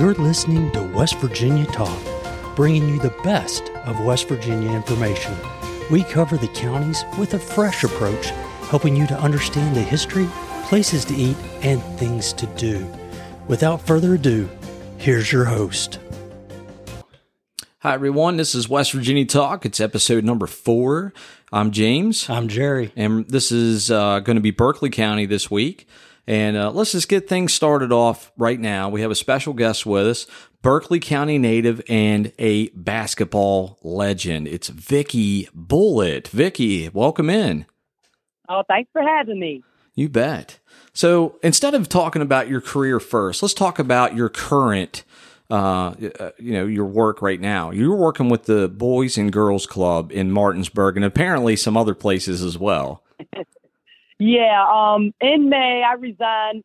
You're 0.00 0.14
listening 0.14 0.72
to 0.72 0.82
West 0.82 1.18
Virginia 1.18 1.66
Talk, 1.66 2.00
bringing 2.56 2.88
you 2.88 2.98
the 2.98 3.14
best 3.22 3.68
of 3.84 4.02
West 4.02 4.28
Virginia 4.28 4.70
information. 4.70 5.36
We 5.90 6.04
cover 6.04 6.38
the 6.38 6.48
counties 6.48 7.04
with 7.18 7.34
a 7.34 7.38
fresh 7.38 7.84
approach, 7.84 8.28
helping 8.70 8.96
you 8.96 9.06
to 9.08 9.20
understand 9.20 9.76
the 9.76 9.82
history, 9.82 10.26
places 10.68 11.04
to 11.04 11.14
eat, 11.14 11.36
and 11.60 11.82
things 11.98 12.32
to 12.32 12.46
do. 12.56 12.90
Without 13.46 13.86
further 13.86 14.14
ado, 14.14 14.48
here's 14.96 15.30
your 15.30 15.44
host. 15.44 15.98
Hi, 17.80 17.92
everyone. 17.92 18.38
This 18.38 18.54
is 18.54 18.70
West 18.70 18.92
Virginia 18.92 19.26
Talk. 19.26 19.66
It's 19.66 19.80
episode 19.80 20.24
number 20.24 20.46
four. 20.46 21.12
I'm 21.52 21.72
James. 21.72 22.30
I'm 22.30 22.48
Jerry. 22.48 22.90
And 22.96 23.28
this 23.28 23.52
is 23.52 23.90
uh, 23.90 24.20
going 24.20 24.36
to 24.36 24.40
be 24.40 24.50
Berkeley 24.50 24.88
County 24.88 25.26
this 25.26 25.50
week. 25.50 25.86
And 26.30 26.56
uh, 26.56 26.70
let's 26.70 26.92
just 26.92 27.08
get 27.08 27.28
things 27.28 27.52
started 27.52 27.90
off 27.90 28.30
right 28.38 28.60
now. 28.60 28.88
We 28.88 29.00
have 29.00 29.10
a 29.10 29.16
special 29.16 29.52
guest 29.52 29.84
with 29.84 30.06
us, 30.06 30.28
Berkeley 30.62 31.00
County 31.00 31.38
native 31.38 31.82
and 31.88 32.30
a 32.38 32.68
basketball 32.68 33.80
legend. 33.82 34.46
It's 34.46 34.68
Vicky 34.68 35.48
Bullett. 35.52 36.28
Vicky, 36.28 36.88
welcome 36.90 37.30
in. 37.30 37.66
Oh, 38.48 38.62
thanks 38.68 38.88
for 38.92 39.02
having 39.02 39.40
me. 39.40 39.64
You 39.96 40.08
bet. 40.08 40.60
So 40.92 41.40
instead 41.42 41.74
of 41.74 41.88
talking 41.88 42.22
about 42.22 42.48
your 42.48 42.60
career 42.60 43.00
first, 43.00 43.42
let's 43.42 43.52
talk 43.52 43.80
about 43.80 44.14
your 44.14 44.28
current, 44.28 45.02
uh, 45.50 45.94
uh 46.20 46.30
you 46.38 46.52
know, 46.52 46.64
your 46.64 46.86
work 46.86 47.22
right 47.22 47.40
now. 47.40 47.72
You're 47.72 47.96
working 47.96 48.28
with 48.28 48.44
the 48.44 48.68
Boys 48.68 49.18
and 49.18 49.32
Girls 49.32 49.66
Club 49.66 50.12
in 50.12 50.30
Martinsburg 50.30 50.94
and 50.94 51.04
apparently 51.04 51.56
some 51.56 51.76
other 51.76 51.96
places 51.96 52.40
as 52.40 52.56
well. 52.56 53.02
Yeah, 54.20 54.66
um, 54.70 55.14
in 55.22 55.48
May 55.48 55.82
I 55.82 55.94
resigned, 55.94 56.62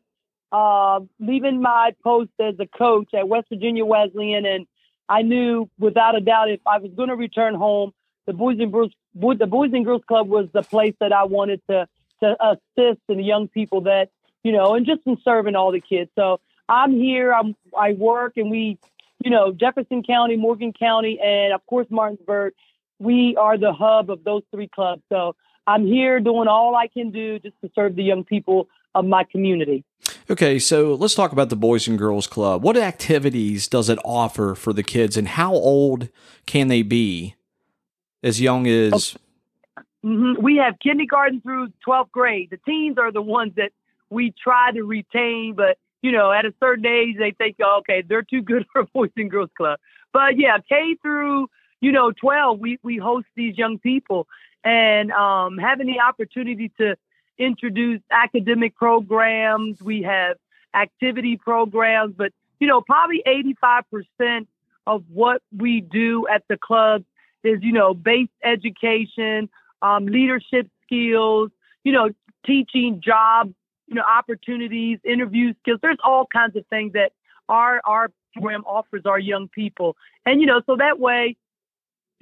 uh, 0.52 1.00
leaving 1.18 1.62
my 1.62 1.92
post 2.04 2.30
as 2.38 2.54
a 2.60 2.66
coach 2.66 3.08
at 3.14 3.26
West 3.28 3.48
Virginia 3.48 3.84
Wesleyan, 3.84 4.44
and 4.44 4.66
I 5.08 5.22
knew 5.22 5.70
without 5.78 6.14
a 6.14 6.20
doubt 6.20 6.50
if 6.50 6.60
I 6.66 6.78
was 6.78 6.90
going 6.94 7.08
to 7.08 7.16
return 7.16 7.54
home, 7.54 7.92
the 8.26 8.34
Boys 8.34 8.58
and 8.60 8.70
Girls, 8.70 8.92
the 9.14 9.46
Boys 9.46 9.70
and 9.72 9.86
Girls 9.86 10.02
Club 10.06 10.28
was 10.28 10.48
the 10.52 10.62
place 10.62 10.94
that 11.00 11.14
I 11.14 11.24
wanted 11.24 11.62
to 11.70 11.88
to 12.22 12.36
assist 12.44 13.00
in 13.08 13.16
the 13.16 13.24
young 13.24 13.48
people 13.48 13.82
that 13.82 14.10
you 14.42 14.52
know, 14.52 14.74
and 14.74 14.84
just 14.84 15.00
in 15.06 15.16
serving 15.24 15.56
all 15.56 15.72
the 15.72 15.80
kids. 15.80 16.10
So 16.14 16.40
I'm 16.68 16.92
here. 16.92 17.32
I'm 17.32 17.56
I 17.76 17.94
work, 17.94 18.34
and 18.36 18.50
we, 18.50 18.78
you 19.24 19.30
know, 19.30 19.50
Jefferson 19.52 20.02
County, 20.02 20.36
Morgan 20.36 20.74
County, 20.74 21.18
and 21.20 21.54
of 21.54 21.64
course 21.64 21.86
Martinsburg. 21.88 22.52
We 22.98 23.34
are 23.36 23.56
the 23.56 23.72
hub 23.72 24.10
of 24.10 24.24
those 24.24 24.42
three 24.50 24.68
clubs. 24.68 25.02
So 25.10 25.36
I'm 25.66 25.86
here 25.86 26.20
doing 26.20 26.48
all 26.48 26.76
I 26.76 26.86
can 26.86 27.10
do 27.10 27.38
just 27.38 27.60
to 27.62 27.70
serve 27.74 27.96
the 27.96 28.02
young 28.02 28.24
people 28.24 28.68
of 28.94 29.04
my 29.04 29.24
community. 29.24 29.84
Okay, 30.30 30.58
so 30.58 30.94
let's 30.94 31.14
talk 31.14 31.32
about 31.32 31.50
the 31.50 31.56
Boys 31.56 31.86
and 31.86 31.98
Girls 31.98 32.26
Club. 32.26 32.62
What 32.62 32.76
activities 32.76 33.68
does 33.68 33.88
it 33.88 33.98
offer 34.04 34.54
for 34.54 34.72
the 34.72 34.82
kids, 34.82 35.16
and 35.16 35.28
how 35.28 35.52
old 35.52 36.08
can 36.46 36.68
they 36.68 36.82
be? 36.82 37.34
As 38.22 38.40
young 38.40 38.66
as. 38.66 39.16
Mm-hmm. 40.04 40.42
We 40.42 40.56
have 40.56 40.78
kindergarten 40.80 41.40
through 41.40 41.72
12th 41.86 42.10
grade. 42.10 42.50
The 42.50 42.58
teens 42.58 42.96
are 42.98 43.12
the 43.12 43.22
ones 43.22 43.52
that 43.56 43.70
we 44.10 44.32
try 44.42 44.72
to 44.72 44.82
retain, 44.82 45.54
but 45.56 45.78
you 46.02 46.12
know, 46.12 46.30
at 46.30 46.44
a 46.44 46.54
certain 46.60 46.86
age, 46.86 47.16
they 47.18 47.32
think, 47.32 47.56
oh, 47.62 47.78
okay, 47.80 48.02
they're 48.06 48.22
too 48.22 48.42
good 48.42 48.64
for 48.72 48.84
Boys 48.84 49.10
and 49.16 49.30
Girls 49.30 49.50
Club. 49.56 49.78
But 50.12 50.38
yeah, 50.38 50.58
K 50.68 50.96
through 51.02 51.48
you 51.80 51.92
know 51.92 52.12
12, 52.12 52.58
we 52.58 52.78
we 52.82 52.96
host 52.96 53.26
these 53.34 53.56
young 53.58 53.78
people, 53.78 54.26
and 54.66 55.12
um, 55.12 55.58
having 55.58 55.86
the 55.86 56.00
opportunity 56.00 56.72
to 56.76 56.96
introduce 57.38 58.00
academic 58.10 58.74
programs. 58.74 59.80
We 59.80 60.02
have 60.02 60.38
activity 60.74 61.36
programs, 61.36 62.14
but 62.16 62.32
you 62.58 62.66
know, 62.66 62.80
probably 62.80 63.22
85% 63.62 64.46
of 64.86 65.04
what 65.12 65.40
we 65.56 65.80
do 65.80 66.26
at 66.26 66.42
the 66.48 66.56
club 66.56 67.04
is, 67.44 67.58
you 67.62 67.72
know, 67.72 67.94
base 67.94 68.28
education, 68.42 69.48
um, 69.82 70.06
leadership 70.06 70.68
skills, 70.82 71.50
you 71.84 71.92
know, 71.92 72.10
teaching 72.44 73.00
job, 73.00 73.52
you 73.86 73.94
know, 73.94 74.02
opportunities, 74.02 74.98
interview 75.04 75.54
skills. 75.60 75.78
There's 75.80 75.98
all 76.02 76.26
kinds 76.26 76.56
of 76.56 76.66
things 76.66 76.94
that 76.94 77.12
our 77.48 77.80
our 77.84 78.10
program 78.32 78.64
offers 78.64 79.02
our 79.04 79.18
young 79.18 79.46
people. 79.48 79.96
And 80.24 80.40
you 80.40 80.46
know, 80.46 80.60
so 80.66 80.76
that 80.76 80.98
way 80.98 81.36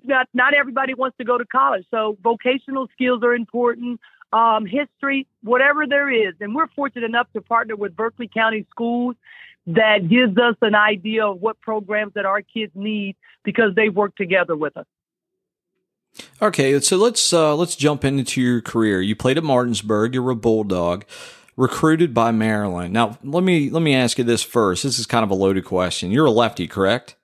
not 0.04 0.28
not 0.34 0.54
everybody 0.54 0.94
wants 0.94 1.16
to 1.19 1.25
go 1.25 1.38
to 1.38 1.44
college. 1.44 1.87
So 1.91 2.16
vocational 2.22 2.88
skills 2.92 3.22
are 3.22 3.34
important. 3.34 4.00
Um, 4.32 4.66
history, 4.66 5.28
whatever 5.42 5.87
there 5.87 6.10
is, 6.10 6.34
and 6.41 6.56
we're 6.56 6.66
fortunate 6.69 7.04
enough 7.04 7.28
to 7.34 7.41
partner 7.41 7.76
with 7.76 7.94
Berkeley 7.94 8.26
County 8.26 8.66
Schools 8.70 9.14
that 9.69 10.09
gives 10.09 10.37
us 10.38 10.56
an 10.60 10.75
idea 10.75 11.25
of 11.25 11.41
what 11.41 11.60
programs 11.60 12.14
that 12.14 12.26
our 12.26 12.43
kids 12.43 12.72
need 12.75 13.16
because 13.44 13.75
they 13.75 13.88
work 13.88 14.16
together 14.16 14.56
with 14.56 14.76
us. 14.76 14.87
Okay, 16.41 16.78
so 16.81 16.97
let's 16.97 17.32
uh, 17.32 17.56
let's 17.56 17.76
jump 17.76 18.04
into 18.04 18.41
your 18.41 18.60
career. 18.60 19.00
You 19.00 19.16
played 19.16 19.38
at 19.38 19.44
Martinsburg. 19.44 20.14
You're 20.14 20.31
a 20.31 20.37
bulldog, 20.37 21.04
recruited 21.56 22.14
by 22.14 22.31
Maryland. 22.31 22.93
Now, 22.93 23.19
let 23.25 23.43
me 23.43 23.70
let 23.70 23.82
me 23.82 23.94
ask 23.94 24.19
you 24.19 24.25
this 24.25 24.43
first. 24.43 24.82
This 24.82 24.98
is 24.98 25.06
kind 25.06 25.25
of 25.25 25.31
a 25.31 25.34
loaded 25.34 25.64
question. 25.64 26.10
You're 26.10 26.26
a 26.26 26.31
lefty, 26.31 26.69
correct? 26.69 27.16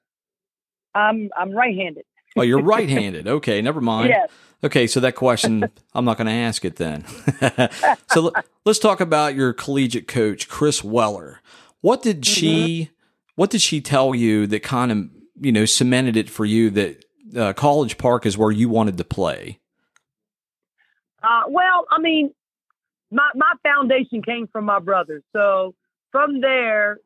I'm 0.95 1.31
I'm 1.37 1.53
right-handed. 1.53 2.05
Oh, 2.37 2.43
you're 2.43 2.63
right-handed. 2.63 3.27
Okay, 3.27 3.61
never 3.63 3.81
mind. 3.81 4.11
Yes. 4.11 4.31
Okay, 4.63 4.87
so 4.87 5.01
that 5.01 5.15
question, 5.15 5.71
I'm 5.95 6.05
not 6.05 6.17
going 6.19 6.27
to 6.27 6.33
ask 6.33 6.65
it 6.65 6.77
then. 6.77 7.05
so 8.11 8.33
let's 8.65 8.79
talk 8.79 9.01
about 9.01 9.35
your 9.35 9.53
collegiate 9.53 10.07
coach, 10.07 10.49
Chris 10.49 10.85
Weller. 10.85 11.41
What 11.81 12.03
did 12.03 12.27
she, 12.27 12.83
mm-hmm. 12.83 12.93
what 13.37 13.51
did 13.51 13.63
she 13.63 13.81
tell 13.81 14.15
you 14.15 14.47
that 14.49 14.63
kind 14.63 14.93
of, 14.93 15.09
you 15.41 15.53
know, 15.53 15.65
cemented 15.65 16.17
it 16.17 16.29
for 16.29 16.45
you 16.45 16.69
that 16.71 17.05
uh, 17.35 17.53
College 17.55 17.97
Park 17.97 18.27
is 18.27 18.37
where 18.37 18.51
you 18.51 18.69
wanted 18.69 18.99
to 18.99 19.05
play? 19.05 19.59
Uh, 21.23 21.43
well, 21.49 21.87
I 21.91 22.01
mean, 22.01 22.33
my 23.11 23.29
my 23.35 23.53
foundation 23.63 24.23
came 24.23 24.47
from 24.47 24.65
my 24.65 24.79
brother, 24.79 25.23
so 25.33 25.75
from 26.13 26.41
there, 26.41 26.99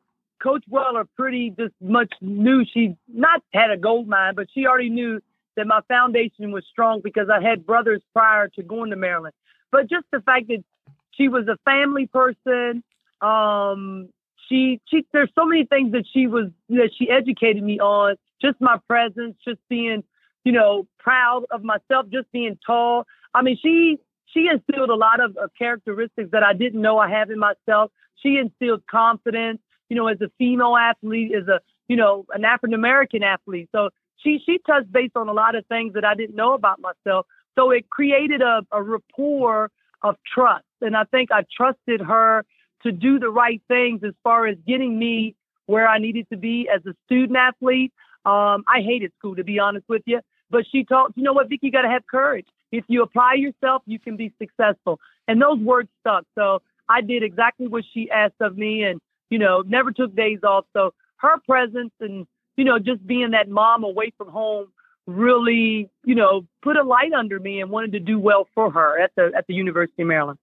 Coach 0.45 0.63
Weller 0.69 1.05
pretty 1.17 1.49
just 1.57 1.73
much 1.81 2.13
knew 2.21 2.63
she 2.71 2.95
not 3.07 3.41
had 3.51 3.71
a 3.71 3.77
gold 3.77 4.07
mine, 4.07 4.35
but 4.35 4.47
she 4.53 4.67
already 4.67 4.89
knew 4.89 5.19
that 5.55 5.65
my 5.65 5.81
foundation 5.87 6.51
was 6.51 6.63
strong 6.69 7.01
because 7.03 7.29
I 7.33 7.41
had 7.41 7.65
brothers 7.65 8.03
prior 8.13 8.47
to 8.49 8.61
going 8.61 8.91
to 8.91 8.95
Maryland. 8.95 9.33
But 9.71 9.89
just 9.89 10.05
the 10.11 10.21
fact 10.21 10.49
that 10.49 10.63
she 11.11 11.29
was 11.29 11.47
a 11.47 11.57
family 11.65 12.05
person, 12.05 12.83
um, 13.21 14.09
she 14.47 14.79
she 14.85 15.03
there's 15.13 15.31
so 15.33 15.45
many 15.45 15.65
things 15.65 15.93
that 15.93 16.05
she 16.13 16.27
was 16.27 16.51
that 16.69 16.91
she 16.95 17.09
educated 17.09 17.63
me 17.63 17.79
on. 17.79 18.15
Just 18.39 18.61
my 18.61 18.77
presence, 18.87 19.35
just 19.43 19.59
being, 19.67 20.03
you 20.43 20.51
know, 20.51 20.85
proud 20.99 21.45
of 21.49 21.63
myself, 21.63 22.05
just 22.11 22.31
being 22.31 22.59
tall. 22.63 23.07
I 23.33 23.41
mean, 23.41 23.57
she 23.59 23.97
she 24.27 24.47
instilled 24.47 24.91
a 24.91 24.95
lot 24.95 25.21
of, 25.21 25.35
of 25.37 25.49
characteristics 25.57 26.29
that 26.33 26.43
I 26.43 26.53
didn't 26.53 26.81
know 26.81 26.99
I 26.99 27.09
have 27.09 27.31
in 27.31 27.39
myself. 27.39 27.91
She 28.21 28.37
instilled 28.37 28.85
confidence 28.85 29.59
you 29.89 29.95
know, 29.95 30.07
as 30.07 30.19
a 30.21 30.29
female 30.37 30.75
athlete, 30.75 31.31
as 31.35 31.47
a, 31.47 31.59
you 31.87 31.95
know, 31.95 32.25
an 32.33 32.45
African 32.45 32.73
American 32.73 33.23
athlete. 33.23 33.69
So 33.71 33.89
she 34.17 34.39
she 34.45 34.59
touched 34.65 34.91
base 34.91 35.11
on 35.15 35.27
a 35.27 35.33
lot 35.33 35.55
of 35.55 35.65
things 35.67 35.93
that 35.93 36.05
I 36.05 36.15
didn't 36.15 36.35
know 36.35 36.53
about 36.53 36.79
myself. 36.79 37.25
So 37.55 37.71
it 37.71 37.89
created 37.89 38.41
a, 38.41 38.61
a 38.71 38.81
rapport 38.81 39.71
of 40.01 40.15
trust. 40.33 40.65
And 40.81 40.95
I 40.95 41.03
think 41.05 41.31
I 41.31 41.43
trusted 41.55 42.01
her 42.01 42.45
to 42.83 42.91
do 42.91 43.19
the 43.19 43.29
right 43.29 43.61
things 43.67 44.01
as 44.03 44.13
far 44.23 44.45
as 44.45 44.57
getting 44.67 44.97
me 44.97 45.35
where 45.65 45.87
I 45.87 45.97
needed 45.97 46.27
to 46.29 46.37
be 46.37 46.69
as 46.73 46.85
a 46.85 46.93
student 47.05 47.37
athlete. 47.37 47.91
Um, 48.25 48.63
I 48.67 48.81
hated 48.81 49.11
school, 49.17 49.35
to 49.35 49.43
be 49.43 49.59
honest 49.59 49.85
with 49.87 50.03
you. 50.05 50.19
But 50.49 50.65
she 50.71 50.83
taught, 50.83 51.13
you 51.15 51.23
know 51.23 51.33
what, 51.33 51.49
Vicky, 51.49 51.67
you 51.67 51.71
got 51.71 51.81
to 51.81 51.89
have 51.89 52.05
courage. 52.05 52.45
If 52.71 52.83
you 52.87 53.01
apply 53.01 53.35
yourself, 53.35 53.81
you 53.85 53.99
can 53.99 54.15
be 54.15 54.31
successful. 54.37 54.99
And 55.27 55.41
those 55.41 55.59
words 55.59 55.89
stuck. 56.01 56.25
So 56.35 56.61
I 56.87 57.01
did 57.01 57.23
exactly 57.23 57.67
what 57.67 57.83
she 57.93 58.11
asked 58.11 58.41
of 58.41 58.57
me. 58.57 58.83
And 58.83 58.99
you 59.29 59.39
know, 59.39 59.63
never 59.65 59.91
took 59.91 60.15
days 60.15 60.39
off. 60.43 60.65
So 60.73 60.93
her 61.17 61.39
presence 61.47 61.91
and, 61.99 62.27
you 62.55 62.63
know, 62.63 62.79
just 62.79 63.05
being 63.05 63.31
that 63.31 63.49
mom 63.49 63.83
away 63.83 64.13
from 64.17 64.29
home 64.29 64.67
really, 65.07 65.89
you 66.03 66.15
know, 66.15 66.45
put 66.61 66.77
a 66.77 66.83
light 66.83 67.13
under 67.13 67.39
me 67.39 67.61
and 67.61 67.69
wanted 67.69 67.91
to 67.93 67.99
do 67.99 68.17
well 68.19 68.47
for 68.55 68.71
her 68.71 68.99
at 68.99 69.11
the 69.15 69.31
at 69.35 69.45
the 69.47 69.53
University 69.53 70.01
of 70.01 70.07
Maryland. 70.07 70.39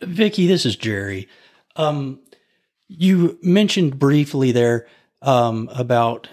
Vicky, 0.00 0.46
this 0.46 0.66
is 0.66 0.76
Jerry. 0.76 1.28
Um, 1.76 2.20
you 2.88 3.38
mentioned 3.42 3.98
briefly 3.98 4.52
there 4.52 4.86
um, 5.22 5.70
about 5.74 6.28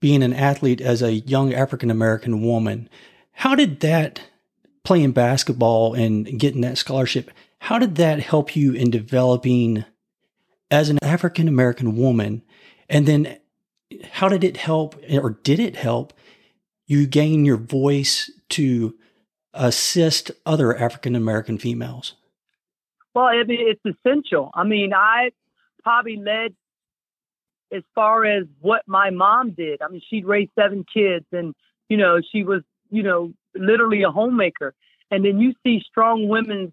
being 0.00 0.22
an 0.22 0.32
athlete 0.32 0.80
as 0.80 1.02
a 1.02 1.14
young 1.14 1.52
African 1.52 1.90
American 1.90 2.42
woman. 2.42 2.88
How 3.32 3.54
did 3.54 3.80
that 3.80 4.22
playing 4.84 5.12
basketball 5.12 5.94
and 5.94 6.38
getting 6.38 6.60
that 6.62 6.78
scholarship? 6.78 7.30
How 7.60 7.78
did 7.78 7.96
that 7.96 8.20
help 8.20 8.56
you 8.56 8.72
in 8.72 8.90
developing 8.90 9.84
as 10.70 10.88
an 10.88 10.98
African 11.02 11.48
American 11.48 11.96
woman? 11.96 12.42
And 12.88 13.06
then 13.06 13.38
how 14.12 14.28
did 14.28 14.44
it 14.44 14.56
help 14.56 14.96
or 15.10 15.38
did 15.42 15.60
it 15.60 15.76
help 15.76 16.12
you 16.86 17.06
gain 17.06 17.44
your 17.44 17.56
voice 17.56 18.30
to 18.50 18.94
assist 19.54 20.30
other 20.46 20.76
African 20.76 21.14
American 21.14 21.58
females? 21.58 22.14
Well, 23.14 23.24
I 23.24 23.42
mean, 23.44 23.58
it's 23.60 23.98
essential. 23.98 24.50
I 24.54 24.64
mean, 24.64 24.92
I 24.94 25.30
probably 25.82 26.16
led 26.16 26.54
as 27.72 27.82
far 27.94 28.24
as 28.24 28.44
what 28.60 28.82
my 28.86 29.10
mom 29.10 29.50
did. 29.50 29.82
I 29.82 29.88
mean, 29.88 30.00
she'd 30.08 30.24
raised 30.24 30.52
seven 30.58 30.84
kids 30.92 31.26
and, 31.32 31.54
you 31.88 31.96
know, 31.96 32.20
she 32.32 32.42
was, 32.44 32.62
you 32.90 33.02
know, 33.02 33.32
literally 33.54 34.02
a 34.02 34.10
homemaker. 34.10 34.74
And 35.10 35.24
then 35.24 35.40
you 35.40 35.54
see 35.62 35.82
strong 35.86 36.28
women 36.28 36.72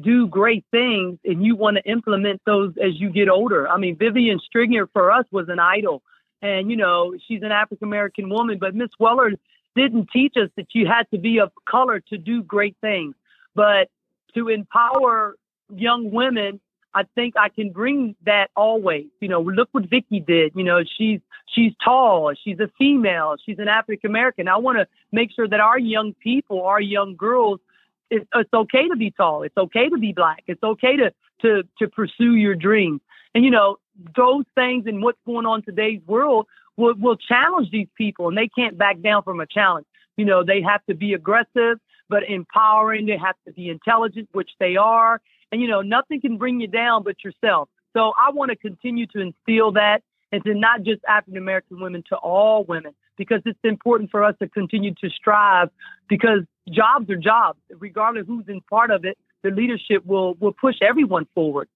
do 0.00 0.26
great 0.26 0.64
things 0.70 1.18
and 1.24 1.44
you 1.44 1.56
want 1.56 1.76
to 1.76 1.90
implement 1.90 2.40
those 2.46 2.72
as 2.82 3.00
you 3.00 3.10
get 3.10 3.28
older. 3.28 3.68
I 3.68 3.78
mean, 3.78 3.96
Vivian 3.96 4.38
Stringer 4.38 4.86
for 4.88 5.10
us 5.10 5.24
was 5.30 5.48
an 5.48 5.58
idol. 5.58 6.02
And, 6.40 6.70
you 6.70 6.76
know, 6.76 7.14
she's 7.26 7.42
an 7.42 7.50
African 7.50 7.88
American 7.88 8.28
woman, 8.28 8.58
but 8.60 8.74
Miss 8.74 8.90
Weller 8.98 9.32
didn't 9.74 10.08
teach 10.12 10.34
us 10.36 10.50
that 10.56 10.68
you 10.72 10.86
had 10.86 11.04
to 11.12 11.18
be 11.18 11.38
of 11.38 11.50
color 11.68 12.00
to 12.10 12.18
do 12.18 12.42
great 12.42 12.76
things. 12.80 13.14
But 13.54 13.88
to 14.34 14.48
empower 14.48 15.36
young 15.74 16.10
women, 16.12 16.60
I 16.94 17.02
think 17.14 17.34
I 17.36 17.48
can 17.48 17.70
bring 17.70 18.14
that 18.24 18.50
always. 18.56 19.06
You 19.20 19.28
know, 19.28 19.40
look 19.40 19.68
what 19.72 19.88
Vicky 19.88 20.20
did. 20.20 20.52
You 20.54 20.64
know, 20.64 20.82
she's 20.96 21.20
she's 21.54 21.72
tall, 21.84 22.32
she's 22.42 22.60
a 22.60 22.70
female, 22.78 23.36
she's 23.44 23.58
an 23.58 23.68
African 23.68 24.10
American. 24.10 24.48
I 24.48 24.56
want 24.56 24.78
to 24.78 24.86
make 25.12 25.30
sure 25.34 25.48
that 25.48 25.60
our 25.60 25.78
young 25.78 26.14
people, 26.14 26.62
our 26.62 26.80
young 26.80 27.16
girls, 27.16 27.60
it's, 28.10 28.52
okay 28.52 28.88
to 28.88 28.96
be 28.96 29.10
tall. 29.10 29.42
It's 29.42 29.56
okay 29.56 29.88
to 29.88 29.98
be 29.98 30.12
black. 30.12 30.44
It's 30.46 30.62
okay 30.62 30.96
to 30.96 31.12
to 31.42 31.62
to 31.78 31.88
pursue 31.88 32.34
your 32.34 32.54
dreams. 32.54 33.00
And 33.34 33.44
you 33.44 33.50
know, 33.50 33.76
those 34.16 34.44
things 34.54 34.86
and 34.86 35.02
what's 35.02 35.18
going 35.26 35.46
on 35.46 35.62
today's 35.62 36.00
world 36.06 36.46
will 36.76 36.94
will 36.94 37.16
challenge 37.16 37.70
these 37.70 37.88
people, 37.96 38.28
and 38.28 38.36
they 38.36 38.48
can't 38.48 38.78
back 38.78 39.00
down 39.00 39.22
from 39.22 39.40
a 39.40 39.46
challenge. 39.46 39.86
You 40.16 40.24
know, 40.24 40.42
they 40.44 40.62
have 40.62 40.84
to 40.86 40.94
be 40.94 41.14
aggressive 41.14 41.78
but 42.08 42.22
empowering. 42.28 43.06
They 43.06 43.18
have 43.18 43.36
to 43.46 43.52
be 43.52 43.68
intelligent, 43.68 44.28
which 44.32 44.50
they 44.58 44.76
are. 44.76 45.20
And 45.52 45.60
you 45.60 45.68
know, 45.68 45.82
nothing 45.82 46.20
can 46.20 46.38
bring 46.38 46.60
you 46.60 46.66
down 46.66 47.02
but 47.02 47.22
yourself. 47.24 47.68
So 47.96 48.12
I 48.18 48.30
want 48.30 48.50
to 48.50 48.56
continue 48.56 49.06
to 49.08 49.20
instill 49.20 49.72
that 49.72 50.02
and 50.30 50.42
to 50.44 50.54
not 50.54 50.82
just 50.82 51.00
African 51.08 51.38
American 51.38 51.80
women, 51.80 52.02
to 52.10 52.16
all 52.16 52.64
women, 52.64 52.92
because 53.16 53.40
it's 53.46 53.58
important 53.64 54.10
for 54.10 54.22
us 54.24 54.34
to 54.40 54.48
continue 54.48 54.94
to 55.02 55.10
strive 55.10 55.70
because 56.08 56.40
jobs 56.68 57.10
are 57.10 57.16
jobs, 57.16 57.58
regardless 57.70 58.26
who's 58.26 58.48
in 58.48 58.60
part 58.62 58.90
of 58.90 59.04
it. 59.04 59.18
The 59.42 59.50
leadership 59.50 60.04
will 60.04 60.34
will 60.34 60.52
push 60.52 60.76
everyone 60.82 61.26
forward. 61.34 61.68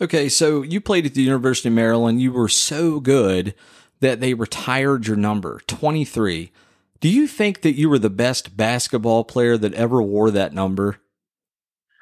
Okay, 0.00 0.28
so 0.28 0.62
you 0.62 0.80
played 0.80 1.06
at 1.06 1.14
the 1.14 1.22
University 1.22 1.68
of 1.68 1.74
Maryland. 1.74 2.20
You 2.20 2.32
were 2.32 2.48
so 2.48 3.00
good 3.00 3.54
that 4.00 4.20
they 4.20 4.34
retired 4.34 5.06
your 5.06 5.16
number, 5.16 5.60
23. 5.66 6.50
Do 7.00 7.08
you 7.08 7.26
think 7.26 7.62
that 7.62 7.72
you 7.72 7.88
were 7.88 7.98
the 7.98 8.10
best 8.10 8.56
basketball 8.56 9.24
player 9.24 9.56
that 9.56 9.74
ever 9.74 10.02
wore 10.02 10.30
that 10.30 10.52
number? 10.52 10.98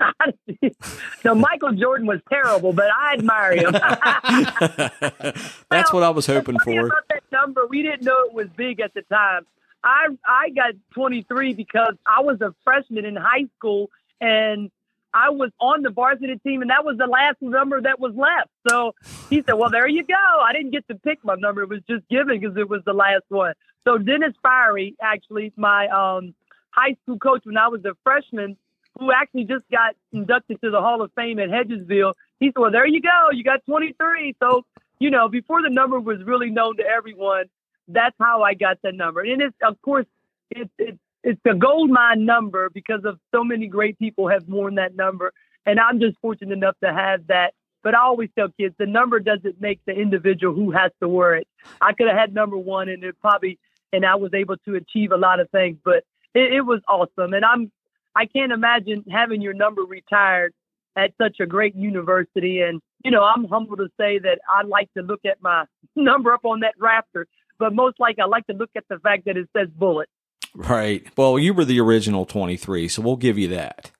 no, 1.24 1.34
Michael 1.34 1.72
Jordan 1.72 2.06
was 2.06 2.20
terrible, 2.30 2.72
but 2.72 2.86
I 2.96 3.14
admire 3.14 3.56
him. 3.56 3.72
That's 5.70 5.92
well, 5.92 5.94
what 5.94 6.02
I 6.02 6.10
was 6.10 6.26
hoping 6.26 6.58
for. 6.60 6.86
About 6.86 7.08
that 7.10 7.24
number, 7.32 7.66
we 7.66 7.82
didn't 7.82 8.02
know 8.02 8.24
it 8.26 8.32
was 8.32 8.46
big 8.56 8.80
at 8.80 8.94
the 8.94 9.02
time. 9.02 9.44
I 9.84 10.08
I 10.26 10.50
got 10.50 10.74
23 10.94 11.54
because 11.54 11.94
I 12.06 12.22
was 12.22 12.40
a 12.40 12.54
freshman 12.64 13.04
in 13.04 13.16
high 13.16 13.46
school 13.56 13.90
and 14.20 14.70
I 15.14 15.30
was 15.30 15.50
on 15.58 15.82
the 15.82 15.90
varsity 15.90 16.36
team, 16.46 16.60
and 16.60 16.70
that 16.70 16.84
was 16.84 16.98
the 16.98 17.06
last 17.06 17.36
number 17.40 17.80
that 17.80 17.98
was 17.98 18.14
left. 18.14 18.50
So 18.68 18.94
he 19.30 19.42
said, 19.42 19.54
"Well, 19.54 19.70
there 19.70 19.88
you 19.88 20.04
go." 20.04 20.14
I 20.14 20.52
didn't 20.52 20.70
get 20.70 20.86
to 20.88 20.94
pick 20.96 21.24
my 21.24 21.34
number; 21.36 21.62
it 21.62 21.68
was 21.68 21.80
just 21.88 22.06
given 22.08 22.38
because 22.38 22.56
it 22.56 22.68
was 22.68 22.82
the 22.84 22.92
last 22.92 23.24
one. 23.28 23.54
So 23.84 23.96
Dennis 23.98 24.34
Fiery, 24.42 24.96
actually, 25.00 25.52
my 25.56 25.88
um, 25.88 26.34
high 26.70 26.96
school 27.02 27.18
coach 27.18 27.42
when 27.44 27.56
I 27.56 27.68
was 27.68 27.84
a 27.84 27.96
freshman, 28.04 28.56
who 28.98 29.10
actually 29.12 29.44
just 29.44 29.64
got 29.70 29.96
inducted 30.12 30.60
to 30.62 30.70
the 30.70 30.80
Hall 30.80 31.00
of 31.00 31.10
Fame 31.14 31.38
at 31.38 31.48
Hedgesville, 31.48 32.12
he 32.38 32.48
said, 32.48 32.58
"Well, 32.58 32.70
there 32.70 32.86
you 32.86 33.00
go. 33.00 33.30
You 33.32 33.44
got 33.44 33.64
23." 33.64 34.36
So 34.40 34.64
you 34.98 35.10
know, 35.10 35.28
before 35.28 35.62
the 35.62 35.70
number 35.70 35.98
was 35.98 36.22
really 36.24 36.50
known 36.50 36.76
to 36.76 36.84
everyone, 36.84 37.44
that's 37.88 38.16
how 38.20 38.42
I 38.42 38.54
got 38.54 38.78
that 38.82 38.94
number. 38.94 39.20
And 39.20 39.42
it's 39.42 39.56
of 39.62 39.80
course 39.82 40.06
it's 40.50 40.70
it's 40.78 40.98
it's 41.24 41.40
a 41.46 41.54
gold 41.54 41.90
mine 41.90 42.24
number 42.24 42.70
because 42.70 43.04
of 43.04 43.18
so 43.34 43.42
many 43.42 43.66
great 43.66 43.98
people 43.98 44.28
have 44.28 44.44
worn 44.48 44.76
that 44.76 44.94
number, 44.94 45.32
and 45.66 45.80
I'm 45.80 46.00
just 46.00 46.16
fortunate 46.20 46.52
enough 46.52 46.76
to 46.82 46.92
have 46.92 47.26
that. 47.28 47.54
But 47.82 47.94
I 47.94 48.00
always 48.00 48.28
tell 48.36 48.48
kids 48.58 48.74
the 48.78 48.86
number 48.86 49.20
doesn't 49.20 49.60
make 49.60 49.80
the 49.86 49.92
individual 49.92 50.54
who 50.54 50.70
has 50.72 50.90
to 51.00 51.08
wear 51.08 51.36
it. 51.36 51.48
I 51.80 51.92
could 51.92 52.08
have 52.08 52.16
had 52.16 52.34
number 52.34 52.56
one, 52.56 52.88
and 52.88 53.02
it 53.04 53.16
probably 53.20 53.58
and 53.92 54.04
I 54.04 54.16
was 54.16 54.34
able 54.34 54.56
to 54.58 54.74
achieve 54.74 55.12
a 55.12 55.16
lot 55.16 55.40
of 55.40 55.50
things. 55.50 55.78
But 55.84 56.04
it, 56.34 56.54
it 56.54 56.60
was 56.62 56.80
awesome, 56.88 57.32
and 57.34 57.44
I'm 57.44 57.70
I 58.14 58.26
can't 58.26 58.52
imagine 58.52 59.04
having 59.10 59.40
your 59.40 59.54
number 59.54 59.82
retired 59.82 60.52
at 60.96 61.12
such 61.18 61.36
a 61.40 61.46
great 61.46 61.74
university. 61.76 62.60
And 62.60 62.80
you 63.04 63.10
know, 63.10 63.22
I'm 63.22 63.44
humble 63.44 63.76
to 63.76 63.88
say 63.98 64.18
that 64.18 64.40
I 64.48 64.62
like 64.62 64.92
to 64.94 65.02
look 65.02 65.20
at 65.24 65.40
my 65.40 65.64
number 65.96 66.32
up 66.32 66.44
on 66.44 66.60
that 66.60 66.74
rafter, 66.78 67.26
but 67.58 67.74
most 67.74 67.98
like 67.98 68.18
I 68.18 68.26
like 68.26 68.46
to 68.46 68.52
look 68.52 68.70
at 68.76 68.84
the 68.88 68.98
fact 68.98 69.24
that 69.26 69.36
it 69.36 69.48
says 69.56 69.68
Bullett. 69.74 70.08
Right. 70.54 71.06
Well, 71.16 71.38
you 71.38 71.54
were 71.54 71.64
the 71.64 71.80
original 71.80 72.24
23, 72.24 72.88
so 72.88 73.02
we'll 73.02 73.16
give 73.16 73.38
you 73.38 73.48
that. 73.48 73.90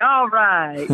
All 0.00 0.28
right. 0.28 0.86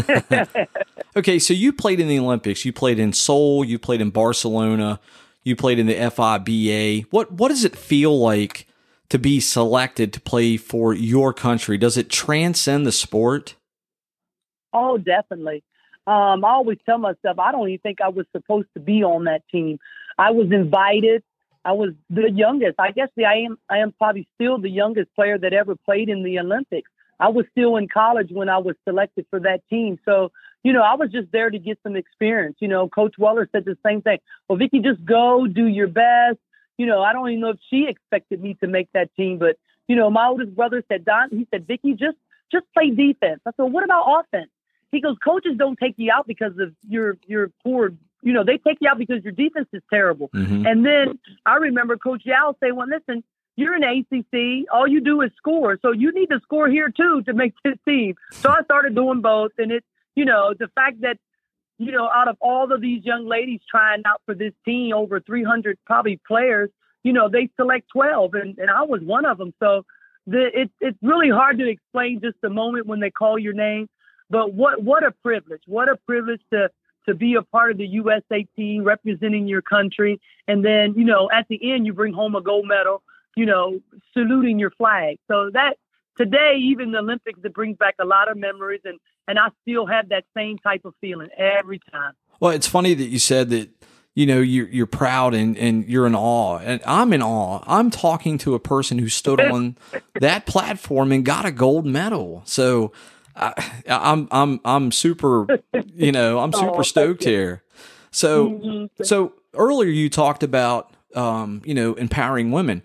okay, 1.16 1.38
so 1.38 1.52
you 1.52 1.72
played 1.72 1.98
in 1.98 2.06
the 2.08 2.18
Olympics. 2.18 2.64
You 2.64 2.72
played 2.72 2.98
in 2.98 3.12
Seoul. 3.12 3.64
You 3.64 3.78
played 3.78 4.00
in 4.00 4.10
Barcelona. 4.10 5.00
You 5.42 5.56
played 5.56 5.78
in 5.78 5.86
the 5.86 5.94
FIBA. 5.94 7.06
What 7.10 7.32
What 7.32 7.48
does 7.48 7.64
it 7.64 7.76
feel 7.76 8.18
like 8.18 8.68
to 9.08 9.18
be 9.18 9.40
selected 9.40 10.12
to 10.12 10.20
play 10.20 10.56
for 10.56 10.94
your 10.94 11.32
country? 11.32 11.76
Does 11.76 11.96
it 11.96 12.08
transcend 12.08 12.86
the 12.86 12.92
sport? 12.92 13.56
Oh, 14.72 14.98
definitely. 14.98 15.64
Um, 16.06 16.44
I 16.44 16.50
always 16.50 16.78
tell 16.86 16.98
myself 16.98 17.38
I 17.38 17.52
don't 17.52 17.68
even 17.68 17.80
think 17.80 18.00
I 18.00 18.08
was 18.08 18.26
supposed 18.34 18.68
to 18.74 18.80
be 18.80 19.02
on 19.02 19.24
that 19.24 19.42
team. 19.50 19.78
I 20.16 20.30
was 20.30 20.50
invited. 20.52 21.22
I 21.64 21.72
was 21.72 21.90
the 22.10 22.30
youngest. 22.30 22.74
I 22.78 22.90
guess 22.90 23.08
the, 23.16 23.24
I 23.24 23.44
am 23.46 23.58
I 23.70 23.78
am 23.78 23.92
probably 23.92 24.26
still 24.34 24.58
the 24.58 24.70
youngest 24.70 25.14
player 25.14 25.38
that 25.38 25.52
ever 25.52 25.76
played 25.76 26.08
in 26.08 26.22
the 26.22 26.38
Olympics. 26.38 26.90
I 27.20 27.28
was 27.28 27.46
still 27.52 27.76
in 27.76 27.88
college 27.88 28.30
when 28.32 28.48
I 28.48 28.58
was 28.58 28.74
selected 28.84 29.26
for 29.30 29.38
that 29.40 29.60
team. 29.70 29.98
So, 30.04 30.32
you 30.64 30.72
know, 30.72 30.82
I 30.82 30.94
was 30.94 31.10
just 31.12 31.30
there 31.30 31.50
to 31.50 31.58
get 31.58 31.78
some 31.84 31.94
experience. 31.94 32.56
You 32.58 32.66
know, 32.66 32.88
Coach 32.88 33.14
Weller 33.16 33.48
said 33.52 33.64
the 33.64 33.78
same 33.86 34.02
thing. 34.02 34.18
Well, 34.48 34.58
Vicky, 34.58 34.80
just 34.80 35.04
go, 35.04 35.46
do 35.46 35.66
your 35.66 35.86
best. 35.86 36.38
You 36.78 36.86
know, 36.86 37.00
I 37.00 37.12
don't 37.12 37.28
even 37.28 37.40
know 37.40 37.50
if 37.50 37.58
she 37.70 37.86
expected 37.88 38.42
me 38.42 38.54
to 38.54 38.66
make 38.66 38.88
that 38.92 39.14
team, 39.14 39.38
but 39.38 39.56
you 39.86 39.94
know, 39.96 40.10
my 40.10 40.26
oldest 40.26 40.54
brother 40.54 40.82
said, 40.88 41.04
Don, 41.04 41.30
he 41.30 41.46
said, 41.50 41.66
Vicky, 41.66 41.92
just 41.92 42.16
just 42.50 42.64
play 42.74 42.90
defense. 42.90 43.40
I 43.46 43.50
said, 43.56 43.72
what 43.72 43.84
about 43.84 44.20
offense? 44.20 44.50
He 44.90 45.00
goes, 45.00 45.16
coaches 45.24 45.52
don't 45.56 45.78
take 45.78 45.94
you 45.96 46.10
out 46.12 46.26
because 46.26 46.52
of 46.58 46.74
your 46.88 47.18
your 47.26 47.50
poor 47.62 47.92
you 48.22 48.32
know, 48.32 48.44
they 48.44 48.58
take 48.58 48.78
you 48.80 48.88
out 48.88 48.98
because 48.98 49.22
your 49.24 49.32
defense 49.32 49.68
is 49.72 49.82
terrible. 49.90 50.28
Mm-hmm. 50.28 50.66
And 50.66 50.86
then 50.86 51.18
I 51.44 51.56
remember 51.56 51.96
Coach 51.96 52.22
Yow 52.24 52.56
say, 52.62 52.70
well, 52.70 52.86
listen, 52.88 53.24
you're 53.56 53.74
in 53.74 53.82
ACC. 53.82 54.66
All 54.72 54.86
you 54.86 55.00
do 55.00 55.20
is 55.22 55.30
score. 55.36 55.78
So 55.82 55.92
you 55.92 56.12
need 56.12 56.30
to 56.30 56.40
score 56.42 56.68
here 56.68 56.88
too 56.88 57.22
to 57.26 57.34
make 57.34 57.54
this 57.64 57.76
team. 57.86 58.14
So 58.30 58.48
I 58.48 58.62
started 58.62 58.94
doing 58.94 59.20
both. 59.20 59.52
And 59.58 59.72
it, 59.72 59.84
you 60.14 60.24
know, 60.24 60.54
the 60.58 60.68
fact 60.68 61.00
that, 61.02 61.18
you 61.78 61.90
know, 61.90 62.08
out 62.08 62.28
of 62.28 62.36
all 62.40 62.72
of 62.72 62.80
these 62.80 63.04
young 63.04 63.26
ladies 63.26 63.60
trying 63.68 64.02
out 64.06 64.22
for 64.24 64.34
this 64.34 64.52
team, 64.64 64.94
over 64.94 65.20
300 65.20 65.78
probably 65.84 66.20
players, 66.26 66.70
you 67.02 67.12
know, 67.12 67.28
they 67.28 67.50
select 67.56 67.88
12 67.92 68.34
and, 68.34 68.58
and 68.58 68.70
I 68.70 68.82
was 68.82 69.00
one 69.02 69.24
of 69.24 69.36
them. 69.36 69.52
So 69.58 69.84
the, 70.26 70.48
it, 70.54 70.70
it's 70.80 70.98
really 71.02 71.30
hard 71.30 71.58
to 71.58 71.68
explain 71.68 72.20
just 72.20 72.36
the 72.40 72.50
moment 72.50 72.86
when 72.86 73.00
they 73.00 73.10
call 73.10 73.38
your 73.38 73.54
name. 73.54 73.88
But 74.30 74.54
what, 74.54 74.82
what 74.82 75.04
a 75.04 75.10
privilege. 75.10 75.62
What 75.66 75.88
a 75.88 75.96
privilege 76.06 76.40
to, 76.52 76.70
to 77.06 77.14
be 77.14 77.34
a 77.34 77.42
part 77.42 77.70
of 77.70 77.78
the 77.78 77.86
USA 77.86 78.46
team 78.56 78.84
representing 78.84 79.46
your 79.46 79.62
country. 79.62 80.20
And 80.48 80.64
then, 80.64 80.94
you 80.96 81.04
know, 81.04 81.28
at 81.32 81.46
the 81.48 81.72
end, 81.72 81.86
you 81.86 81.92
bring 81.92 82.12
home 82.12 82.34
a 82.34 82.40
gold 82.40 82.66
medal, 82.66 83.02
you 83.36 83.46
know, 83.46 83.80
saluting 84.14 84.58
your 84.58 84.70
flag. 84.70 85.18
So 85.28 85.50
that 85.52 85.76
today, 86.16 86.58
even 86.60 86.92
the 86.92 86.98
Olympics, 86.98 87.40
it 87.42 87.54
brings 87.54 87.76
back 87.76 87.96
a 88.00 88.04
lot 88.04 88.30
of 88.30 88.36
memories. 88.36 88.80
And, 88.84 88.98
and 89.28 89.38
I 89.38 89.48
still 89.62 89.86
have 89.86 90.08
that 90.10 90.24
same 90.36 90.58
type 90.58 90.84
of 90.84 90.94
feeling 91.00 91.28
every 91.36 91.80
time. 91.90 92.12
Well, 92.40 92.52
it's 92.52 92.66
funny 92.66 92.94
that 92.94 93.06
you 93.06 93.18
said 93.18 93.50
that, 93.50 93.70
you 94.14 94.26
know, 94.26 94.40
you're, 94.40 94.68
you're 94.68 94.86
proud 94.86 95.32
and, 95.32 95.56
and 95.56 95.86
you're 95.86 96.06
in 96.06 96.14
awe. 96.14 96.58
And 96.58 96.82
I'm 96.86 97.12
in 97.12 97.22
awe. 97.22 97.62
I'm 97.66 97.90
talking 97.90 98.36
to 98.38 98.54
a 98.54 98.60
person 98.60 98.98
who 98.98 99.08
stood 99.08 99.40
on 99.52 99.76
that 100.20 100.46
platform 100.46 101.12
and 101.12 101.24
got 101.24 101.46
a 101.46 101.50
gold 101.50 101.86
medal. 101.86 102.42
So, 102.44 102.92
I, 103.34 103.82
am 103.86 104.28
I'm 104.30 104.60
I'm 104.64 104.92
super, 104.92 105.46
you 105.94 106.12
know, 106.12 106.38
I'm 106.38 106.52
super 106.52 106.78
oh, 106.78 106.82
stoked 106.82 107.24
here. 107.24 107.62
So 108.10 108.50
mm-hmm. 108.50 109.04
so 109.04 109.34
earlier 109.54 109.90
you 109.90 110.08
talked 110.08 110.42
about 110.42 110.92
um, 111.14 111.62
you 111.64 111.74
know, 111.74 111.94
empowering 111.94 112.50
women. 112.50 112.82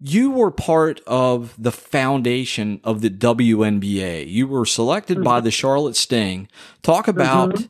You 0.00 0.30
were 0.30 0.50
part 0.50 1.00
of 1.06 1.54
the 1.58 1.72
foundation 1.72 2.80
of 2.84 3.00
the 3.00 3.10
WNBA. 3.10 4.28
You 4.28 4.46
were 4.46 4.64
selected 4.64 5.18
mm-hmm. 5.18 5.24
by 5.24 5.40
the 5.40 5.50
Charlotte 5.50 5.96
Sting. 5.96 6.48
Talk 6.82 7.08
about 7.08 7.50
mm-hmm. 7.50 7.66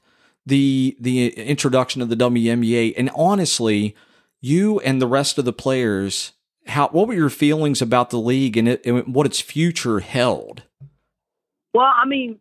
the 0.46 0.96
the 1.00 1.28
introduction 1.28 2.02
of 2.02 2.08
the 2.08 2.16
WNBA 2.16 2.94
and 2.96 3.10
honestly, 3.14 3.96
you 4.40 4.78
and 4.80 5.00
the 5.00 5.06
rest 5.06 5.38
of 5.38 5.44
the 5.44 5.52
players 5.52 6.32
how 6.68 6.88
what 6.88 7.08
were 7.08 7.14
your 7.14 7.30
feelings 7.30 7.80
about 7.80 8.10
the 8.10 8.18
league 8.18 8.56
and, 8.56 8.68
it, 8.68 8.84
and 8.84 9.14
what 9.14 9.26
its 9.26 9.40
future 9.40 10.00
held? 10.00 10.62
Well, 11.74 11.86
I 11.86 12.06
mean, 12.06 12.38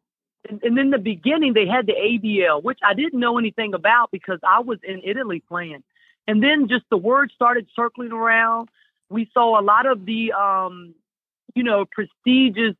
and, 0.49 0.77
in 0.77 0.89
the 0.89 0.97
beginning 0.97 1.53
they 1.53 1.67
had 1.67 1.85
the 1.87 1.93
ABL, 1.93 2.63
which 2.63 2.79
I 2.83 2.93
didn't 2.93 3.19
know 3.19 3.37
anything 3.37 3.73
about 3.73 4.11
because 4.11 4.39
I 4.47 4.59
was 4.61 4.79
in 4.83 5.01
Italy 5.03 5.43
playing. 5.47 5.83
And 6.27 6.43
then 6.43 6.67
just 6.67 6.83
the 6.89 6.97
word 6.97 7.31
started 7.33 7.67
circling 7.75 8.11
around. 8.11 8.69
We 9.09 9.29
saw 9.33 9.59
a 9.59 9.63
lot 9.63 9.85
of 9.85 10.05
the, 10.05 10.33
um, 10.33 10.93
you 11.55 11.63
know, 11.63 11.85
prestigious 11.85 12.75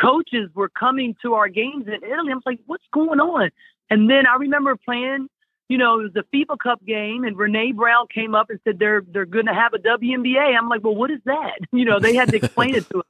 coaches 0.00 0.50
were 0.54 0.68
coming 0.68 1.16
to 1.22 1.34
our 1.34 1.48
games 1.48 1.86
in 1.86 1.94
Italy. 1.94 2.30
I 2.30 2.34
was 2.34 2.42
like, 2.46 2.60
what's 2.66 2.84
going 2.92 3.18
on? 3.18 3.50
And 3.90 4.08
then 4.10 4.26
I 4.26 4.36
remember 4.36 4.76
playing, 4.76 5.28
you 5.68 5.78
know, 5.78 6.00
it 6.00 6.02
was 6.04 6.12
the 6.12 6.24
FIFA 6.32 6.58
Cup 6.58 6.84
game, 6.84 7.24
and 7.24 7.36
Renee 7.36 7.72
Brown 7.72 8.06
came 8.12 8.34
up 8.34 8.50
and 8.50 8.60
said 8.62 8.78
they're 8.78 9.02
they're 9.06 9.26
going 9.26 9.46
to 9.46 9.54
have 9.54 9.74
a 9.74 9.78
WNBA. 9.78 10.56
I'm 10.56 10.68
like, 10.68 10.84
well, 10.84 10.94
what 10.94 11.10
is 11.10 11.20
that? 11.24 11.58
You 11.72 11.84
know, 11.84 11.98
they 11.98 12.14
had 12.14 12.28
to 12.30 12.36
explain 12.36 12.74
it 12.74 12.88
to 12.90 13.00
us. 13.00 13.06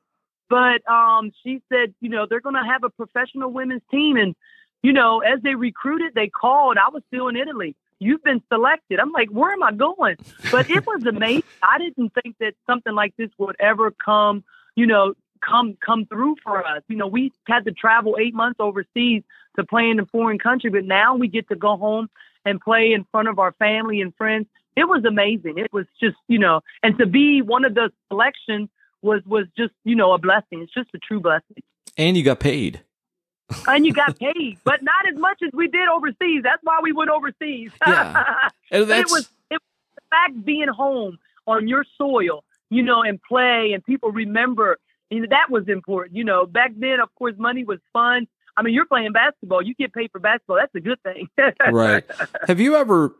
But 0.49 0.89
um, 0.89 1.33
she 1.43 1.63
said, 1.69 1.95
you 2.01 2.09
know, 2.09 2.27
they're 2.29 2.41
going 2.41 2.55
to 2.55 2.65
have 2.65 2.85
a 2.85 2.91
professional 2.91 3.51
women's 3.51 3.83
team, 3.91 4.17
and 4.17 4.35
you 4.83 4.93
know, 4.93 5.21
as 5.21 5.41
they 5.43 5.55
recruited, 5.55 6.15
they 6.15 6.29
called. 6.29 6.77
I 6.79 6.91
was 6.91 7.03
still 7.09 7.29
in 7.29 7.37
Italy. 7.37 7.75
You've 7.99 8.23
been 8.23 8.43
selected. 8.53 9.01
I'm 9.01 9.11
like, 9.11 9.31
where 9.31 9.53
am 9.53 9.63
I 9.63 9.73
going? 9.73 10.17
But 10.53 10.71
it 10.71 10.87
was 10.87 11.05
amazing. 11.07 11.45
I 11.63 11.79
didn't 11.79 12.13
think 12.23 12.37
that 12.41 12.55
something 12.67 12.95
like 12.95 13.17
this 13.17 13.31
would 13.39 13.57
ever 13.59 13.91
come, 13.91 14.45
you 14.75 14.87
know, 14.87 15.15
come 15.41 15.77
come 15.85 16.07
through 16.07 16.37
for 16.43 16.65
us. 16.65 16.83
You 16.89 16.97
know, 16.97 17.07
we 17.07 17.33
had 17.47 17.65
to 17.65 17.73
travel 17.73 18.17
eight 18.21 18.35
months 18.35 18.61
overseas 18.61 19.23
to 19.57 19.65
play 19.65 19.89
in 19.89 19.99
a 19.99 20.07
foreign 20.07 20.39
country, 20.39 20.71
but 20.71 20.85
now 20.85 21.17
we 21.17 21.29
get 21.29 21.49
to 21.49 21.57
go 21.57 21.77
home 21.77 22.09
and 22.45 22.61
play 22.61 22.93
in 22.93 23.05
front 23.11 23.29
of 23.29 23.39
our 23.39 23.53
family 23.53 24.01
and 24.01 24.15
friends. 24.15 24.47
It 24.77 24.85
was 24.85 25.05
amazing. 25.05 25.57
It 25.57 25.73
was 25.73 25.87
just, 25.99 26.17
you 26.29 26.39
know, 26.39 26.61
and 26.83 26.99
to 26.99 27.07
be 27.07 27.41
one 27.41 27.65
of 27.65 27.75
the 27.75 27.91
selections 28.09 28.69
was 29.07 29.23
was 29.25 29.47
just, 29.57 29.73
you 29.85 29.97
know, 29.97 30.13
a 30.13 30.19
blessing. 30.19 30.61
It's 30.63 30.75
just 30.75 30.91
a 30.95 30.99
true 30.99 31.21
blessing. 31.21 31.63
And 31.97 32.17
you 32.17 32.23
got 32.23 32.41
paid. 32.41 32.83
and 33.69 33.87
you 33.87 33.93
got 33.93 34.19
paid, 34.19 34.59
but 34.65 34.83
not 34.83 35.09
as 35.09 35.17
much 35.17 35.41
as 35.47 35.53
we 35.53 35.69
did 35.69 35.89
overseas. 35.89 36.43
That's 36.43 36.63
why 36.63 36.81
we 36.83 36.93
went 36.93 37.11
overseas. 37.11 37.71
Yeah. 37.87 38.25
And 38.73 38.83
it 38.83 39.07
was 39.09 39.29
it 39.49 39.55
was 39.55 39.63
the 39.95 40.03
fact 40.11 40.45
being 40.45 40.67
home 40.67 41.19
on 41.47 41.69
your 41.69 41.85
soil, 41.97 42.43
you 42.69 42.83
know, 42.83 43.03
and 43.03 43.23
play 43.23 43.73
and 43.73 43.85
people 43.85 44.11
remember 44.11 44.79
you 45.11 45.21
know, 45.21 45.27
that 45.31 45.51
was 45.51 45.69
important. 45.69 46.17
You 46.17 46.25
know, 46.25 46.47
back 46.47 46.73
then, 46.77 47.01
of 47.01 47.15
course, 47.15 47.35
money 47.39 47.65
was 47.65 47.79
fun. 47.93 48.27
I 48.57 48.63
mean, 48.63 48.75
you're 48.75 48.87
playing 48.87 49.13
basketball. 49.13 49.63
You 49.63 49.75
get 49.75 49.93
paid 49.93 50.11
for 50.11 50.19
basketball. 50.19 50.57
That's 50.57 50.75
a 50.75 50.81
good 50.81 51.01
thing. 51.03 51.29
right. 51.73 52.05
Have 52.47 52.59
you 52.59 52.77
ever 52.77 53.15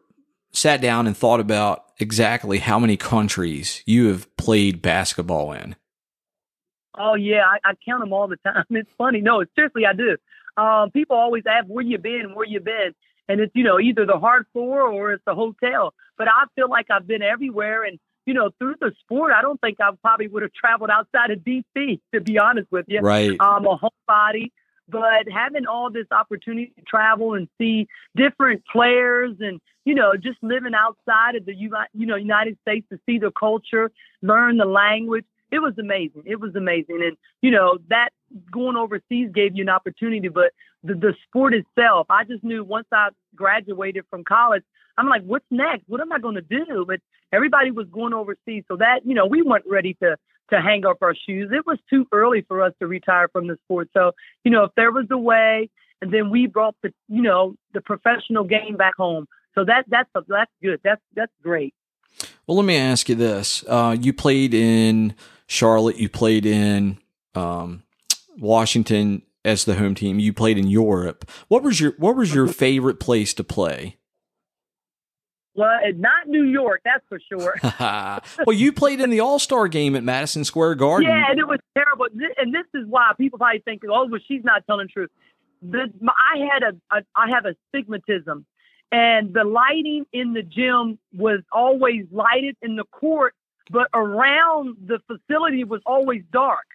sat 0.57 0.81
down 0.81 1.07
and 1.07 1.17
thought 1.17 1.41
about 1.41 1.85
exactly 1.99 2.59
how 2.59 2.79
many 2.79 2.97
countries 2.97 3.83
you 3.87 4.09
have 4.09 4.35
played 4.37 4.83
basketball 4.83 5.53
in? 5.53 5.77
Oh 6.99 7.15
yeah, 7.15 7.43
I, 7.45 7.71
I 7.71 7.75
count 7.85 8.01
them 8.01 8.13
all 8.13 8.29
the 8.29 8.39
time. 8.39 8.65
It's 8.71 8.91
funny. 8.97 9.21
No, 9.21 9.45
seriously, 9.55 9.85
I 9.87 9.93
do. 9.93 10.17
Um, 10.57 10.91
people 10.91 11.17
always 11.17 11.45
ask 11.47 11.67
where 11.67 11.85
you 11.85 11.99
been, 11.99 12.35
where 12.35 12.47
you 12.47 12.61
been, 12.61 12.95
and 13.29 13.41
it's 13.41 13.53
you 13.55 13.65
know 13.65 13.79
either 13.79 14.07
the 14.07 14.19
hard 14.19 14.47
floor 14.53 14.81
or 14.83 15.13
it's 15.13 15.25
the 15.27 15.35
hotel. 15.35 15.93
But 16.17 16.29
I 16.29 16.45
feel 16.55 16.71
like 16.71 16.87
I've 16.91 17.07
been 17.07 17.23
everywhere, 17.23 17.85
and 17.85 17.99
you 18.27 18.35
know, 18.35 18.51
through 18.59 18.75
the 18.81 18.93
sport, 19.01 19.33
I 19.37 19.41
don't 19.41 19.61
think 19.61 19.79
I 19.81 19.91
probably 20.03 20.27
would 20.29 20.43
have 20.43 20.53
traveled 20.53 20.91
outside 20.91 21.31
of 21.31 21.41
DC, 21.41 22.01
to 22.13 22.21
be 22.21 22.39
honest 22.39 22.71
with 22.73 22.87
you. 22.89 23.01
Right. 23.01 23.37
I'm 23.39 23.67
a 23.67 23.79
homebody, 23.79 24.51
but 24.89 25.29
having 25.33 25.67
all 25.67 25.91
this 25.91 26.07
opportunity 26.11 26.73
to 26.77 26.83
travel 26.83 27.35
and 27.35 27.49
see 27.59 27.89
different 28.15 28.63
players 28.71 29.37
and, 29.41 29.61
you 29.85 29.95
know, 29.95 30.15
just 30.17 30.39
living 30.43 30.75
outside 30.75 31.35
of 31.35 31.45
the, 31.45 31.55
you 31.55 32.07
know, 32.07 32.17
United 32.17 32.57
States 32.63 32.87
to 32.91 32.99
see 33.07 33.19
the 33.19 33.33
culture, 33.33 33.91
learn 34.23 34.57
the 34.57 34.65
language, 34.65 35.25
it 35.51 35.61
was 35.61 35.75
amazing. 35.79 36.23
It 36.27 36.41
was 36.41 36.55
amazing. 36.57 37.03
And, 37.03 37.17
you 37.41 37.51
know, 37.51 37.79
that 37.89 38.11
going 38.51 38.77
overseas 38.77 39.31
gave 39.33 39.57
you 39.57 39.63
an 39.63 39.69
opportunity, 39.69 40.29
but 40.29 40.53
the, 40.83 40.95
the 40.95 41.15
sport 41.27 41.55
itself, 41.55 42.07
I 42.11 42.25
just 42.25 42.43
knew 42.43 42.65
once 42.65 42.87
I 42.93 43.09
graduated 43.35 44.05
from 44.11 44.25
college, 44.25 44.65
I'm 44.99 45.09
like, 45.09 45.23
what's 45.23 45.45
next? 45.51 45.85
What 45.89 46.01
am 46.01 46.13
I 46.13 46.19
going 46.19 46.37
to 46.37 46.43
do? 46.43 46.85
But 46.87 47.01
everybody 47.33 47.71
was 47.71 47.87
going 47.93 48.15
overseas. 48.15 48.65
So 48.67 48.77
that, 48.77 49.01
you 49.05 49.15
know, 49.15 49.27
we 49.27 49.43
weren't 49.43 49.67
ready 49.69 49.95
to, 50.03 50.17
to 50.51 50.61
hang 50.61 50.87
up 50.87 50.99
our 51.03 51.15
shoes. 51.15 51.51
It 51.53 51.67
was 51.67 51.79
too 51.91 52.07
early 52.13 52.43
for 52.43 52.63
us 52.63 52.73
to 52.81 52.87
retire 52.87 53.29
from 53.29 53.47
the 53.47 53.57
sport. 53.65 53.89
So, 53.95 54.13
you 54.45 54.51
know, 54.51 54.65
if 54.65 54.73
there 54.77 54.93
was 54.93 55.07
a 55.11 55.19
way, 55.19 55.71
and 56.01 56.13
then 56.13 56.31
we 56.31 56.47
brought 56.47 56.77
the, 56.83 56.93
you 57.09 57.23
know, 57.23 57.55
the 57.73 57.81
professional 57.81 58.45
game 58.45 58.77
back 58.77 58.97
home. 58.97 59.27
So 59.55 59.65
that, 59.65 59.85
that's, 59.89 60.11
that's 60.29 60.51
good. 60.63 60.81
That's, 60.85 61.01
that's 61.15 61.33
great. 61.43 61.75
Well, 62.47 62.57
let 62.57 62.67
me 62.67 62.77
ask 62.77 63.09
you 63.09 63.15
this. 63.15 63.65
Uh, 63.67 63.97
you 63.99 64.13
played 64.13 64.55
in 64.55 65.15
Charlotte, 65.47 65.97
you 65.97 66.09
played 66.09 66.47
in, 66.47 66.99
um, 67.35 67.83
Washington 68.39 69.23
as 69.45 69.65
the 69.65 69.77
home 69.77 69.95
team. 69.95 70.19
You 70.19 70.33
played 70.33 70.59
in 70.59 70.69
Europe. 70.69 71.31
What 71.49 71.63
was 71.63 71.81
your 71.81 71.93
what 71.99 72.17
was 72.17 72.35
your 72.35 72.47
favorite 72.47 73.01
place 73.01 73.33
to 73.35 73.45
play? 73.45 73.97
Well, 75.57 75.79
not 75.97 76.29
New 76.29 76.45
York, 76.45 76.83
that's 76.85 77.05
for 77.09 77.19
sure. 77.21 77.57
well, 78.47 78.57
you 78.57 78.73
played 78.73 79.01
in 79.01 79.11
the 79.11 79.21
All 79.21 79.39
Star 79.39 79.69
game 79.69 79.97
at 79.97 80.05
Madison 80.05 80.45
Square 80.45 80.77
Garden. 80.77 81.09
Yeah, 81.09 81.31
and 81.31 81.39
it 81.39 81.49
was 81.49 81.61
terrible. 81.77 82.07
And 82.39 82.55
this 82.55 82.67
is 82.75 82.87
why 82.87 83.13
people 83.17 83.39
probably 83.39 83.61
think, 83.61 83.83
"Oh, 83.89 84.07
well, 84.07 84.21
she's 84.27 84.45
not 84.45 84.67
telling 84.67 84.87
the 84.87 84.93
truth." 84.93 85.11
The, 85.63 85.91
I 86.07 86.47
had 86.53 86.63
a, 86.63 86.97
a 86.97 87.03
I 87.15 87.31
have 87.31 87.47
astigmatism, 87.47 88.45
and 88.93 89.33
the 89.33 89.45
lighting 89.45 90.07
in 90.13 90.35
the 90.35 90.43
gym 90.43 90.99
was 91.15 91.41
always 91.51 92.05
lighted 92.13 92.57
in 92.61 92.77
the 92.77 92.85
court, 92.85 93.35
but 93.71 93.89
around 93.95 94.77
the 94.87 95.01
facility 95.09 95.65
was 95.65 95.81
always 95.87 96.23
dark 96.31 96.67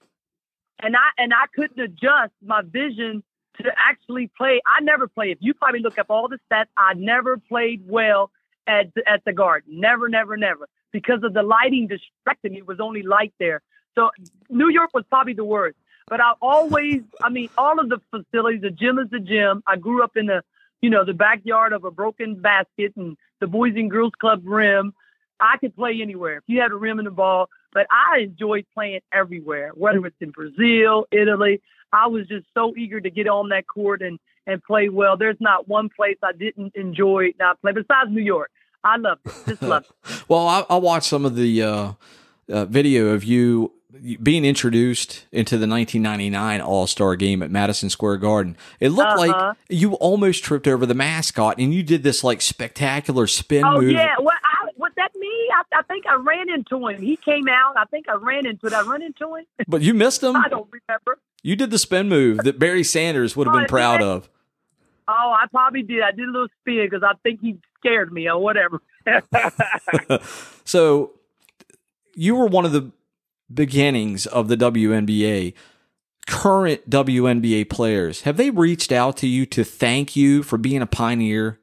and 0.82 0.96
I 0.96 1.10
and 1.18 1.34
I 1.34 1.46
couldn't 1.54 1.80
adjust 1.80 2.34
my 2.44 2.62
vision 2.62 3.24
to 3.62 3.72
actually 3.78 4.30
play. 4.36 4.62
I 4.66 4.82
never 4.82 5.08
played. 5.08 5.32
If 5.32 5.38
you 5.42 5.54
probably 5.54 5.82
look 5.82 5.98
up 5.98 6.08
all 6.10 6.28
the 6.28 6.40
stats, 6.52 6.68
I 6.78 6.94
never 6.94 7.38
played 7.38 7.84
well 7.88 8.32
at 8.68 8.88
at 9.06 9.24
the 9.26 9.34
Garden. 9.34 9.80
Never, 9.80 10.10
never, 10.10 10.38
never. 10.38 10.68
Because 10.92 11.24
of 11.24 11.34
the 11.34 11.44
lighting 11.44 11.88
distracted 11.88 12.52
me. 12.52 12.60
It 12.60 12.68
was 12.68 12.80
only 12.80 13.04
light 13.04 13.34
there. 13.40 13.62
So 13.96 14.12
New 14.50 14.70
York 14.70 14.92
was 14.94 15.04
probably 15.10 15.34
the 15.34 15.46
worst. 15.46 15.78
But 16.08 16.20
I 16.20 16.34
always, 16.42 17.02
I 17.24 17.30
mean, 17.30 17.50
all 17.58 17.80
of 17.80 17.88
the 17.88 18.00
facilities. 18.10 18.62
The 18.62 18.72
gym 18.72 19.00
is 19.00 19.10
the 19.10 19.20
gym. 19.20 19.64
I 19.66 19.78
grew 19.78 20.04
up 20.04 20.18
in 20.18 20.26
the, 20.26 20.44
you 20.82 20.90
know, 20.90 21.06
the 21.06 21.14
backyard 21.14 21.72
of 21.72 21.86
a 21.86 21.92
broken 21.92 22.36
basket 22.36 22.94
and 22.98 23.16
the 23.40 23.48
Boys 23.48 23.74
and 23.76 23.90
Girls 23.90 24.12
Club 24.20 24.42
rim. 24.44 24.94
I 25.40 25.58
could 25.58 25.76
play 25.76 26.02
anywhere. 26.02 26.38
If 26.38 26.44
you 26.48 26.60
had 26.60 26.72
a 26.72 26.76
rim 26.76 27.00
and 27.00 27.08
a 27.08 27.12
ball, 27.12 27.50
but 27.74 27.88
I 27.90 28.20
enjoyed 28.20 28.66
playing 28.74 29.00
everywhere, 29.14 29.72
whether 29.74 30.06
it's 30.06 30.18
in 30.20 30.32
Brazil, 30.32 31.08
Italy. 31.12 31.62
I 31.94 32.08
was 32.08 32.28
just 32.28 32.46
so 32.54 32.74
eager 32.76 33.00
to 33.00 33.10
get 33.10 33.28
on 33.28 33.50
that 33.50 33.66
court 33.68 34.02
and, 34.02 34.20
and 34.52 34.64
play 34.64 34.90
well. 34.90 35.18
There's 35.18 35.40
not 35.40 35.68
one 35.68 35.90
place 35.90 36.18
I 36.24 36.34
didn't 36.34 36.76
enjoy 36.76 37.34
not 37.40 37.62
play 37.62 37.72
besides 37.72 38.12
New 38.12 38.22
York. 38.22 38.52
I 38.84 38.98
loved 38.98 39.22
it. 39.26 39.34
Just 39.48 39.62
loved 39.62 39.88
it. 40.06 40.24
well, 40.28 40.48
I, 40.48 40.66
I 40.70 40.78
watched 40.78 41.08
some 41.08 41.26
of 41.26 41.36
the 41.36 41.62
uh, 41.62 41.92
uh, 42.50 42.66
video 42.66 43.10
of 43.10 43.24
you 43.24 43.74
being 44.24 44.46
introduced 44.46 45.26
into 45.32 45.58
the 45.58 45.68
1999 45.68 46.62
All 46.62 46.88
Star 46.88 47.16
game 47.16 47.44
at 47.44 47.52
Madison 47.52 47.90
Square 47.90 48.18
Garden. 48.18 48.58
It 48.80 48.90
looked 48.90 49.12
uh-huh. 49.12 49.28
like 49.28 49.58
you 49.70 49.94
almost 49.96 50.44
tripped 50.44 50.68
over 50.68 50.86
the 50.86 50.94
mascot, 50.94 51.58
and 51.58 51.74
you 51.74 51.84
did 51.84 52.04
this 52.04 52.24
like 52.24 52.42
spectacular 52.42 53.28
spin 53.28 53.64
oh, 53.66 53.82
move. 53.82 53.92
yeah, 53.92 54.16
well, 54.20 54.36
I, 54.44 54.70
was 54.78 54.92
that 54.96 55.12
me? 55.16 55.28
I, 55.28 55.80
I, 55.80 55.82
think 55.84 56.06
I 56.08 56.16
ran 56.16 56.50
into 56.50 56.88
him. 56.88 57.02
He 57.02 57.18
came 57.18 57.48
out. 57.48 57.78
I 57.78 57.86
think 57.86 58.08
I 58.10 58.16
ran 58.16 58.46
into 58.46 58.68
it. 58.68 58.74
I 58.74 58.82
run 58.82 59.02
into 59.02 59.36
him. 59.36 59.46
But 59.68 59.82
you 59.82 59.94
missed 59.94 60.24
him. 60.24 60.36
I 60.46 60.48
don't 60.48 60.70
remember. 60.72 61.20
You 61.44 61.56
did 61.56 61.72
the 61.72 61.80
spin 61.80 62.08
move 62.08 62.38
that 62.40 62.60
Barry 62.60 62.84
Sanders 62.84 63.36
would 63.36 63.48
have 63.48 63.54
been 63.54 63.64
oh, 63.64 63.68
proud 63.68 64.02
of. 64.02 64.30
Oh, 65.08 65.36
I 65.38 65.46
probably 65.52 65.84
did. 65.84 66.02
I 66.02 66.12
did 66.12 66.28
a 66.28 66.32
little 66.32 66.48
spin 66.62 66.88
because 66.90 67.04
I 67.04 67.14
think 67.24 67.42
he 67.42 67.58
scared 67.80 68.12
me 68.12 68.30
or 68.30 68.40
whatever. 68.40 68.82
so 70.66 71.12
you 72.16 72.36
were 72.36 72.48
one 72.48 72.66
of 72.66 72.72
the 72.72 72.92
beginnings 73.54 74.26
of 74.26 74.48
the 74.48 74.58
WNBA. 74.58 75.54
Current 76.28 76.88
WNBA 76.90 77.68
players, 77.70 78.22
have 78.22 78.38
they 78.38 78.52
reached 78.52 78.92
out 78.92 79.18
to 79.18 79.28
you 79.28 79.46
to 79.48 79.64
thank 79.64 80.16
you 80.16 80.44
for 80.44 80.58
being 80.58 80.82
a 80.82 80.86
pioneer 80.86 81.60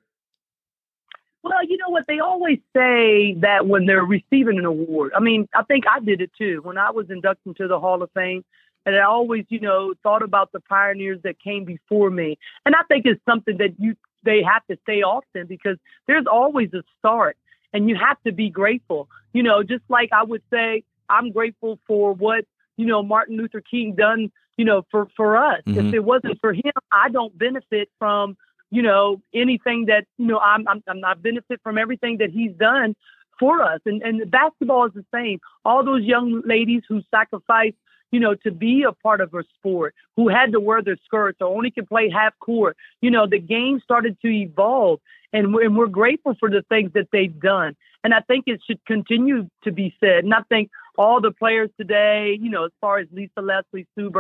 well, 1.49 1.65
you 1.67 1.77
know 1.79 1.89
what? 1.89 2.05
They 2.07 2.19
always 2.19 2.59
say 2.77 3.35
that 3.41 3.67
when 3.67 3.87
they're 3.87 4.05
receiving 4.05 4.59
an 4.59 4.65
award. 4.65 5.13
I 5.17 5.21
mean, 5.21 5.49
I 5.55 5.63
think 5.63 5.85
I 5.89 6.01
did 6.01 6.21
it 6.21 6.31
too. 6.37 6.61
When 6.63 6.79
I 6.79 6.91
was 6.91 7.07
inducted 7.11 7.47
into 7.47 7.69
the 7.69 7.81
Hall 7.81 8.03
of 8.03 8.11
Fame, 8.13 8.45
and 8.89 8.97
I 8.97 9.05
always, 9.05 9.45
you 9.49 9.61
know, 9.61 9.95
thought 10.03 10.23
about 10.23 10.53
the 10.53 10.61
pioneers 10.61 11.21
that 11.25 11.39
came 11.39 11.65
before 11.65 12.11
me. 12.11 12.39
And 12.65 12.75
I 12.75 12.83
think 12.89 13.07
it's 13.07 13.21
something 13.29 13.59
that 13.59 13.75
you 13.79 13.97
they 14.25 14.43
have 14.43 14.67
to 14.67 14.79
say 14.87 15.03
often 15.03 15.47
because 15.47 15.77
there's 16.07 16.27
always 16.27 16.73
a 16.75 16.83
start 16.99 17.37
and 17.73 17.89
you 17.89 17.97
have 17.97 18.17
to 18.25 18.33
be 18.33 18.51
grateful. 18.51 19.09
You 19.33 19.43
know, 19.43 19.63
just 19.63 19.85
like 19.89 20.11
I 20.13 20.23
would 20.25 20.43
say 20.51 20.83
I'm 21.09 21.31
grateful 21.31 21.79
for 21.87 22.15
what, 22.15 22.45
you 22.77 22.87
know, 22.87 23.03
Martin 23.03 23.37
Luther 23.37 23.61
King 23.61 23.95
done, 23.95 24.33
you 24.57 24.65
know, 24.65 24.87
for 24.91 25.09
for 25.17 25.37
us. 25.37 25.63
Mm-hmm. 25.67 25.89
If 25.89 25.95
it 25.95 26.05
wasn't 26.05 26.41
for 26.41 26.53
him, 26.53 26.73
I 26.91 27.11
don't 27.11 27.37
benefit 27.37 27.91
from 27.99 28.37
you 28.71 28.83
know, 28.83 29.23
anything 29.35 29.87
that, 29.87 30.05
you 30.19 30.27
know, 30.27 30.39
I'm, 30.39 30.69
I'm, 30.69 30.83
I'm 30.87 31.03
I 31.03 31.15
benefit 31.15 31.59
from 31.63 31.79
everything 31.79 32.19
that 32.19 32.31
he's 32.31 32.53
done 32.53 32.95
for 33.39 33.63
us. 33.63 33.81
And, 33.87 34.03
and 34.03 34.31
basketball 34.31 34.87
is 34.87 34.93
the 34.95 35.05
same. 35.15 35.41
All 35.65 35.85
those 35.85 36.03
young 36.03 36.43
ladies 36.45 36.83
who 36.89 37.01
sacrifice, 37.11 37.73
you 38.11 38.21
know, 38.21 38.35
to 38.35 38.51
be 38.51 38.85
a 38.85 38.93
part 38.93 39.21
of 39.21 39.35
a 39.35 39.45
sport, 39.59 39.95
who 40.17 40.29
had 40.29 40.53
to 40.53 40.61
wear 40.61 40.83
their 40.83 40.99
skirts 41.05 41.39
or 41.41 41.49
only 41.49 41.71
could 41.71 41.89
play 41.89 42.11
half 42.11 42.39
court. 42.39 42.77
You 43.01 43.11
know, 43.11 43.27
the 43.27 43.39
game 43.39 43.81
started 43.83 44.17
to 44.23 44.29
evolve 44.29 45.01
and 45.33 45.55
we're, 45.55 45.65
and 45.65 45.77
we're 45.77 45.87
grateful 45.87 46.35
for 46.39 46.51
the 46.51 46.63
things 46.69 46.93
that 46.95 47.09
they've 47.13 47.39
done. 47.39 47.77
And 48.05 48.15
I 48.15 48.21
think 48.21 48.45
it 48.47 48.61
should 48.67 48.85
continue 48.87 49.49
to 49.65 49.73
be 49.73 49.95
said. 50.01 50.25
And 50.25 50.33
I 50.33 50.43
think 50.49 50.71
all 50.97 51.21
the 51.21 51.33
players 51.33 51.71
today, 51.79 52.39
you 52.41 52.51
know, 52.51 52.65
as 52.65 52.73
far 52.81 52.99
as 52.99 53.09
Lisa 53.13 53.41
Leslie, 53.41 53.87
Sue 53.95 54.11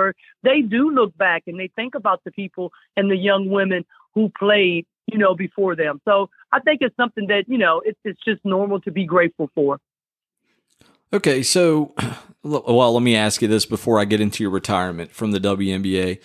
they 0.42 0.60
do 0.62 0.90
look 0.90 1.16
back 1.16 1.44
and 1.46 1.58
they 1.58 1.70
think 1.74 1.94
about 1.94 2.22
the 2.24 2.32
people 2.32 2.72
and 2.96 3.10
the 3.10 3.16
young 3.16 3.48
women 3.48 3.84
who 4.14 4.30
played, 4.38 4.86
you 5.06 5.18
know, 5.18 5.34
before 5.34 5.74
them. 5.76 6.00
So 6.04 6.28
I 6.52 6.60
think 6.60 6.80
it's 6.82 6.96
something 6.96 7.28
that, 7.28 7.44
you 7.48 7.58
know, 7.58 7.80
it's, 7.84 7.98
it's 8.04 8.20
just 8.24 8.44
normal 8.44 8.80
to 8.82 8.90
be 8.90 9.04
grateful 9.04 9.50
for. 9.54 9.80
Okay, 11.12 11.42
so 11.42 11.94
well, 12.42 12.92
let 12.92 13.02
me 13.02 13.16
ask 13.16 13.40
you 13.42 13.48
this 13.48 13.66
before 13.66 13.98
I 13.98 14.04
get 14.04 14.20
into 14.20 14.42
your 14.42 14.50
retirement 14.50 15.12
from 15.12 15.32
the 15.32 15.40
WNBA. 15.40 16.20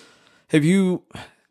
Have 0.49 0.63
you 0.63 1.03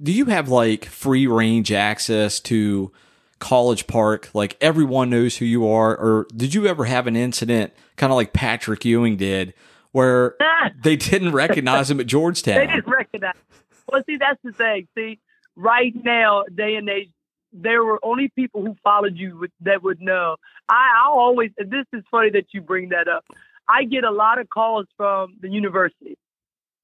do 0.02 0.12
you 0.12 0.26
have 0.26 0.48
like 0.48 0.84
free 0.84 1.26
range 1.26 1.72
access 1.72 2.40
to 2.40 2.92
College 3.38 3.86
Park? 3.86 4.30
Like 4.34 4.56
everyone 4.60 5.10
knows 5.10 5.38
who 5.38 5.44
you 5.44 5.68
are 5.68 5.96
or 5.96 6.26
did 6.36 6.54
you 6.54 6.66
ever 6.66 6.84
have 6.84 7.06
an 7.06 7.16
incident 7.16 7.72
kind 7.96 8.12
of 8.12 8.16
like 8.16 8.32
Patrick 8.32 8.84
Ewing 8.84 9.16
did 9.16 9.54
where 9.92 10.36
they 10.82 10.96
didn't 10.96 11.32
recognize 11.32 11.90
him 11.90 12.00
at 12.00 12.06
Georgetown? 12.06 12.66
they 12.66 12.66
didn't 12.66 12.90
recognize. 12.90 13.34
Well, 13.90 14.02
see, 14.06 14.16
that's 14.16 14.40
the 14.44 14.52
thing. 14.52 14.88
See, 14.96 15.18
right 15.56 15.92
now, 16.04 16.44
day 16.54 16.76
and 16.76 16.88
age, 16.88 17.10
there 17.52 17.84
were 17.84 17.98
only 18.02 18.28
people 18.34 18.64
who 18.64 18.76
followed 18.82 19.16
you 19.16 19.46
that 19.60 19.82
would 19.82 20.00
know. 20.00 20.36
I, 20.68 21.04
I 21.04 21.10
always, 21.10 21.50
this 21.58 21.86
is 21.92 22.02
funny 22.10 22.30
that 22.30 22.46
you 22.52 22.60
bring 22.60 22.90
that 22.90 23.08
up. 23.08 23.24
I 23.68 23.84
get 23.84 24.04
a 24.04 24.10
lot 24.10 24.40
of 24.40 24.48
calls 24.48 24.86
from 24.96 25.36
the 25.40 25.48
university, 25.48 26.16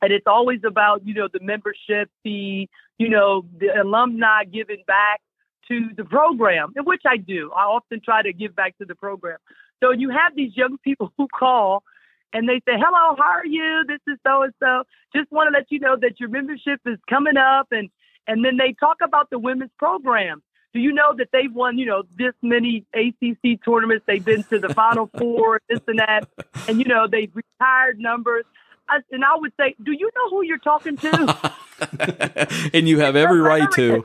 and 0.01 0.13
it's 0.13 0.27
always 0.27 0.61
about, 0.65 1.07
you 1.07 1.15
know, 1.15 1.29
the 1.33 1.41
membership 1.41 2.11
fee, 2.23 2.69
you 2.99 3.09
know, 3.09 3.45
the 3.59 3.69
alumni 3.81 4.45
giving 4.45 4.85
back 4.87 5.21
to 5.69 5.89
the 5.97 6.05
program, 6.05 6.73
in 6.77 6.85
which 6.85 7.03
I 7.07 7.17
do. 7.17 7.51
I 7.55 7.63
often 7.63 8.01
try 8.05 8.23
to 8.23 8.33
give 8.33 8.55
back 8.55 8.77
to 8.79 8.85
the 8.85 8.95
program. 8.95 9.39
So 9.83 9.93
you 9.93 10.11
have 10.11 10.35
these 10.35 10.57
young 10.57 10.79
people 10.83 11.13
who 11.19 11.29
call 11.29 11.83
and 12.33 12.49
they 12.49 12.61
say, 12.67 12.77
Hello, 12.77 13.17
how 13.17 13.31
are 13.31 13.47
you? 13.47 13.85
This 13.87 14.01
is 14.07 14.19
so 14.27 14.43
and 14.43 14.53
so. 14.61 14.85
Just 15.15 15.31
want 15.33 15.53
to 15.53 15.59
let 15.59 15.67
you 15.71 15.81
know 15.81 15.97
that 16.01 16.21
your 16.21 16.29
membership 16.29 16.81
is 16.87 16.99
coming 17.09 17.37
up 17.37 17.69
and 17.71 17.89
and 18.27 18.45
then 18.45 18.59
they 18.59 18.75
talk 18.79 18.99
about 19.03 19.31
the 19.31 19.39
women's 19.39 19.71
program. 19.79 20.43
Do 20.75 20.81
you 20.81 20.93
know 20.93 21.15
that 21.17 21.29
they've 21.33 21.53
won, 21.53 21.79
you 21.79 21.87
know, 21.87 22.03
this 22.17 22.35
many 22.43 22.85
ACC 22.95 23.65
tournaments? 23.65 24.05
They've 24.07 24.25
been 24.25 24.45
to 24.45 24.59
the 24.59 24.75
Final 24.75 25.07
Four, 25.19 25.61
this 25.69 25.81
and 25.87 25.99
that, 25.99 26.29
and 26.69 26.79
you 26.79 26.85
know 26.85 27.07
they've 27.07 27.33
retired 27.35 27.99
numbers. 27.99 28.45
I, 28.89 28.99
and 29.11 29.25
I 29.25 29.37
would 29.37 29.53
say, 29.59 29.75
do 29.83 29.93
you 29.93 30.11
know 30.15 30.31
who 30.31 30.43
you're 30.43 30.59
talking 30.59 30.97
to? 30.97 31.51
and 32.75 32.89
you 32.89 33.01
have 33.01 33.17
every 33.17 33.41
right 33.41 33.71
to. 33.73 34.05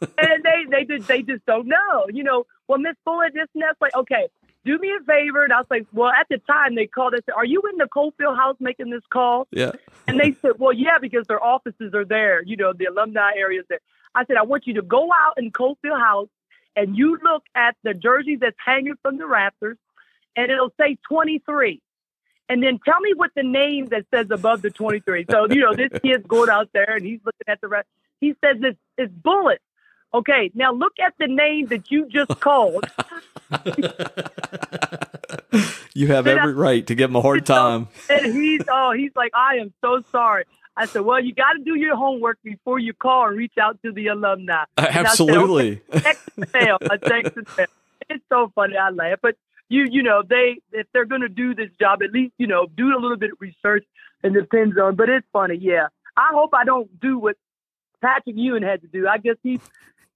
and 0.00 0.44
they 0.44 0.64
they 0.70 0.84
just 0.84 1.08
they 1.08 1.22
just 1.22 1.44
don't 1.46 1.66
know. 1.66 2.06
You 2.12 2.24
know, 2.24 2.46
well, 2.68 2.78
Miss 2.78 2.96
Fuller, 3.04 3.30
this 3.32 3.46
and 3.54 3.62
that's 3.62 3.80
like, 3.80 3.94
okay, 3.94 4.28
do 4.64 4.78
me 4.78 4.90
a 4.90 5.04
favor. 5.04 5.44
And 5.44 5.52
I 5.52 5.58
was 5.58 5.66
like, 5.70 5.86
well, 5.92 6.10
at 6.10 6.26
the 6.28 6.38
time 6.38 6.74
they 6.74 6.86
called. 6.86 7.14
They 7.14 7.20
said, 7.26 7.34
are 7.36 7.44
you 7.44 7.62
in 7.72 7.78
the 7.78 7.86
Cole 7.86 8.12
Field 8.18 8.36
House 8.36 8.56
making 8.60 8.90
this 8.90 9.02
call? 9.12 9.48
Yeah. 9.50 9.72
And 10.06 10.18
they 10.18 10.36
said, 10.42 10.52
well, 10.58 10.72
yeah, 10.72 10.98
because 11.00 11.26
their 11.26 11.42
offices 11.42 11.94
are 11.94 12.04
there. 12.04 12.42
You 12.42 12.56
know, 12.56 12.72
the 12.72 12.86
alumni 12.86 13.32
areas 13.36 13.64
there. 13.68 13.80
I 14.14 14.24
said, 14.26 14.36
I 14.36 14.42
want 14.42 14.66
you 14.66 14.74
to 14.74 14.82
go 14.82 15.10
out 15.12 15.34
in 15.38 15.50
Cole 15.50 15.78
Field 15.82 15.98
House 15.98 16.28
and 16.76 16.96
you 16.96 17.18
look 17.22 17.42
at 17.54 17.76
the 17.82 17.94
jersey 17.94 18.36
that's 18.36 18.56
hanging 18.64 18.94
from 19.02 19.18
the 19.18 19.24
Raptors, 19.24 19.76
and 20.36 20.50
it'll 20.50 20.72
say 20.80 20.96
23. 21.08 21.80
And 22.48 22.62
then 22.62 22.80
tell 22.84 23.00
me 23.00 23.12
what 23.14 23.30
the 23.36 23.42
name 23.42 23.86
that 23.86 24.06
says 24.12 24.26
above 24.30 24.62
the 24.62 24.70
23. 24.70 25.26
So, 25.30 25.46
you 25.48 25.60
know, 25.60 25.74
this 25.74 25.90
kid's 26.02 26.26
going 26.26 26.50
out 26.50 26.68
there 26.72 26.96
and 26.96 27.04
he's 27.04 27.20
looking 27.24 27.46
at 27.46 27.60
the 27.60 27.68
rest. 27.68 27.86
He 28.20 28.34
says 28.44 28.56
it's, 28.60 28.78
it's 28.98 29.12
bullets. 29.12 29.62
Okay, 30.12 30.50
now 30.54 30.72
look 30.72 30.94
at 30.98 31.14
the 31.20 31.28
name 31.28 31.66
that 31.66 31.92
you 31.92 32.08
just 32.08 32.40
called. 32.40 32.84
you 35.94 36.08
have 36.08 36.26
every 36.26 36.54
right 36.54 36.84
to 36.88 36.96
give 36.96 37.10
him 37.10 37.16
a 37.16 37.20
hard 37.20 37.46
time. 37.60 37.86
And 38.08 38.34
he's 38.34 38.62
oh, 38.68 38.92
he's 38.92 39.12
like, 39.14 39.30
I 39.34 39.58
am 39.60 39.72
so 39.80 40.02
sorry. 40.10 40.44
I 40.80 40.86
said, 40.86 41.02
well, 41.02 41.22
you 41.22 41.34
got 41.34 41.52
to 41.52 41.62
do 41.64 41.74
your 41.74 41.96
homework 41.96 42.38
before 42.42 42.78
you 42.78 42.92
call 42.92 43.28
and 43.28 43.36
reach 43.36 43.54
out 43.60 43.78
to 43.84 43.92
the 43.92 44.08
alumni. 44.08 44.64
Uh, 44.76 44.86
absolutely. 44.88 45.82
I 45.92 45.98
said, 45.98 46.06
okay, 46.06 46.14
text 46.14 46.54
mail, 46.54 46.78
a. 47.58 47.66
It's 48.08 48.24
so 48.28 48.50
funny. 48.54 48.76
I 48.76 48.90
laugh, 48.90 49.18
but 49.22 49.36
you, 49.68 49.86
you 49.88 50.02
know, 50.02 50.22
they 50.28 50.60
if 50.72 50.86
they're 50.92 51.04
going 51.04 51.20
to 51.20 51.28
do 51.28 51.54
this 51.54 51.70
job, 51.78 52.02
at 52.02 52.12
least 52.12 52.32
you 52.38 52.46
know, 52.46 52.66
do 52.76 52.88
a 52.88 52.98
little 52.98 53.16
bit 53.16 53.32
of 53.32 53.40
research. 53.40 53.84
And 54.22 54.34
depends 54.34 54.76
on, 54.76 54.96
but 54.96 55.08
it's 55.08 55.26
funny. 55.32 55.56
Yeah, 55.56 55.86
I 56.14 56.28
hope 56.32 56.50
I 56.52 56.64
don't 56.64 57.00
do 57.00 57.18
what 57.18 57.36
Patrick 58.02 58.36
Ewing 58.36 58.62
had 58.62 58.82
to 58.82 58.88
do. 58.88 59.08
I 59.08 59.16
guess 59.16 59.36
he 59.42 59.60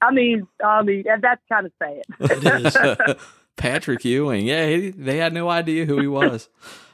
I 0.05 0.11
mean, 0.11 0.47
I 0.63 0.83
mean, 0.83 1.05
that's 1.21 1.43
kind 1.49 1.67
of 1.67 1.73
sad. 1.79 3.19
Patrick 3.57 4.05
Ewing, 4.05 4.47
yeah, 4.47 4.69
he, 4.69 4.91
they 4.91 5.17
had 5.17 5.33
no 5.33 5.49
idea 5.49 5.87
who 5.87 6.01
he 6.01 6.07
was. 6.07 6.49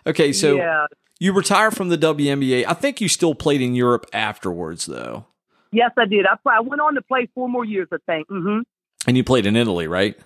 Okay, 0.07 0.33
so 0.33 0.57
yeah. 0.57 0.87
You 1.21 1.33
retired 1.33 1.77
from 1.77 1.91
the 1.91 1.99
WNBA. 1.99 2.65
I 2.67 2.73
think 2.73 3.01
you 3.01 3.09
still 3.09 3.35
played 3.35 3.61
in 3.61 3.75
Europe 3.77 4.07
afterwards, 4.13 4.87
though. 4.87 5.27
Yes, 5.71 5.93
I 5.97 6.07
did. 6.07 6.27
I, 6.27 6.37
I 6.51 6.61
went 6.61 6.81
on 6.81 6.95
to 6.95 7.03
play 7.03 7.29
four 7.35 7.49
more 7.49 7.65
years, 7.65 7.87
I 7.93 7.99
think. 8.07 8.29
Mm-hmm. 8.29 8.61
And 9.07 9.17
you 9.17 9.23
played 9.23 9.47
in 9.47 9.55
Italy, 9.55 9.87
right? 9.87 10.19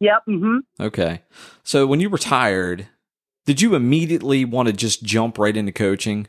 Yep. 0.00 0.22
Mm-hmm. 0.28 0.84
Okay. 0.84 1.22
So 1.64 1.86
when 1.86 1.98
you 1.98 2.08
retired, 2.08 2.86
did 3.46 3.60
you 3.60 3.74
immediately 3.74 4.44
want 4.44 4.68
to 4.68 4.72
just 4.72 5.02
jump 5.02 5.38
right 5.38 5.56
into 5.56 5.72
coaching? 5.72 6.28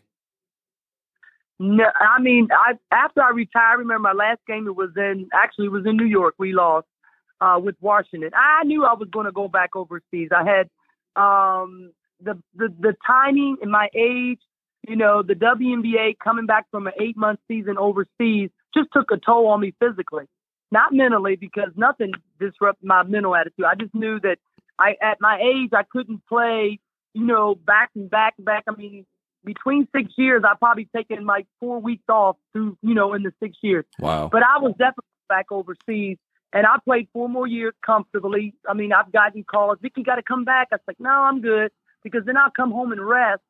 No, 1.60 1.84
I 2.00 2.22
mean, 2.22 2.48
I 2.54 2.76
after 2.92 3.22
I 3.22 3.32
retired, 3.32 3.72
I 3.72 3.74
remember 3.74 4.00
my 4.00 4.14
last 4.14 4.40
game. 4.48 4.66
It 4.66 4.76
was 4.78 4.92
in 4.96 5.28
actually 5.34 5.66
it 5.66 5.72
was 5.72 5.86
in 5.86 5.98
New 5.98 6.06
York. 6.06 6.36
We 6.38 6.54
lost 6.54 6.88
uh, 7.42 7.60
with 7.62 7.76
Washington. 7.82 8.32
I 8.34 8.64
knew 8.64 8.86
I 8.86 8.94
was 8.94 9.10
going 9.12 9.26
to 9.26 9.34
go 9.34 9.50
back 9.50 9.76
overseas. 9.76 10.30
I 10.34 10.46
had 10.46 10.70
um, 11.22 11.92
the, 12.22 12.38
the 12.56 12.74
the 12.80 12.96
timing 13.06 13.58
and 13.62 13.72
my 13.72 13.90
age. 13.96 14.40
You 14.88 14.96
know, 14.96 15.22
the 15.22 15.34
WNBA 15.34 16.18
coming 16.24 16.46
back 16.46 16.66
from 16.72 16.88
an 16.88 16.94
eight 17.00 17.18
month 17.18 17.40
season 17.48 17.78
overseas 17.78 18.50
just 18.74 18.90
took 18.94 19.12
a 19.12 19.18
toll 19.18 19.48
on 19.48 19.60
me 19.60 19.74
physically, 19.80 20.26
not 20.72 20.94
mentally, 20.94 21.36
because 21.36 21.70
nothing 21.76 22.14
disrupted 22.40 22.88
my 22.88 23.04
mental 23.04 23.36
attitude. 23.36 23.66
I 23.66 23.76
just 23.76 23.94
knew 23.94 24.20
that 24.22 24.38
I 24.80 24.96
at 25.02 25.20
my 25.20 25.40
age 25.42 25.72
I 25.74 25.84
couldn't 25.84 26.26
play. 26.28 26.80
You 27.14 27.26
know, 27.26 27.56
back 27.56 27.90
and 27.96 28.10
back 28.10 28.36
and 28.38 28.46
back. 28.46 28.64
I 28.68 28.76
mean, 28.76 29.06
between 29.44 29.88
six 29.96 30.14
years, 30.18 30.44
I 30.46 30.54
probably 30.56 30.88
taken 30.96 31.26
like 31.26 31.48
four 31.60 31.80
weeks 31.80 32.04
off 32.08 32.38
through, 32.54 32.78
you 32.82 32.94
know, 32.94 33.14
in 33.14 33.24
the 33.24 33.34
six 33.42 33.58
years. 33.62 33.86
Wow. 34.00 34.30
But 34.32 34.44
I 34.44 34.60
was 34.60 34.72
definitely 34.72 35.06
back 35.28 35.48
overseas 35.52 36.18
and 36.54 36.66
I 36.66 36.78
played 36.86 37.08
four 37.14 37.28
more 37.28 37.48
years 37.48 37.74
comfortably. 37.84 38.54
I 38.68 38.74
mean, 38.74 38.94
I've 38.94 39.12
gotten 39.12 39.44
calls, 39.44 39.80
Vicki 39.82 40.04
got 40.04 40.16
to 40.16 40.24
come 40.24 40.46
back. 40.46 40.70
I 40.72 40.76
was 40.76 40.82
like, 40.88 41.00
no, 41.00 41.10
I'm 41.10 41.42
good 41.42 41.72
because 42.04 42.26
then 42.26 42.38
I'll 42.38 42.52
come 42.52 42.72
home 42.72 42.92
and 42.92 43.06
rest 43.06 43.42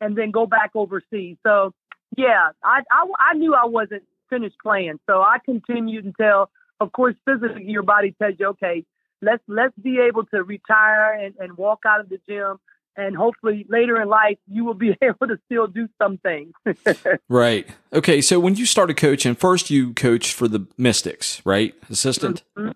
and 0.00 0.16
then 0.16 0.30
go 0.30 0.46
back 0.46 0.70
overseas. 0.74 1.36
So 1.46 1.72
yeah, 2.16 2.50
I, 2.62 2.80
I, 2.90 3.06
I 3.18 3.34
knew 3.34 3.54
I 3.54 3.66
wasn't 3.66 4.04
finished 4.30 4.56
playing. 4.62 4.98
So 5.08 5.20
I 5.22 5.38
continued 5.44 6.04
until, 6.04 6.50
of 6.80 6.92
course, 6.92 7.14
physically 7.24 7.64
your 7.64 7.82
body 7.82 8.14
tells 8.20 8.34
you, 8.38 8.48
okay, 8.48 8.84
let's, 9.22 9.42
let's 9.48 9.74
be 9.80 9.98
able 10.00 10.24
to 10.26 10.42
retire 10.42 11.12
and, 11.12 11.34
and 11.38 11.56
walk 11.56 11.80
out 11.86 12.00
of 12.00 12.08
the 12.08 12.18
gym 12.28 12.58
and 12.96 13.16
hopefully 13.16 13.66
later 13.68 14.00
in 14.00 14.08
life 14.08 14.38
you 14.50 14.64
will 14.64 14.74
be 14.74 14.96
able 15.02 15.26
to 15.26 15.38
still 15.46 15.66
do 15.66 15.88
some 16.00 16.18
things. 16.18 16.52
right. 17.28 17.66
Okay. 17.92 18.20
So 18.20 18.38
when 18.38 18.54
you 18.54 18.66
started 18.66 18.96
coaching, 18.96 19.34
first 19.34 19.70
you 19.70 19.94
coached 19.94 20.32
for 20.32 20.48
the 20.48 20.66
Mystics, 20.76 21.42
right? 21.44 21.74
Assistant. 21.90 22.42
Mm-hmm. 22.56 22.72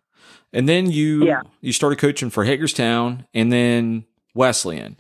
And 0.53 0.69
then 0.69 0.91
you 0.91 1.27
yeah. 1.27 1.43
you 1.61 1.73
started 1.73 1.99
coaching 1.99 2.31
for 2.31 2.45
Hagerstown 2.45 3.27
and 3.35 3.53
then 3.53 4.05
Wesleyan. 4.35 4.99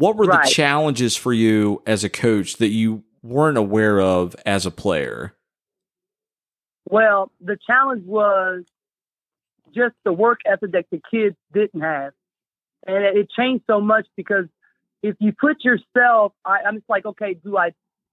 What 0.00 0.16
were 0.16 0.24
right. 0.24 0.44
the 0.44 0.50
challenges 0.50 1.14
for 1.14 1.32
you 1.32 1.82
as 1.86 2.04
a 2.04 2.08
coach 2.08 2.56
that 2.56 2.70
you 2.70 3.04
weren't 3.22 3.58
aware 3.58 4.00
of 4.00 4.34
as 4.46 4.66
a 4.66 4.70
player? 4.70 5.34
Well, 6.88 7.30
the 7.40 7.58
challenge 7.66 8.04
was 8.06 8.64
just 9.74 9.94
the 10.04 10.12
work 10.12 10.40
ethic 10.46 10.72
that 10.72 10.86
the 10.90 11.00
kids 11.10 11.36
didn't 11.52 11.82
have 11.82 12.12
and 12.86 13.04
it 13.04 13.30
changed 13.30 13.64
so 13.66 13.80
much 13.80 14.06
because 14.16 14.46
if 15.02 15.16
you 15.18 15.32
put 15.32 15.64
yourself, 15.64 16.32
I, 16.44 16.58
I'm 16.66 16.76
just 16.76 16.88
like, 16.88 17.06
okay, 17.06 17.34
do 17.34 17.56
I 17.56 17.72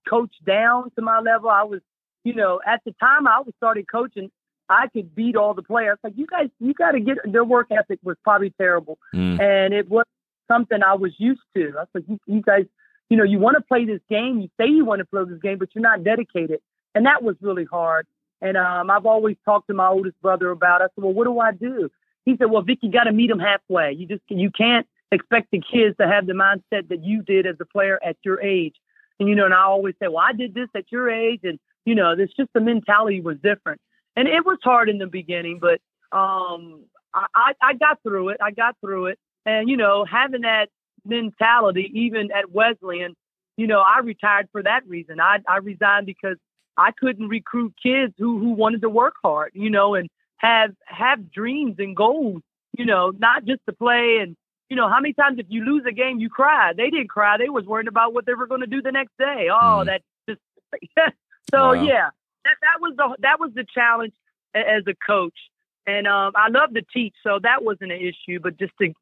coach 0.10 0.34
down 0.46 0.92
to 0.96 1.02
my 1.02 1.20
level? 1.20 1.50
I 1.50 1.64
was, 1.64 1.82
you 2.24 2.34
know, 2.34 2.60
at 2.66 2.82
the 2.86 2.94
time 3.00 3.28
I 3.28 3.40
was 3.40 3.54
started 3.58 3.86
coaching, 3.90 4.30
I 4.70 4.88
could 4.92 5.16
beat 5.16 5.36
all 5.36 5.54
the 5.54 5.64
players. 5.64 5.98
Like 6.04 6.14
you 6.18 6.28
guys, 6.28 6.50
you 6.60 6.74
got 6.74 6.92
to 6.92 7.00
get 7.00 7.18
their 7.26 7.44
work 7.44 7.68
ethic 7.72 8.00
was 8.04 8.18
probably 8.24 8.54
terrible, 8.58 8.98
mm. 9.14 9.40
and 9.40 9.74
it 9.74 9.90
was 9.90 10.06
something 10.48 10.84
I 10.84 10.96
was 10.96 11.14
used 11.18 11.42
to. 11.56 11.74
I 11.78 11.82
was 11.82 11.88
like, 11.94 12.04
you, 12.08 12.20
you 12.26 12.42
guys, 12.42 12.66
you 13.10 13.18
know, 13.18 13.24
you 13.24 13.40
want 13.40 13.58
to 13.58 13.62
play 13.62 13.86
this 13.86 14.02
game. 14.10 14.40
You 14.40 14.50
say 14.60 14.68
you 14.68 14.86
want 14.86 15.00
to 15.00 15.06
play 15.06 15.24
this 15.26 15.40
game, 15.42 15.58
but 15.58 15.70
you're 15.74 15.82
not 15.82 16.04
dedicated, 16.04 16.60
and 16.96 17.06
that 17.06 17.24
was 17.24 17.36
really 17.42 17.66
hard. 17.66 18.08
And 18.42 18.56
um, 18.56 18.92
I've 18.92 19.06
always 19.06 19.36
talked 19.46 19.68
to 19.68 19.74
my 19.74 19.88
oldest 19.88 20.22
brother 20.22 20.52
about. 20.52 20.82
It. 20.82 20.86
I 20.86 20.88
said, 20.96 21.04
well, 21.04 21.14
what 21.14 21.26
do 21.26 21.40
I 21.40 21.52
do? 21.52 21.90
He 22.26 22.36
said, 22.38 22.52
"Well, 22.52 22.62
Vic, 22.62 22.80
you 22.82 22.92
got 22.92 23.06
to 23.06 23.12
meet 23.12 23.30
them 23.30 23.40
halfway. 23.40 23.94
You 23.94 24.06
just 24.06 24.22
you 24.28 24.52
can't 24.52 24.86
expect 25.12 25.52
the 25.52 25.62
kids 25.62 25.96
to 25.98 26.08
have 26.08 26.28
the 26.28 26.34
mindset 26.34 26.90
that 26.90 27.04
you 27.04 27.22
did 27.22 27.48
as 27.48 27.56
a 27.60 27.66
player 27.66 28.00
at 28.04 28.18
your 28.24 28.42
age." 28.42 28.76
And, 29.20 29.28
you 29.28 29.36
know, 29.36 29.46
and 29.46 29.54
I 29.54 29.64
always 29.64 29.96
say, 30.02 30.08
well, 30.08 30.24
I 30.28 30.34
did 30.34 30.54
this 30.54 30.70
at 30.76 30.92
your 30.92 31.10
age. 31.10 31.42
And, 31.44 31.60
you 31.86 31.96
know, 31.96 32.12
it's 32.18 32.34
just 32.34 32.50
the 32.54 32.62
mentality 32.62 33.22
was 33.22 33.38
different. 33.42 33.82
And 34.16 34.28
it 34.28 34.46
was 34.46 34.58
hard 34.64 34.90
in 34.90 34.98
the 34.98 35.08
beginning, 35.08 35.60
but 35.60 35.80
um, 36.18 36.84
I, 37.14 37.54
I 37.62 37.74
got 37.74 38.02
through 38.02 38.30
it. 38.30 38.38
I 38.42 38.52
got 38.52 38.76
through 38.82 39.08
it. 39.08 39.20
And, 39.48 39.70
you 39.70 39.78
know, 39.78 40.04
having 40.04 40.42
that 40.42 40.68
mentality, 41.06 41.90
even 41.94 42.32
at 42.34 42.52
Wesleyan, 42.52 43.16
you 43.56 43.66
know, 43.66 43.80
I 43.80 44.00
retired 44.00 44.50
for 44.52 44.62
that 44.62 44.86
reason. 44.86 45.22
I, 45.22 45.40
I 45.48 45.58
resigned 45.58 46.06
because 46.06 46.36
I 46.76 46.92
couldn't 46.92 47.30
recruit 47.30 47.74
kids 47.82 48.14
who, 48.18 48.40
who 48.40 48.52
wanted 48.52 48.82
to 48.82 48.90
work 48.90 49.16
hard, 49.24 49.52
you 49.54 49.70
know, 49.70 49.96
and 49.96 50.10
have, 50.36 50.76
have 50.86 51.32
dreams 51.32 51.76
and 51.80 51.96
goals, 51.96 52.42
you 52.78 52.86
know, 52.86 53.14
not 53.18 53.46
just 53.46 53.62
to 53.68 53.74
play 53.74 54.18
and, 54.22 54.36
you 54.70 54.76
know, 54.76 54.90
how 54.90 55.00
many 55.00 55.14
times 55.14 55.40
if 55.40 55.46
you 55.48 55.64
lose 55.64 55.84
a 55.88 55.94
game, 55.94 56.20
you 56.20 56.30
cry? 56.30 56.74
They 56.76 56.90
didn't 56.90 57.10
cry. 57.10 57.38
They 57.38 57.48
was 57.48 57.66
worried 57.66 57.88
about 57.88 58.14
what 58.14 58.26
they 58.26 58.34
were 58.34 58.48
going 58.48 58.62
to 58.62 58.68
do 58.68 58.82
the 58.82 58.92
next 58.92 59.14
day. 59.18 59.48
Oh, 59.50 59.56
mm. 59.56 59.86
that 59.86 60.02
just, 60.28 60.42
so 61.50 61.68
wow. 61.68 61.74
yeah, 61.74 62.10
that, 62.44 62.56
that 62.62 62.82
was 62.82 62.94
the, 62.98 63.16
that 63.22 63.40
was 63.40 63.52
the 63.56 63.66
challenge 63.74 64.14
as 64.54 64.84
a 64.88 64.94
coach. 64.94 65.38
And 65.86 66.06
um, 66.06 66.34
I 66.36 66.50
love 66.50 66.74
to 66.74 66.82
teach, 66.94 67.14
so 67.24 67.40
that 67.42 67.64
wasn't 67.64 67.94
an 67.94 68.02
issue. 68.02 68.42
But 68.42 68.60
just 68.60 68.74
to 68.82 68.94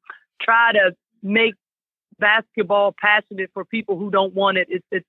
try 0.42 0.72
to 0.74 0.96
make 1.24 1.56
basketball 2.20 2.94
passionate 3.00 3.50
for 3.54 3.66
people 3.66 3.98
who 3.98 4.10
don't 4.10 4.34
want 4.34 4.58
it, 4.58 4.68
it's 4.70 4.86
it's 4.92 5.06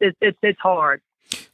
it's 0.00 0.16
it's 0.20 0.38
it's, 0.42 0.60
hard. 0.60 1.00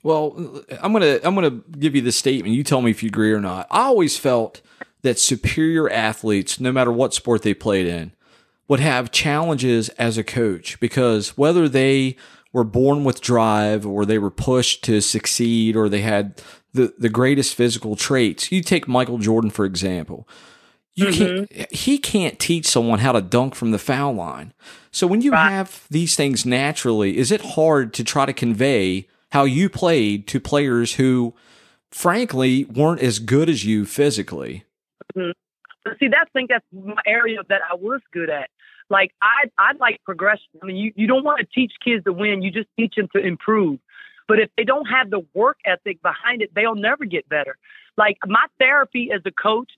Well, 0.02 0.64
I'm 0.82 0.92
gonna 0.92 1.18
I'm 1.24 1.34
gonna 1.34 1.60
give 1.78 1.94
you 1.94 2.02
the 2.02 2.12
statement. 2.12 2.54
You 2.54 2.64
tell 2.64 2.82
me 2.82 2.90
if 2.90 3.02
you 3.02 3.08
agree 3.08 3.32
or 3.32 3.40
not. 3.40 3.66
I 3.70 3.82
always 3.82 4.18
felt 4.18 4.60
that 5.02 5.18
superior 5.18 5.90
athletes, 5.90 6.60
no 6.60 6.72
matter 6.72 6.92
what 6.92 7.14
sport 7.14 7.42
they 7.42 7.54
played 7.54 7.86
in, 7.86 8.12
would 8.68 8.80
have 8.80 9.10
challenges 9.10 9.88
as 9.90 10.16
a 10.16 10.24
coach 10.24 10.78
because 10.78 11.36
whether 11.36 11.68
they 11.68 12.16
were 12.52 12.64
born 12.64 13.02
with 13.02 13.20
drive 13.20 13.86
or 13.86 14.04
they 14.04 14.18
were 14.18 14.30
pushed 14.30 14.84
to 14.84 15.00
succeed 15.00 15.74
or 15.74 15.88
they 15.88 16.02
had 16.02 16.40
the, 16.72 16.94
the 16.98 17.08
greatest 17.08 17.54
physical 17.54 17.96
traits. 17.96 18.52
You 18.52 18.62
take 18.62 18.86
Michael 18.86 19.18
Jordan, 19.18 19.50
for 19.50 19.64
example. 19.64 20.28
You 20.94 21.06
mm-hmm. 21.06 21.54
can't, 21.54 21.72
he 21.72 21.98
can't 21.98 22.38
teach 22.38 22.66
someone 22.66 22.98
how 22.98 23.12
to 23.12 23.22
dunk 23.22 23.54
from 23.54 23.70
the 23.70 23.78
foul 23.78 24.12
line. 24.14 24.52
So 24.90 25.06
when 25.06 25.22
you 25.22 25.32
right. 25.32 25.50
have 25.50 25.86
these 25.90 26.16
things 26.16 26.44
naturally, 26.44 27.16
is 27.16 27.32
it 27.32 27.40
hard 27.40 27.94
to 27.94 28.04
try 28.04 28.26
to 28.26 28.32
convey 28.32 29.08
how 29.30 29.44
you 29.44 29.70
played 29.70 30.26
to 30.28 30.38
players 30.38 30.94
who, 30.94 31.34
frankly, 31.90 32.66
weren't 32.66 33.00
as 33.00 33.18
good 33.18 33.48
as 33.48 33.64
you 33.64 33.86
physically? 33.86 34.64
Mm-hmm. 35.16 35.30
See, 35.98 36.08
that's 36.08 36.30
I 36.32 36.38
think 36.38 36.50
that's 36.50 36.64
my 36.72 37.00
area 37.06 37.38
that 37.48 37.60
I 37.68 37.74
was 37.74 38.00
good 38.12 38.30
at. 38.30 38.50
Like 38.88 39.12
I, 39.20 39.50
I 39.58 39.72
like 39.80 40.00
progression. 40.04 40.46
I 40.62 40.66
mean, 40.66 40.76
you, 40.76 40.92
you 40.94 41.06
don't 41.06 41.24
want 41.24 41.40
to 41.40 41.46
teach 41.46 41.72
kids 41.84 42.04
to 42.04 42.12
win. 42.12 42.42
You 42.42 42.50
just 42.50 42.68
teach 42.78 42.94
them 42.96 43.08
to 43.14 43.20
improve. 43.20 43.80
But 44.28 44.38
if 44.38 44.50
they 44.56 44.64
don't 44.64 44.86
have 44.86 45.10
the 45.10 45.26
work 45.34 45.58
ethic 45.64 46.00
behind 46.02 46.42
it, 46.42 46.54
they'll 46.54 46.74
never 46.74 47.04
get 47.04 47.28
better. 47.28 47.56
Like 47.96 48.18
my 48.26 48.44
therapy 48.58 49.10
as 49.14 49.22
a 49.24 49.30
coach, 49.30 49.70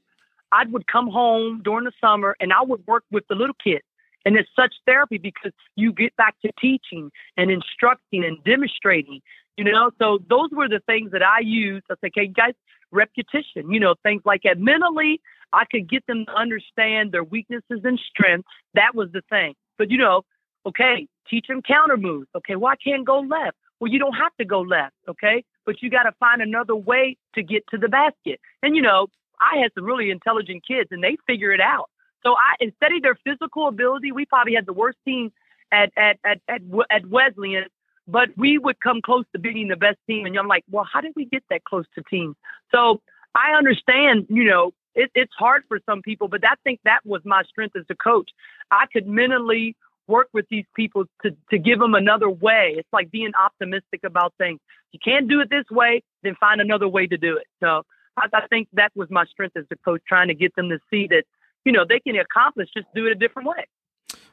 I 0.54 0.64
would 0.70 0.86
come 0.86 1.08
home 1.08 1.62
during 1.64 1.84
the 1.84 1.92
summer 2.00 2.36
and 2.40 2.52
I 2.52 2.62
would 2.62 2.86
work 2.86 3.04
with 3.10 3.24
the 3.28 3.34
little 3.34 3.56
kids. 3.62 3.84
And 4.24 4.36
it's 4.36 4.48
such 4.56 4.72
therapy 4.86 5.18
because 5.18 5.52
you 5.76 5.92
get 5.92 6.16
back 6.16 6.36
to 6.42 6.50
teaching 6.60 7.10
and 7.36 7.50
instructing 7.50 8.24
and 8.24 8.42
demonstrating, 8.44 9.20
you 9.56 9.64
know. 9.64 9.90
So 10.00 10.20
those 10.30 10.50
were 10.50 10.68
the 10.68 10.80
things 10.86 11.10
that 11.10 11.22
I 11.22 11.40
used. 11.40 11.84
I 11.90 11.94
said, 12.00 12.12
okay, 12.16 12.28
guys, 12.28 12.54
repetition, 12.90 13.70
you 13.70 13.80
know, 13.80 13.96
things 14.02 14.22
like 14.24 14.42
that. 14.44 14.58
Mentally, 14.58 15.20
I 15.52 15.64
could 15.70 15.90
get 15.90 16.06
them 16.06 16.24
to 16.26 16.32
understand 16.32 17.12
their 17.12 17.24
weaknesses 17.24 17.80
and 17.84 18.00
strengths. 18.08 18.48
That 18.74 18.94
was 18.94 19.10
the 19.12 19.22
thing. 19.28 19.54
But, 19.76 19.90
you 19.90 19.98
know, 19.98 20.22
okay, 20.64 21.06
teach 21.28 21.46
them 21.48 21.60
counter 21.60 21.98
moves. 21.98 22.28
Okay, 22.34 22.56
well, 22.56 22.72
I 22.72 22.76
can't 22.76 23.04
go 23.04 23.20
left. 23.20 23.56
Well, 23.78 23.92
you 23.92 23.98
don't 23.98 24.14
have 24.14 24.34
to 24.38 24.46
go 24.46 24.60
left, 24.60 24.94
okay? 25.08 25.44
But 25.66 25.82
you 25.82 25.90
got 25.90 26.04
to 26.04 26.12
find 26.12 26.40
another 26.40 26.76
way 26.76 27.18
to 27.34 27.42
get 27.42 27.66
to 27.72 27.76
the 27.76 27.88
basket. 27.88 28.40
And 28.62 28.74
you 28.74 28.80
know, 28.80 29.08
I 29.52 29.58
had 29.58 29.70
some 29.74 29.84
really 29.84 30.10
intelligent 30.10 30.66
kids, 30.66 30.88
and 30.90 31.02
they 31.02 31.16
figure 31.26 31.52
it 31.52 31.60
out. 31.60 31.90
So 32.24 32.32
I, 32.32 32.54
instead 32.60 32.92
of 32.92 33.02
their 33.02 33.18
physical 33.24 33.68
ability, 33.68 34.12
we 34.12 34.24
probably 34.24 34.54
had 34.54 34.66
the 34.66 34.72
worst 34.72 34.98
team 35.04 35.32
at 35.70 35.92
at 35.96 36.18
at 36.24 36.40
at, 36.48 36.62
at 36.90 37.06
Wesleyan, 37.06 37.64
but 38.08 38.28
we 38.36 38.58
would 38.58 38.80
come 38.80 39.00
close 39.02 39.24
to 39.32 39.38
beating 39.38 39.68
the 39.68 39.76
best 39.76 39.98
team. 40.08 40.26
And 40.26 40.38
I'm 40.38 40.48
like, 40.48 40.64
well, 40.70 40.86
how 40.90 41.00
did 41.00 41.12
we 41.16 41.26
get 41.26 41.44
that 41.50 41.64
close 41.64 41.86
to 41.96 42.02
teams? 42.10 42.36
So 42.72 43.00
I 43.34 43.56
understand, 43.56 44.26
you 44.28 44.44
know, 44.44 44.72
it, 44.94 45.10
it's 45.14 45.32
hard 45.36 45.64
for 45.68 45.80
some 45.86 46.02
people, 46.02 46.28
but 46.28 46.44
I 46.44 46.54
think 46.62 46.80
that 46.84 47.00
was 47.04 47.20
my 47.24 47.42
strength 47.42 47.76
as 47.76 47.84
a 47.90 47.96
coach. 47.96 48.30
I 48.70 48.86
could 48.92 49.06
mentally 49.06 49.76
work 50.06 50.28
with 50.32 50.46
these 50.50 50.66
people 50.76 51.04
to, 51.22 51.34
to 51.50 51.58
give 51.58 51.78
them 51.78 51.94
another 51.94 52.28
way. 52.28 52.74
It's 52.76 52.88
like 52.92 53.10
being 53.10 53.32
optimistic 53.42 54.00
about 54.04 54.34
things. 54.38 54.60
You 54.92 55.00
can't 55.02 55.28
do 55.28 55.40
it 55.40 55.50
this 55.50 55.64
way, 55.70 56.02
then 56.22 56.36
find 56.38 56.60
another 56.60 56.86
way 56.86 57.06
to 57.06 57.16
do 57.16 57.36
it. 57.36 57.46
So 57.60 57.82
I, 58.16 58.26
I 58.32 58.46
think 58.48 58.68
that 58.74 58.92
was 58.94 59.08
my 59.10 59.24
strength 59.26 59.56
as 59.56 59.64
a 59.70 59.76
coach, 59.76 60.02
trying 60.06 60.28
to 60.28 60.34
get 60.34 60.54
them 60.56 60.68
to 60.68 60.78
see 60.90 61.06
that, 61.08 61.24
you 61.64 61.72
know, 61.72 61.84
they 61.88 62.00
can 62.00 62.16
accomplish, 62.16 62.68
just 62.76 62.86
do 62.94 63.06
it 63.06 63.12
a 63.12 63.14
different 63.14 63.48
way. 63.48 63.66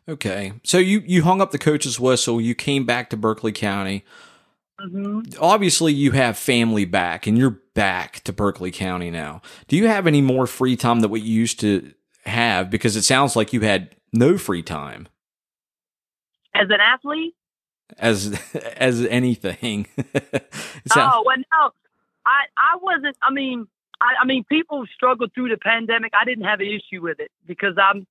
Okay. 0.08 0.54
So 0.64 0.78
you, 0.78 1.04
you 1.06 1.24
hung 1.24 1.42
up 1.42 1.52
the 1.52 1.58
coach's 1.58 2.00
whistle, 2.00 2.42
you 2.42 2.56
came 2.56 2.86
back 2.86 3.10
to 3.12 3.18
Berkeley 3.18 3.52
County. 3.52 4.04
Mm-hmm. 4.80 5.34
Obviously, 5.40 5.94
you 5.94 6.12
have 6.12 6.38
family 6.38 6.86
back 6.86 7.28
and 7.28 7.38
you're 7.38 7.60
back 7.76 8.22
to 8.22 8.34
Berkeley 8.34 8.72
County 8.72 9.12
now. 9.12 9.42
Do 9.68 9.76
you 9.78 9.88
have 9.88 10.08
any 10.08 10.22
more 10.22 10.48
free 10.48 10.76
time 10.76 11.02
that 11.02 11.10
what 11.10 11.22
you 11.22 11.34
used 11.34 11.60
to 11.60 11.94
have? 12.26 12.70
Because 12.72 12.96
it 12.96 13.04
sounds 13.04 13.36
like 13.36 13.54
you 13.54 13.62
had 13.62 13.96
no 14.12 14.38
free 14.40 14.64
time 14.64 15.08
as 16.54 16.68
an 16.70 16.80
athlete? 16.82 17.36
As 17.98 18.40
as 18.78 19.06
anything. 19.06 19.88
oh 20.96 21.24
well, 21.26 21.38
no, 21.38 21.72
I 22.32 22.46
I 22.58 22.78
wasn't. 22.82 23.18
I 23.22 23.32
mean, 23.32 23.68
I, 24.00 24.24
I 24.24 24.26
mean, 24.26 24.44
people 24.46 24.86
struggled 24.94 25.34
through 25.34 25.50
the 25.50 25.58
pandemic. 25.58 26.14
I 26.20 26.26
didn't 26.26 26.46
have 26.46 26.62
an 26.62 26.68
issue 26.68 27.02
with 27.02 27.20
it 27.20 27.32
because 27.46 27.76
I'm 27.78 28.08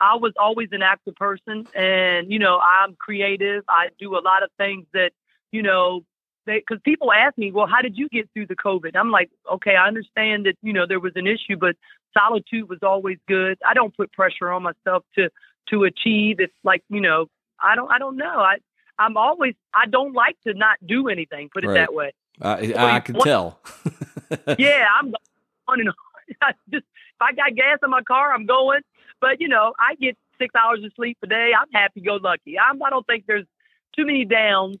I 0.00 0.16
was 0.16 0.32
always 0.38 0.68
an 0.72 0.82
active 0.82 1.16
person, 1.16 1.66
and 1.74 2.30
you 2.30 2.38
know, 2.38 2.58
I'm 2.58 2.94
creative. 2.96 3.64
I 3.68 3.88
do 3.98 4.16
a 4.16 4.20
lot 4.20 4.42
of 4.42 4.50
things 4.58 4.86
that 4.92 5.12
you 5.50 5.62
know 5.62 6.04
because 6.44 6.78
people 6.84 7.12
ask 7.12 7.38
me, 7.38 7.52
well, 7.52 7.68
how 7.68 7.80
did 7.80 7.96
you 7.96 8.08
get 8.08 8.28
through 8.34 8.48
the 8.48 8.56
COVID? 8.56 8.96
I'm 8.96 9.10
like, 9.10 9.30
okay, 9.50 9.76
I 9.76 9.86
understand 9.86 10.46
that 10.46 10.56
you 10.62 10.72
know 10.72 10.86
there 10.86 11.00
was 11.00 11.12
an 11.16 11.26
issue, 11.26 11.56
but 11.56 11.76
solitude 12.16 12.68
was 12.68 12.80
always 12.82 13.18
good. 13.26 13.58
I 13.66 13.74
don't 13.74 13.96
put 13.96 14.12
pressure 14.12 14.50
on 14.50 14.62
myself 14.62 15.04
to 15.16 15.30
to 15.70 15.84
achieve. 15.84 16.40
It's 16.40 16.52
like 16.62 16.82
you 16.88 17.00
know 17.00 17.26
I 17.60 17.74
don't 17.74 17.90
I 17.90 17.98
don't 17.98 18.16
know. 18.16 18.38
I 18.38 18.56
I'm 18.98 19.16
always 19.16 19.54
I 19.74 19.86
don't 19.86 20.14
like 20.14 20.36
to 20.46 20.54
not 20.54 20.76
do 20.84 21.08
anything. 21.08 21.48
Put 21.52 21.64
it 21.64 21.68
right. 21.68 21.74
that 21.74 21.94
way. 21.94 22.12
Uh, 22.42 22.56
I, 22.76 23.00
can 23.00 23.14
tell. 23.20 23.60
yeah, 24.58 24.86
I'm 25.00 25.14
on 25.68 25.80
and 25.80 25.88
on. 25.88 25.94
Just 26.70 26.84
if 26.84 27.20
I 27.20 27.32
got 27.32 27.54
gas 27.54 27.78
in 27.84 27.90
my 27.90 28.02
car, 28.02 28.32
I'm 28.32 28.46
going. 28.46 28.80
But 29.20 29.40
you 29.40 29.48
know, 29.48 29.72
I 29.78 29.94
get 29.94 30.16
six 30.38 30.52
hours 30.54 30.82
of 30.84 30.92
sleep 30.96 31.18
a 31.22 31.26
day. 31.26 31.52
I'm 31.58 31.68
happy 31.72 32.00
go 32.00 32.16
lucky. 32.16 32.58
I'm, 32.58 32.82
I 32.82 32.90
don't 32.90 33.06
think 33.06 33.24
there's 33.26 33.46
too 33.94 34.04
many 34.04 34.24
downs 34.24 34.76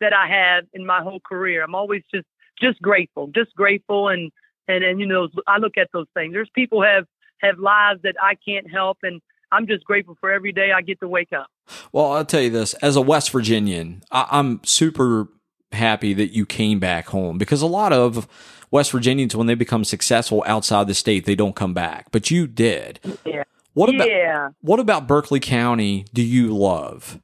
that 0.00 0.12
I 0.14 0.26
have 0.28 0.64
in 0.72 0.86
my 0.86 1.02
whole 1.02 1.20
career. 1.20 1.62
I'm 1.62 1.74
always 1.74 2.02
just 2.12 2.26
just 2.60 2.80
grateful, 2.80 3.26
just 3.28 3.54
grateful, 3.54 4.08
and 4.08 4.32
and 4.68 4.82
and 4.82 4.98
you 5.00 5.06
know, 5.06 5.28
I 5.46 5.58
look 5.58 5.76
at 5.76 5.88
those 5.92 6.06
things. 6.14 6.32
There's 6.32 6.50
people 6.54 6.82
have 6.82 7.04
have 7.42 7.58
lives 7.58 8.00
that 8.04 8.14
I 8.22 8.36
can't 8.36 8.70
help, 8.70 8.98
and 9.02 9.20
I'm 9.50 9.66
just 9.66 9.84
grateful 9.84 10.16
for 10.20 10.30
every 10.32 10.52
day 10.52 10.72
I 10.72 10.80
get 10.80 11.00
to 11.00 11.08
wake 11.08 11.32
up. 11.32 11.48
Well, 11.92 12.12
I'll 12.12 12.24
tell 12.24 12.40
you 12.40 12.50
this 12.50 12.74
as 12.74 12.96
a 12.96 13.00
West 13.02 13.30
Virginian, 13.30 14.02
I- 14.10 14.28
I'm 14.30 14.60
super 14.64 15.28
happy 15.72 16.12
that 16.14 16.32
you 16.32 16.46
came 16.46 16.78
back 16.78 17.08
home 17.08 17.38
because 17.38 17.62
a 17.62 17.66
lot 17.66 17.92
of 17.92 18.28
West 18.70 18.90
Virginians, 18.90 19.36
when 19.36 19.46
they 19.46 19.54
become 19.54 19.84
successful 19.84 20.42
outside 20.46 20.86
the 20.86 20.94
state, 20.94 21.26
they 21.26 21.34
don't 21.34 21.54
come 21.54 21.74
back. 21.74 22.10
But 22.10 22.30
you 22.30 22.46
did. 22.46 23.00
Yeah. 23.24 23.44
What 23.74 23.94
about 23.94 24.08
yeah. 24.08 24.50
what 24.60 24.80
about 24.80 25.06
Berkeley 25.06 25.40
County 25.40 26.04
do 26.12 26.22
you 26.22 26.56
love? 26.56 27.20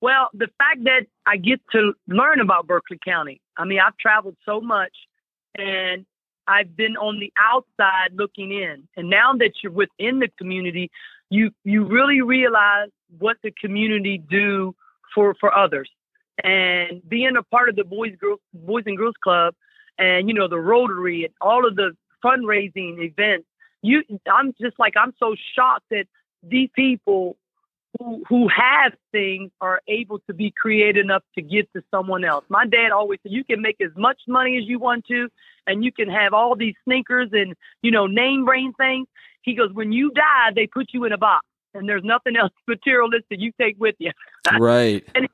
Well, 0.00 0.30
the 0.32 0.48
fact 0.58 0.84
that 0.84 1.06
I 1.26 1.36
get 1.36 1.60
to 1.72 1.92
learn 2.08 2.40
about 2.40 2.66
Berkeley 2.66 2.98
County. 3.04 3.40
I 3.56 3.64
mean, 3.64 3.78
I've 3.78 3.96
traveled 3.98 4.36
so 4.46 4.60
much 4.60 4.92
and 5.56 6.06
I've 6.46 6.76
been 6.76 6.96
on 6.96 7.20
the 7.20 7.32
outside 7.38 8.12
looking 8.14 8.50
in. 8.50 8.88
And 8.96 9.10
now 9.10 9.34
that 9.34 9.52
you're 9.62 9.72
within 9.72 10.18
the 10.18 10.28
community, 10.38 10.90
you 11.28 11.50
you 11.64 11.84
really 11.84 12.22
realize 12.22 12.88
what 13.18 13.36
the 13.42 13.52
community 13.60 14.18
do 14.18 14.74
for 15.14 15.34
for 15.38 15.54
others. 15.54 15.90
And 16.44 17.06
being 17.08 17.36
a 17.36 17.42
part 17.42 17.68
of 17.68 17.76
the 17.76 17.84
Boys 17.84 18.14
Girls 18.20 18.40
Boys 18.54 18.84
and 18.86 18.96
Girls 18.96 19.16
Club 19.22 19.54
and 19.98 20.28
you 20.28 20.34
know 20.34 20.48
the 20.48 20.58
Rotary 20.58 21.24
and 21.24 21.34
all 21.40 21.66
of 21.66 21.76
the 21.76 21.92
fundraising 22.24 23.00
events, 23.00 23.46
you 23.82 24.02
I'm 24.30 24.54
just 24.60 24.78
like 24.78 24.94
I'm 24.96 25.12
so 25.18 25.34
shocked 25.54 25.84
that 25.90 26.04
these 26.42 26.70
people 26.74 27.36
who 27.98 28.22
who 28.28 28.48
have 28.48 28.92
things 29.12 29.50
are 29.60 29.80
able 29.88 30.20
to 30.20 30.34
be 30.34 30.52
creative 30.56 31.04
enough 31.04 31.22
to 31.34 31.42
give 31.42 31.70
to 31.72 31.82
someone 31.90 32.24
else. 32.24 32.44
My 32.48 32.66
dad 32.66 32.92
always 32.92 33.20
said 33.22 33.32
you 33.32 33.44
can 33.44 33.62
make 33.62 33.80
as 33.80 33.90
much 33.96 34.20
money 34.28 34.56
as 34.58 34.64
you 34.64 34.78
want 34.78 35.06
to, 35.06 35.28
and 35.66 35.84
you 35.84 35.92
can 35.92 36.08
have 36.08 36.32
all 36.32 36.56
these 36.56 36.74
sneakers 36.84 37.28
and 37.32 37.54
you 37.82 37.90
know 37.90 38.06
name 38.06 38.44
brand 38.44 38.74
things. 38.76 39.06
He 39.42 39.54
goes, 39.54 39.72
when 39.72 39.90
you 39.90 40.10
die, 40.10 40.50
they 40.54 40.66
put 40.66 40.90
you 40.92 41.04
in 41.04 41.12
a 41.12 41.18
box, 41.18 41.46
and 41.74 41.88
there's 41.88 42.04
nothing 42.04 42.36
else 42.36 42.52
materialistic 42.68 43.40
you 43.40 43.52
take 43.60 43.76
with 43.78 43.96
you. 43.98 44.12
Right. 44.58 45.06
and 45.14 45.28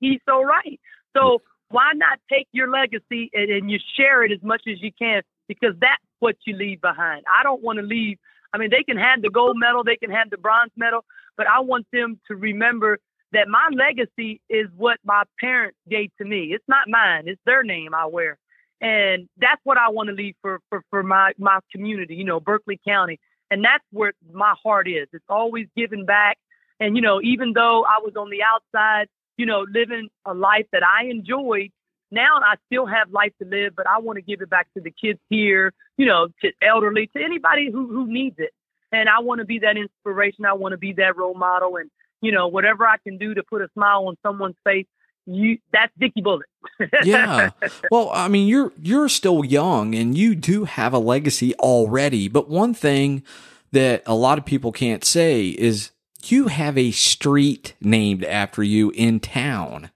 he's 0.00 0.20
so 0.28 0.42
right. 0.42 0.80
So 1.16 1.42
why 1.68 1.92
not 1.94 2.18
take 2.30 2.48
your 2.52 2.70
legacy 2.70 3.30
and, 3.32 3.50
and 3.50 3.70
you 3.70 3.78
share 3.96 4.24
it 4.24 4.32
as 4.32 4.42
much 4.42 4.62
as 4.68 4.80
you 4.80 4.90
can 4.98 5.22
because 5.48 5.74
that's 5.80 6.02
what 6.20 6.36
you 6.46 6.56
leave 6.56 6.80
behind. 6.80 7.24
I 7.32 7.42
don't 7.42 7.62
want 7.62 7.78
to 7.78 7.84
leave. 7.84 8.18
I 8.52 8.58
mean, 8.58 8.70
they 8.70 8.82
can 8.82 8.96
have 8.96 9.22
the 9.22 9.30
gold 9.30 9.56
medal, 9.58 9.84
they 9.84 9.96
can 9.96 10.10
have 10.10 10.30
the 10.30 10.38
bronze 10.38 10.70
medal, 10.76 11.04
but 11.36 11.46
I 11.46 11.60
want 11.60 11.86
them 11.92 12.20
to 12.28 12.36
remember 12.36 12.98
that 13.32 13.48
my 13.48 13.68
legacy 13.72 14.40
is 14.48 14.66
what 14.76 14.98
my 15.04 15.24
parents 15.40 15.76
gave 15.90 16.10
to 16.18 16.24
me. 16.24 16.52
It's 16.52 16.64
not 16.68 16.88
mine. 16.88 17.24
It's 17.26 17.40
their 17.44 17.62
name 17.62 17.94
I 17.94 18.06
wear. 18.06 18.38
And 18.80 19.28
that's 19.38 19.60
what 19.64 19.78
I 19.78 19.90
want 19.90 20.08
to 20.08 20.14
leave 20.14 20.36
for, 20.42 20.60
for, 20.68 20.82
for 20.90 21.02
my, 21.02 21.32
my 21.38 21.58
community, 21.72 22.14
you 22.14 22.24
know, 22.24 22.40
Berkeley 22.40 22.80
County. 22.86 23.18
And 23.50 23.64
that's 23.64 23.84
where 23.90 24.12
my 24.32 24.54
heart 24.62 24.88
is. 24.88 25.08
It's 25.12 25.24
always 25.28 25.66
giving 25.76 26.04
back. 26.04 26.38
And, 26.78 26.94
you 26.96 27.02
know, 27.02 27.20
even 27.22 27.52
though 27.54 27.84
I 27.84 28.00
was 28.02 28.14
on 28.16 28.30
the 28.30 28.40
outside, 28.42 29.08
you 29.36 29.46
know, 29.46 29.66
living 29.68 30.08
a 30.24 30.34
life 30.34 30.66
that 30.72 30.82
I 30.82 31.06
enjoyed, 31.06 31.70
now 32.10 32.38
I 32.44 32.54
still 32.66 32.86
have 32.86 33.10
life 33.10 33.32
to 33.42 33.48
live, 33.48 33.74
but 33.76 33.86
I 33.86 33.98
want 33.98 34.16
to 34.16 34.22
give 34.22 34.40
it 34.40 34.50
back 34.50 34.68
to 34.74 34.80
the 34.80 34.90
kids 34.90 35.18
here, 35.28 35.72
you 35.96 36.06
know, 36.06 36.28
to 36.42 36.52
elderly, 36.62 37.08
to 37.16 37.22
anybody 37.22 37.70
who, 37.70 37.88
who 37.88 38.06
needs 38.06 38.36
it. 38.38 38.50
And 38.92 39.08
I 39.08 39.20
want 39.20 39.40
to 39.40 39.44
be 39.44 39.58
that 39.60 39.76
inspiration. 39.76 40.44
I 40.44 40.52
want 40.52 40.72
to 40.72 40.78
be 40.78 40.92
that 40.94 41.16
role 41.16 41.34
model. 41.34 41.76
And, 41.76 41.90
you 42.20 42.32
know, 42.32 42.48
whatever 42.48 42.86
I 42.86 42.96
can 42.98 43.18
do 43.18 43.34
to 43.34 43.42
put 43.42 43.62
a 43.62 43.68
smile 43.74 44.06
on 44.06 44.16
someone's 44.22 44.56
face, 44.64 44.86
you 45.26 45.58
that's 45.72 45.92
Vicki 45.98 46.22
Bullett. 46.22 46.46
yeah. 47.04 47.50
Well, 47.90 48.10
I 48.14 48.28
mean, 48.28 48.46
you're 48.46 48.72
you're 48.80 49.08
still 49.08 49.44
young 49.44 49.94
and 49.94 50.16
you 50.16 50.36
do 50.36 50.64
have 50.64 50.92
a 50.92 50.98
legacy 50.98 51.52
already. 51.56 52.28
But 52.28 52.48
one 52.48 52.74
thing 52.74 53.24
that 53.72 54.04
a 54.06 54.14
lot 54.14 54.38
of 54.38 54.44
people 54.44 54.70
can't 54.70 55.04
say 55.04 55.48
is 55.48 55.90
you 56.30 56.48
have 56.48 56.76
a 56.78 56.90
street 56.90 57.74
named 57.80 58.24
after 58.24 58.62
you 58.62 58.90
in 58.90 59.20
town. 59.20 59.90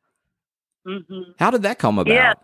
Mm-hmm. 0.86 1.32
How 1.38 1.50
did 1.50 1.62
that 1.62 1.78
come 1.78 1.98
about? 1.98 2.12
Yeah. 2.12 2.34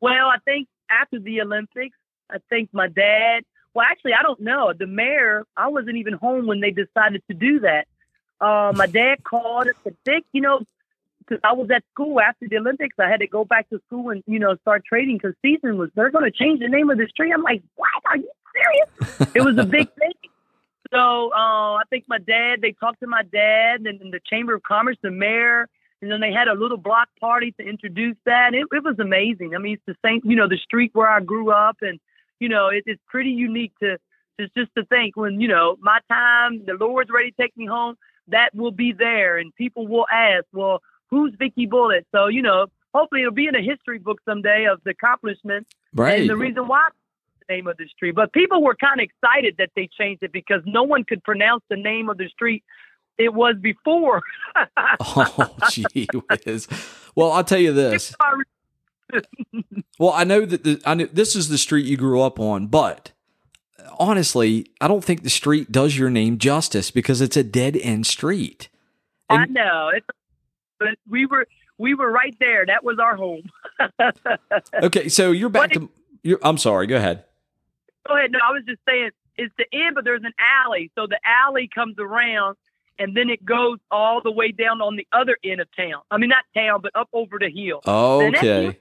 Well, 0.00 0.28
I 0.28 0.38
think 0.44 0.68
after 0.90 1.18
the 1.18 1.40
Olympics, 1.40 1.96
I 2.30 2.38
think 2.50 2.70
my 2.72 2.88
dad. 2.88 3.44
Well, 3.74 3.86
actually, 3.90 4.12
I 4.14 4.22
don't 4.22 4.40
know. 4.40 4.72
The 4.78 4.86
mayor, 4.86 5.44
I 5.56 5.68
wasn't 5.68 5.96
even 5.96 6.12
home 6.14 6.46
when 6.46 6.60
they 6.60 6.70
decided 6.70 7.22
to 7.30 7.34
do 7.34 7.60
that. 7.60 7.86
Uh, 8.40 8.72
my 8.74 8.86
dad 8.86 9.24
called 9.24 9.66
and 9.66 9.76
said, 9.84 9.96
"Dick, 10.04 10.24
you 10.32 10.40
know, 10.40 10.60
because 11.20 11.40
I 11.44 11.52
was 11.54 11.70
at 11.70 11.84
school 11.92 12.20
after 12.20 12.48
the 12.48 12.58
Olympics, 12.58 12.96
I 12.98 13.08
had 13.08 13.20
to 13.20 13.26
go 13.26 13.44
back 13.44 13.70
to 13.70 13.80
school 13.86 14.10
and 14.10 14.22
you 14.26 14.38
know 14.38 14.56
start 14.56 14.84
trading 14.84 15.16
because 15.16 15.34
season 15.40 15.78
was 15.78 15.90
they're 15.94 16.10
going 16.10 16.24
to 16.24 16.30
change 16.30 16.60
the 16.60 16.68
name 16.68 16.90
of 16.90 16.98
the 16.98 17.06
street." 17.08 17.32
I'm 17.32 17.42
like, 17.42 17.62
"What? 17.76 17.88
Are 18.10 18.16
you 18.16 18.30
serious?" 18.54 19.30
it 19.34 19.40
was 19.42 19.56
a 19.56 19.64
big 19.64 19.88
thing. 19.98 20.12
So 20.92 21.30
uh, 21.32 21.76
I 21.76 21.82
think 21.90 22.04
my 22.08 22.18
dad. 22.18 22.60
They 22.60 22.72
talked 22.72 23.00
to 23.00 23.06
my 23.06 23.22
dad 23.22 23.80
and, 23.86 24.00
and 24.00 24.12
the 24.12 24.20
Chamber 24.28 24.54
of 24.54 24.62
Commerce, 24.62 24.96
the 25.02 25.10
mayor 25.10 25.68
and 26.02 26.10
then 26.10 26.20
they 26.20 26.32
had 26.32 26.48
a 26.48 26.54
little 26.54 26.76
block 26.76 27.08
party 27.20 27.52
to 27.52 27.62
introduce 27.64 28.16
that. 28.26 28.54
It, 28.54 28.66
it 28.72 28.84
was 28.84 28.98
amazing. 28.98 29.54
I 29.54 29.58
mean, 29.58 29.74
it's 29.74 29.82
the 29.86 29.96
same, 30.04 30.20
you 30.24 30.36
know, 30.36 30.48
the 30.48 30.58
street 30.58 30.90
where 30.94 31.08
I 31.08 31.20
grew 31.20 31.52
up, 31.52 31.78
and 31.80 32.00
you 32.40 32.48
know, 32.48 32.68
it, 32.68 32.82
it's 32.86 33.00
pretty 33.06 33.30
unique 33.30 33.72
to 33.80 33.98
just 34.38 34.52
just 34.54 34.70
to 34.76 34.84
think 34.86 35.16
when 35.16 35.40
you 35.40 35.48
know 35.48 35.76
my 35.80 36.00
time, 36.10 36.64
the 36.66 36.74
Lord's 36.74 37.10
ready 37.10 37.30
to 37.30 37.36
take 37.40 37.56
me 37.56 37.66
home. 37.66 37.96
That 38.28 38.54
will 38.54 38.72
be 38.72 38.92
there, 38.92 39.38
and 39.38 39.54
people 39.54 39.86
will 39.86 40.06
ask, 40.12 40.44
well, 40.52 40.82
who's 41.08 41.34
Vicki 41.38 41.66
Bullett? 41.66 42.06
So 42.12 42.26
you 42.26 42.42
know, 42.42 42.66
hopefully 42.92 43.22
it'll 43.22 43.32
be 43.32 43.46
in 43.46 43.54
a 43.54 43.62
history 43.62 43.98
book 43.98 44.20
someday 44.28 44.66
of 44.66 44.80
the 44.84 44.90
accomplishment 44.90 45.68
right. 45.94 46.20
and 46.20 46.30
the 46.30 46.36
reason 46.36 46.66
why 46.66 46.88
the 47.46 47.54
name 47.54 47.66
of 47.66 47.76
the 47.76 47.86
street. 47.88 48.14
But 48.14 48.32
people 48.32 48.62
were 48.62 48.74
kind 48.74 49.00
of 49.00 49.04
excited 49.04 49.56
that 49.58 49.70
they 49.76 49.88
changed 49.98 50.22
it 50.22 50.32
because 50.32 50.62
no 50.66 50.82
one 50.82 51.04
could 51.04 51.22
pronounce 51.24 51.62
the 51.68 51.76
name 51.76 52.08
of 52.08 52.18
the 52.18 52.28
street 52.28 52.64
it 53.18 53.32
was 53.34 53.56
before. 53.60 54.22
oh, 55.00 55.54
gee 55.70 56.06
whiz. 56.46 56.68
Well, 57.14 57.32
I'll 57.32 57.44
tell 57.44 57.58
you 57.58 57.72
this. 57.72 58.14
well, 59.98 60.12
I 60.12 60.24
know 60.24 60.44
that 60.46 60.64
the, 60.64 60.80
I 60.84 60.94
know 60.94 61.06
this 61.06 61.36
is 61.36 61.48
the 61.48 61.58
street 61.58 61.86
you 61.86 61.96
grew 61.96 62.20
up 62.20 62.40
on, 62.40 62.66
but 62.68 63.12
honestly, 63.98 64.66
I 64.80 64.88
don't 64.88 65.04
think 65.04 65.22
the 65.22 65.30
street 65.30 65.70
does 65.70 65.98
your 65.98 66.10
name 66.10 66.38
justice 66.38 66.90
because 66.90 67.20
it's 67.20 67.36
a 67.36 67.44
dead 67.44 67.76
end 67.76 68.06
street. 68.06 68.68
And, 69.28 69.40
I 69.40 69.44
know. 69.46 69.90
It's, 69.94 70.06
but 70.78 70.88
we 71.08 71.26
were 71.26 71.46
we 71.78 71.94
were 71.94 72.10
right 72.10 72.36
there. 72.40 72.66
That 72.66 72.84
was 72.84 72.98
our 72.98 73.16
home. 73.16 73.50
okay, 74.82 75.08
so 75.08 75.30
you're 75.32 75.48
back 75.48 75.72
to. 75.72 75.90
You're, 76.22 76.38
I'm 76.42 76.58
sorry. 76.58 76.86
Go 76.86 76.96
ahead. 76.96 77.24
Go 78.06 78.16
ahead. 78.16 78.32
No, 78.32 78.38
I 78.46 78.52
was 78.52 78.64
just 78.66 78.80
saying 78.88 79.10
it's 79.36 79.54
the 79.56 79.66
end, 79.72 79.94
but 79.94 80.04
there's 80.04 80.24
an 80.24 80.34
alley. 80.64 80.90
So 80.94 81.06
the 81.06 81.18
alley 81.24 81.68
comes 81.72 81.96
around 81.98 82.56
and 82.98 83.16
then 83.16 83.30
it 83.30 83.44
goes 83.44 83.78
all 83.90 84.20
the 84.22 84.30
way 84.30 84.52
down 84.52 84.80
on 84.80 84.96
the 84.96 85.06
other 85.12 85.36
end 85.44 85.60
of 85.60 85.68
town. 85.76 86.02
I 86.10 86.18
mean, 86.18 86.28
not 86.28 86.44
town, 86.54 86.80
but 86.82 86.92
up 86.94 87.08
over 87.12 87.38
the 87.38 87.50
hill. 87.50 87.80
Okay. 87.86 88.78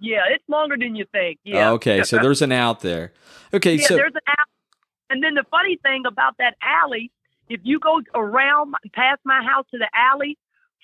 Yeah, 0.00 0.22
it's 0.28 0.44
longer 0.48 0.76
than 0.76 0.96
you 0.96 1.04
think. 1.12 1.38
Yeah. 1.44 1.70
Okay, 1.72 2.02
so 2.02 2.18
there's 2.18 2.42
an 2.42 2.50
out 2.50 2.80
there. 2.80 3.12
Okay, 3.54 3.74
yeah, 3.74 3.86
so 3.86 3.96
there's 3.96 4.14
an 4.14 4.20
out. 4.26 4.48
And 5.10 5.22
then 5.22 5.34
the 5.34 5.44
funny 5.50 5.76
thing 5.76 6.04
about 6.06 6.38
that 6.38 6.56
alley, 6.62 7.12
if 7.48 7.60
you 7.62 7.78
go 7.78 8.00
around 8.14 8.74
past 8.92 9.20
my 9.24 9.42
house 9.44 9.66
to 9.70 9.78
the 9.78 9.88
alley, 9.94 10.38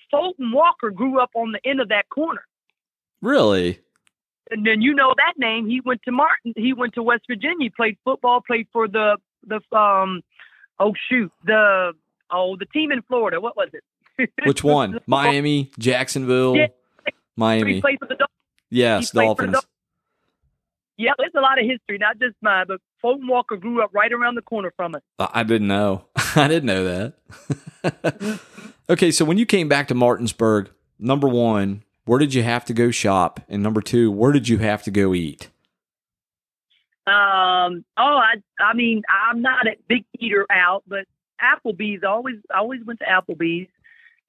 Fulton 0.09 0.51
Walker 0.51 0.89
grew 0.89 1.19
up 1.19 1.31
on 1.33 1.51
the 1.51 1.59
end 1.65 1.81
of 1.81 1.89
that 1.89 2.07
corner. 2.09 2.45
Really? 3.21 3.79
And 4.49 4.65
then 4.65 4.81
you 4.81 4.93
know 4.93 5.13
that 5.17 5.33
name. 5.37 5.67
He 5.67 5.81
went 5.81 6.01
to 6.03 6.11
Martin. 6.11 6.53
He 6.55 6.73
went 6.73 6.93
to 6.93 7.03
West 7.03 7.23
Virginia. 7.27 7.57
He 7.59 7.69
played 7.69 7.97
football. 8.03 8.41
Played 8.41 8.67
for 8.71 8.87
the 8.87 9.17
the 9.45 9.59
um 9.75 10.21
oh 10.79 10.93
shoot 11.09 11.31
the 11.45 11.93
oh, 12.31 12.55
the 12.57 12.65
team 12.65 12.91
in 12.91 13.01
Florida. 13.03 13.39
What 13.39 13.55
was 13.55 13.69
it? 13.73 14.29
Which 14.45 14.63
one? 14.63 14.99
Miami, 15.07 15.71
Jacksonville, 15.77 16.55
yeah. 16.55 16.67
Miami. 17.35 17.75
He 17.75 17.81
played 17.81 17.99
for 17.99 18.07
the 18.07 18.15
Dolphins. 18.15 18.29
Yes, 18.69 19.11
Dolphins. 19.11 19.53
Dolphins. 19.53 19.71
Yeah, 20.97 21.11
there's 21.19 21.33
a 21.35 21.41
lot 21.41 21.59
of 21.59 21.65
history, 21.65 21.99
not 21.99 22.17
just 22.17 22.35
mine, 22.41 22.65
but 22.67 22.81
Fulton 23.01 23.27
Walker 23.27 23.55
grew 23.55 23.83
up 23.83 23.91
right 23.93 24.11
around 24.11 24.33
the 24.33 24.41
corner 24.41 24.73
from 24.75 24.95
us. 24.95 25.01
I 25.19 25.43
didn't 25.43 25.67
know. 25.67 26.05
I 26.35 26.47
didn't 26.47 26.65
know 26.65 27.13
that. 27.83 28.39
okay, 28.89 29.11
so 29.11 29.23
when 29.23 29.37
you 29.37 29.45
came 29.45 29.69
back 29.69 29.89
to 29.89 29.93
Martinsburg, 29.93 30.71
number 30.97 31.27
one, 31.27 31.83
where 32.07 32.19
did 32.19 32.33
you 32.33 32.41
have 32.43 32.65
to 32.65 32.73
go 32.73 32.89
shop? 32.89 33.39
And 33.47 33.61
number 33.61 33.81
two, 33.81 34.11
where 34.11 34.31
did 34.31 34.49
you 34.49 34.57
have 34.57 34.81
to 34.83 34.91
go 34.91 35.13
eat? 35.13 35.49
Um. 37.05 37.85
Oh, 37.97 38.17
I. 38.17 38.35
I 38.59 38.73
mean, 38.73 39.03
I'm 39.09 39.41
not 39.41 39.67
a 39.67 39.75
big 39.87 40.03
eater 40.19 40.45
out, 40.49 40.83
but 40.87 41.05
Applebee's. 41.41 42.03
I 42.03 42.07
always 42.07 42.37
I 42.53 42.57
always 42.57 42.83
went 42.83 42.99
to 42.99 43.05
Applebee's, 43.05 43.69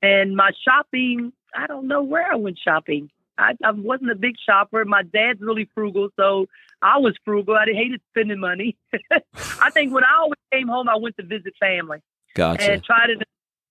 and 0.03 0.37
my 0.37 0.51
shopping. 0.65 1.33
I 1.57 1.67
don't 1.67 1.89
know 1.89 2.03
where 2.03 2.31
I 2.31 2.37
went 2.37 2.59
shopping. 2.63 3.11
I, 3.39 3.55
I 3.65 3.71
wasn't 3.71 4.11
a 4.11 4.17
big 4.17 4.35
shopper. 4.45 4.85
My 4.85 5.03
dad's 5.03 5.41
really 5.41 5.69
frugal, 5.75 6.09
so 6.17 6.47
I 6.83 6.99
was 6.99 7.15
frugal. 7.25 7.55
I 7.55 7.65
hated 7.67 8.01
spending 8.11 8.41
money. 8.41 8.77
I 9.61 9.71
think 9.71 9.95
when 9.95 10.05
I 10.05 10.19
always 10.21 10.39
came 10.53 10.69
home, 10.69 10.89
I 10.89 10.97
went 10.97 11.17
to 11.19 11.23
visit 11.23 11.55
family 11.59 12.01
gotcha. 12.35 12.73
and 12.73 12.83
try 12.83 13.07
to, 13.07 13.17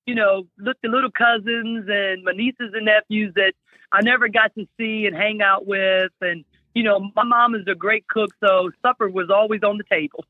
you 0.08 0.16
know, 0.16 0.48
look 0.58 0.78
the 0.82 0.90
little 0.90 1.12
cousins 1.12 1.86
and 1.88 2.24
my 2.24 2.32
nieces 2.32 2.72
and 2.74 2.86
nephews 2.86 3.34
that 3.36 3.54
I 3.92 4.02
never 4.02 4.28
got 4.30 4.56
to 4.56 4.66
see 4.78 5.06
and 5.06 5.16
hang 5.16 5.42
out 5.42 5.68
with. 5.68 6.12
And 6.22 6.44
you 6.74 6.84
know, 6.84 7.12
my 7.16 7.24
mom 7.24 7.54
is 7.54 7.68
a 7.68 7.76
great 7.76 8.08
cook, 8.08 8.32
so 8.44 8.72
supper 8.82 9.10
was 9.10 9.30
always 9.30 9.62
on 9.64 9.78
the 9.78 9.84
table. 9.84 10.26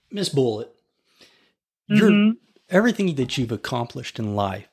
Miss 0.10 0.28
Bullett, 0.28 0.72
mm-hmm. 1.90 2.32
everything 2.68 3.14
that 3.16 3.38
you've 3.38 3.52
accomplished 3.52 4.18
in 4.18 4.36
life 4.36 4.68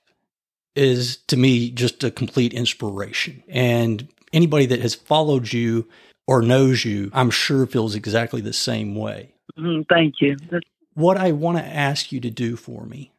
is 0.75 1.17
to 1.27 1.37
me 1.37 1.71
just 1.71 2.03
a 2.03 2.11
complete 2.11 2.53
inspiration. 2.53 3.43
And 3.47 4.07
anybody 4.33 4.65
that 4.67 4.81
has 4.81 4.93
followed 4.93 5.53
you 5.53 5.87
or 6.27 6.41
knows 6.41 6.83
you, 6.83 7.09
I'm 7.13 7.31
sure 7.31 7.65
feels 7.65 7.95
exactly 7.95 8.41
the 8.41 8.53
same 8.53 8.93
way. 8.95 9.33
Mm-hmm. 9.57 9.83
Thank 9.89 10.15
you. 10.19 10.35
That's- 10.35 10.61
what 10.93 11.15
I 11.15 11.31
want 11.31 11.59
to 11.59 11.63
ask 11.63 12.11
you 12.11 12.19
to 12.21 12.31
do 12.31 12.55
for 12.55 12.83
me 12.87 13.11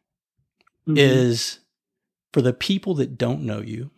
mm-hmm. 0.89 0.97
is 0.97 1.59
for 2.33 2.41
the 2.41 2.53
people 2.53 2.95
that 2.95 3.17
don't 3.17 3.41
know 3.41 3.61
you, 3.61 3.91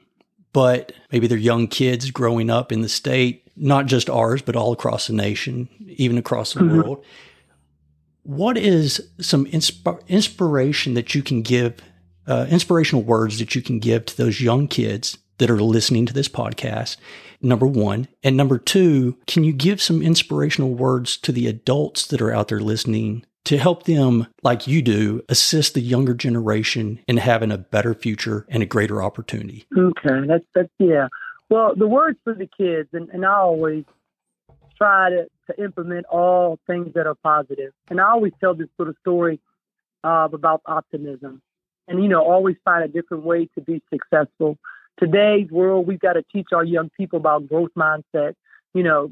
but 0.53 0.93
maybe 1.11 1.27
they're 1.27 1.37
young 1.37 1.67
kids 1.67 2.11
growing 2.11 2.49
up 2.49 2.71
in 2.71 2.81
the 2.81 2.89
state, 2.89 3.47
not 3.55 3.85
just 3.85 4.09
ours, 4.09 4.41
but 4.41 4.55
all 4.55 4.71
across 4.71 5.07
the 5.07 5.13
nation, 5.13 5.69
even 5.87 6.17
across 6.17 6.53
the 6.53 6.61
mm-hmm. 6.61 6.77
world. 6.77 7.05
What 8.23 8.57
is 8.57 9.09
some 9.19 9.45
insp- 9.47 10.07
inspiration 10.07 10.93
that 10.93 11.15
you 11.15 11.23
can 11.23 11.41
give 11.41 11.75
uh, 12.27 12.45
inspirational 12.49 13.03
words 13.03 13.39
that 13.39 13.55
you 13.55 13.61
can 13.61 13.79
give 13.79 14.05
to 14.05 14.17
those 14.17 14.41
young 14.41 14.67
kids 14.67 15.17
that 15.39 15.49
are 15.49 15.61
listening 15.61 16.05
to 16.05 16.13
this 16.13 16.29
podcast? 16.29 16.97
Number 17.41 17.65
one. 17.65 18.07
And 18.23 18.37
number 18.37 18.59
two, 18.59 19.17
can 19.25 19.43
you 19.43 19.53
give 19.53 19.81
some 19.81 20.01
inspirational 20.01 20.75
words 20.75 21.17
to 21.17 21.31
the 21.31 21.47
adults 21.47 22.05
that 22.07 22.21
are 22.21 22.31
out 22.31 22.49
there 22.49 22.59
listening 22.59 23.25
to 23.45 23.57
help 23.57 23.83
them, 23.83 24.27
like 24.43 24.67
you 24.67 24.81
do, 24.81 25.21
assist 25.29 25.73
the 25.73 25.81
younger 25.81 26.13
generation 26.13 26.99
in 27.07 27.17
having 27.17 27.51
a 27.51 27.57
better 27.57 27.93
future 27.93 28.45
and 28.49 28.63
a 28.63 28.65
greater 28.65 29.01
opportunity? 29.01 29.65
Okay. 29.75 30.27
That's, 30.27 30.45
that's, 30.53 30.69
yeah. 30.79 31.07
Well, 31.49 31.75
the 31.75 31.87
words 31.87 32.17
for 32.23 32.33
the 32.33 32.47
kids, 32.47 32.89
and, 32.93 33.09
and 33.09 33.25
I 33.25 33.35
always 33.35 33.83
try 34.77 35.09
to, 35.09 35.27
to 35.47 35.63
implement 35.63 36.05
all 36.05 36.59
things 36.67 36.93
that 36.93 37.07
are 37.07 37.15
positive. 37.15 37.73
And 37.89 37.99
I 37.99 38.09
always 38.09 38.33
tell 38.39 38.55
this 38.55 38.69
little 38.77 38.93
story 39.01 39.39
uh, 40.03 40.29
about 40.31 40.61
optimism 40.65 41.41
and 41.87 42.01
you 42.01 42.09
know 42.09 42.23
always 42.23 42.55
find 42.63 42.83
a 42.83 42.87
different 42.87 43.23
way 43.23 43.47
to 43.53 43.61
be 43.61 43.81
successful 43.91 44.57
today's 45.01 45.49
world, 45.49 45.87
we've 45.87 45.99
got 45.99 46.13
to 46.13 46.23
teach 46.31 46.47
our 46.53 46.63
young 46.63 46.89
people 46.95 47.17
about 47.17 47.47
growth 47.47 47.71
mindset. 47.75 48.35
You 48.73 48.83
know, 48.83 49.11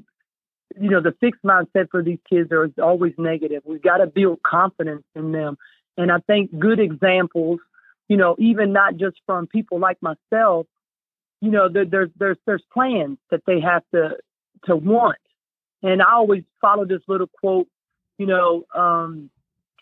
you 0.79 0.89
know, 0.89 1.01
the 1.01 1.13
fixed 1.19 1.43
mindset 1.43 1.89
for 1.89 2.03
these 2.03 2.19
kids 2.29 2.51
are 2.51 2.69
always 2.81 3.13
negative. 3.17 3.63
We've 3.65 3.81
got 3.81 3.97
to 3.97 4.07
build 4.07 4.41
confidence 4.43 5.03
in 5.15 5.31
them. 5.31 5.57
And 5.97 6.11
I 6.11 6.19
think 6.19 6.57
good 6.57 6.79
examples, 6.79 7.59
you 8.07 8.17
know, 8.17 8.35
even 8.39 8.71
not 8.73 8.97
just 8.97 9.17
from 9.25 9.47
people 9.47 9.79
like 9.79 9.97
myself, 10.01 10.67
you 11.41 11.51
know, 11.51 11.69
there, 11.69 11.85
there's 11.85 12.09
there's 12.17 12.37
there's 12.45 12.63
plans 12.73 13.17
that 13.31 13.41
they 13.45 13.59
have 13.61 13.83
to 13.93 14.17
to 14.65 14.75
want. 14.75 15.17
And 15.81 16.01
I 16.01 16.13
always 16.13 16.43
follow 16.59 16.85
this 16.85 17.01
little 17.07 17.27
quote, 17.27 17.67
you 18.17 18.25
know, 18.25 18.65
um, 18.75 19.29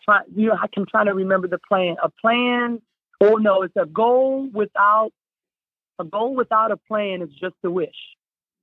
try, 0.04 0.20
you 0.34 0.48
know, 0.48 0.56
I 0.60 0.68
can 0.68 0.86
try 0.86 1.04
to 1.04 1.12
remember 1.12 1.48
the 1.48 1.58
plan. 1.58 1.96
A 2.02 2.08
plan, 2.08 2.80
oh 3.20 3.34
no, 3.34 3.62
it's 3.62 3.76
a 3.76 3.86
goal 3.86 4.48
without 4.52 5.10
a 5.98 6.04
goal 6.04 6.34
without 6.34 6.70
a 6.70 6.76
plan 6.76 7.22
is 7.22 7.30
just 7.40 7.56
a 7.64 7.70
wish. 7.70 7.96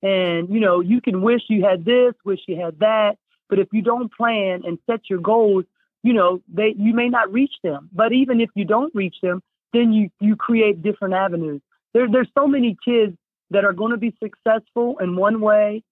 And 0.02 0.50
you 0.50 0.60
know, 0.60 0.82
you 0.82 1.02
can 1.02 1.22
wish 1.22 1.42
you 1.50 1.64
had 1.64 1.86
this, 1.86 2.14
wish 2.24 2.42
you 2.48 2.60
had 2.62 2.80
that, 2.80 3.18
but 3.50 3.60
if 3.60 3.68
you 3.72 3.82
don't 3.82 4.12
plan 4.14 4.62
and 4.66 4.78
set 4.90 5.02
your 5.10 5.20
goals, 5.20 5.66
you 6.04 6.14
know, 6.14 6.42
they 6.48 6.76
you 6.78 6.94
may 6.94 7.10
not 7.10 7.32
reach 7.32 7.54
them. 7.64 7.90
But 7.92 8.14
even 8.14 8.42
if 8.42 8.50
you 8.56 8.66
don't 8.66 8.94
reach 8.94 9.16
them, 9.22 9.42
then 9.74 9.94
you 9.94 10.10
you 10.20 10.36
create 10.36 10.82
different 10.82 11.14
avenues. 11.14 11.62
There, 11.94 12.10
there's 12.10 12.30
so 12.38 12.48
many 12.48 12.78
kids 12.84 13.16
that 13.52 13.66
are 13.66 13.74
going 13.74 13.92
to 13.92 13.98
be 13.98 14.16
successful 14.22 14.98
in 15.00 15.16
one 15.16 15.42
way, 15.42 15.84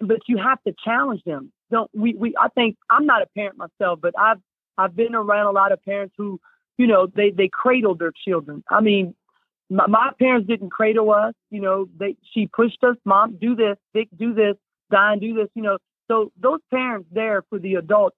but 0.00 0.20
you 0.26 0.38
have 0.38 0.62
to 0.66 0.74
challenge 0.84 1.22
them. 1.24 1.52
Don't 1.70 1.90
we? 1.94 2.14
We 2.14 2.34
I 2.38 2.48
think 2.48 2.76
I'm 2.90 3.06
not 3.06 3.22
a 3.22 3.26
parent 3.36 3.56
myself, 3.56 4.00
but 4.02 4.14
I've 4.18 4.40
I've 4.76 4.96
been 4.96 5.14
around 5.14 5.46
a 5.46 5.52
lot 5.52 5.72
of 5.72 5.82
parents 5.82 6.14
who, 6.18 6.40
you 6.78 6.86
know, 6.86 7.06
they 7.06 7.30
they 7.30 7.48
cradle 7.48 7.94
their 7.94 8.12
children. 8.26 8.64
I 8.68 8.80
mean, 8.80 9.14
my, 9.74 9.86
my 9.88 10.10
parents 10.18 10.46
didn't 10.46 10.70
cradle 10.70 11.12
us. 11.12 11.34
You 11.50 11.60
know, 11.60 11.88
they 11.98 12.16
she 12.32 12.46
pushed 12.46 12.82
us. 12.84 12.96
Mom, 13.04 13.36
do 13.40 13.56
this. 13.56 13.76
Vic, 13.92 14.08
do 14.16 14.32
this. 14.32 14.54
Diane, 14.90 15.18
do 15.18 15.34
this. 15.34 15.48
You 15.54 15.62
know, 15.62 15.78
so 16.08 16.32
those 16.40 16.60
parents 16.70 17.08
there 17.12 17.42
for 17.50 17.58
the 17.58 17.74
adults, 17.74 18.16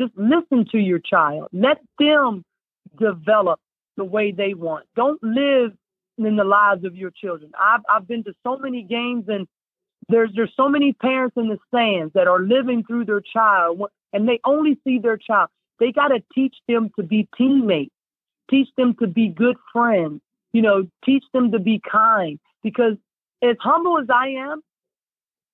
just 0.00 0.12
listen 0.16 0.66
to 0.72 0.78
your 0.78 1.00
child. 1.00 1.48
Let 1.52 1.78
them 1.98 2.44
develop 2.98 3.60
the 3.96 4.04
way 4.04 4.32
they 4.32 4.54
want. 4.54 4.86
Don't 4.96 5.22
live 5.22 5.72
in 6.18 6.36
the 6.36 6.44
lives 6.44 6.84
of 6.84 6.94
your 6.94 7.10
children. 7.10 7.50
I've 7.58 7.80
I've 7.92 8.06
been 8.06 8.24
to 8.24 8.34
so 8.44 8.56
many 8.56 8.82
games 8.82 9.24
and 9.28 9.46
there's 10.08 10.30
there's 10.34 10.52
so 10.56 10.68
many 10.68 10.92
parents 10.92 11.36
in 11.36 11.48
the 11.48 11.58
stands 11.68 12.12
that 12.14 12.28
are 12.28 12.40
living 12.40 12.84
through 12.84 13.06
their 13.06 13.20
child 13.20 13.82
and 14.12 14.28
they 14.28 14.40
only 14.44 14.78
see 14.84 14.98
their 14.98 15.16
child. 15.16 15.48
They 15.80 15.90
got 15.90 16.08
to 16.08 16.22
teach 16.34 16.54
them 16.68 16.90
to 16.96 17.02
be 17.02 17.28
teammates, 17.36 17.94
teach 18.48 18.68
them 18.76 18.94
to 19.00 19.06
be 19.06 19.28
good 19.28 19.56
friends, 19.72 20.20
you 20.52 20.62
know, 20.62 20.86
teach 21.04 21.24
them 21.32 21.52
to 21.52 21.58
be 21.58 21.80
kind. 21.80 22.38
Because 22.62 22.96
as 23.42 23.56
humble 23.60 23.98
as 23.98 24.08
I 24.12 24.28
am, 24.28 24.62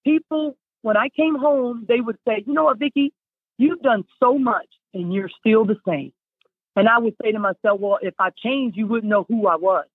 people 0.05 0.57
when 0.83 0.97
I 0.97 1.09
came 1.09 1.35
home, 1.35 1.85
they 1.89 2.01
would 2.01 2.19
say, 2.27 2.45
you 2.47 2.53
know 2.53 2.65
what, 2.65 2.79
Vicki, 2.79 3.13
you've 3.59 3.83
done 3.83 4.05
so 4.21 4.39
much 4.39 4.69
and 4.95 5.13
you're 5.13 5.31
still 5.41 5.65
the 5.65 5.77
same. 5.87 6.13
And 6.77 6.89
I 6.89 6.99
would 6.99 7.15
say 7.23 7.33
to 7.33 7.39
myself, 7.39 7.81
well, 7.81 7.99
if 8.01 8.15
I 8.19 8.31
changed, 8.31 8.77
you 8.77 8.87
wouldn't 8.87 9.11
know 9.11 9.25
who 9.29 9.49
I 9.49 9.57
was. 9.57 9.87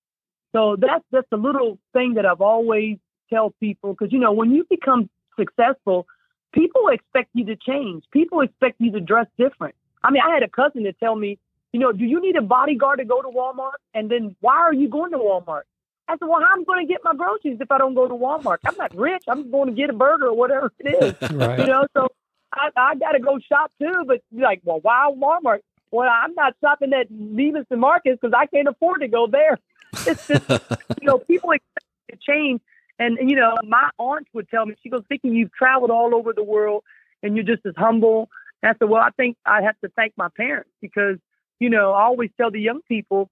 So 0.54 0.76
that's 0.78 1.04
that's 1.12 1.28
a 1.32 1.38
little 1.38 1.80
thing 1.94 2.16
that 2.16 2.26
I've 2.26 2.42
always 2.42 2.98
tell 3.30 3.52
people 3.60 3.94
because 3.94 4.14
you 4.14 4.20
know 4.20 4.34
when 4.34 4.52
you 4.52 4.66
become 4.70 5.10
successful, 5.40 6.06
people 6.54 6.90
expect 6.90 7.30
you 7.34 7.46
to 7.46 7.56
change. 7.56 8.04
People 8.12 8.42
expect 8.42 8.76
you 8.80 8.92
to 8.92 9.00
dress 9.00 9.26
different. 9.38 9.76
I 10.04 10.12
mean, 10.12 10.22
I 10.24 10.32
had 10.34 10.44
a 10.44 10.50
cousin 10.50 10.84
that 10.84 11.00
tell 11.00 11.16
me, 11.16 11.40
you 11.74 11.80
know, 11.80 11.92
do 11.92 12.06
you 12.06 12.22
need 12.22 12.36
a 12.36 12.42
bodyguard 12.42 13.00
to 13.00 13.06
go 13.06 13.22
to 13.22 13.28
Walmart? 13.28 13.82
And 13.94 14.10
then 14.10 14.36
why 14.40 14.58
are 14.58 14.74
you 14.74 14.88
going 14.88 15.12
to 15.12 15.18
Walmart? 15.18 15.64
I 16.08 16.14
said, 16.14 16.28
well, 16.28 16.40
how 16.40 16.54
am 16.54 16.62
I 16.62 16.64
going 16.66 16.88
to 16.88 16.92
get 16.92 17.02
my 17.04 17.16
groceries 17.16 17.58
if 17.60 17.72
I 17.72 17.80
don't 17.80 17.96
go 17.96 18.08
to 18.08 18.14
Walmart? 18.14 18.58
I'm 18.66 18.76
not 18.78 18.96
rich. 18.96 19.24
I'm 19.28 19.50
going 19.50 19.70
to 19.70 19.74
get 19.74 19.90
a 19.90 19.94
burger 19.94 20.28
or 20.28 20.36
whatever 20.36 20.72
it 20.80 21.04
is. 21.22 21.32
right. 21.32 21.60
You 21.60 21.66
know, 21.66 21.88
so 21.98 22.10
I, 22.54 22.70
I 22.76 22.96
got 22.96 23.14
to 23.14 23.20
go 23.20 23.40
shop 23.40 23.72
too. 23.80 24.04
But 24.06 24.22
you're 24.32 24.44
like, 24.44 24.62
well, 24.64 24.80
why 24.82 25.12
Walmart? 25.12 25.60
Well, 25.92 26.10
I'm 26.10 26.34
not 26.36 26.56
shopping 26.62 26.94
at 26.94 27.12
Neiman 27.12 27.66
and 27.70 27.80
Marcus 27.80 28.18
because 28.22 28.34
I 28.38 28.46
can't 28.48 28.68
afford 28.68 29.02
to 29.02 29.08
go 29.08 29.28
there. 29.28 29.60
It's 30.08 30.28
just, 30.28 30.50
you 30.50 31.08
know, 31.08 31.20
people 31.20 31.52
expect 31.52 31.86
to 32.10 32.18
change. 32.18 32.62
And, 32.98 33.18
you 33.30 33.36
know, 33.36 33.56
my 33.64 33.92
aunt 34.00 34.28
would 34.34 34.50
tell 34.50 34.66
me, 34.66 34.74
she 34.82 34.90
goes, 34.90 35.04
Vicki, 35.08 35.30
you've 35.30 35.54
traveled 35.54 35.92
all 35.92 36.16
over 36.16 36.34
the 36.34 36.44
world 36.44 36.84
and 37.22 37.36
you're 37.36 37.46
just 37.46 37.64
as 37.66 37.76
humble. 37.78 38.28
And 38.62 38.72
I 38.72 38.74
said, 38.80 38.90
well, 38.90 39.02
I 39.02 39.12
think 39.12 39.38
I 39.46 39.62
have 39.62 39.80
to 39.82 39.90
thank 39.96 40.14
my 40.18 40.30
parents 40.36 40.72
because, 40.82 41.18
you 41.60 41.70
know, 41.70 41.92
I 41.92 42.04
always 42.04 42.30
tell 42.38 42.52
the 42.52 42.60
young 42.60 42.82
people, 42.88 43.30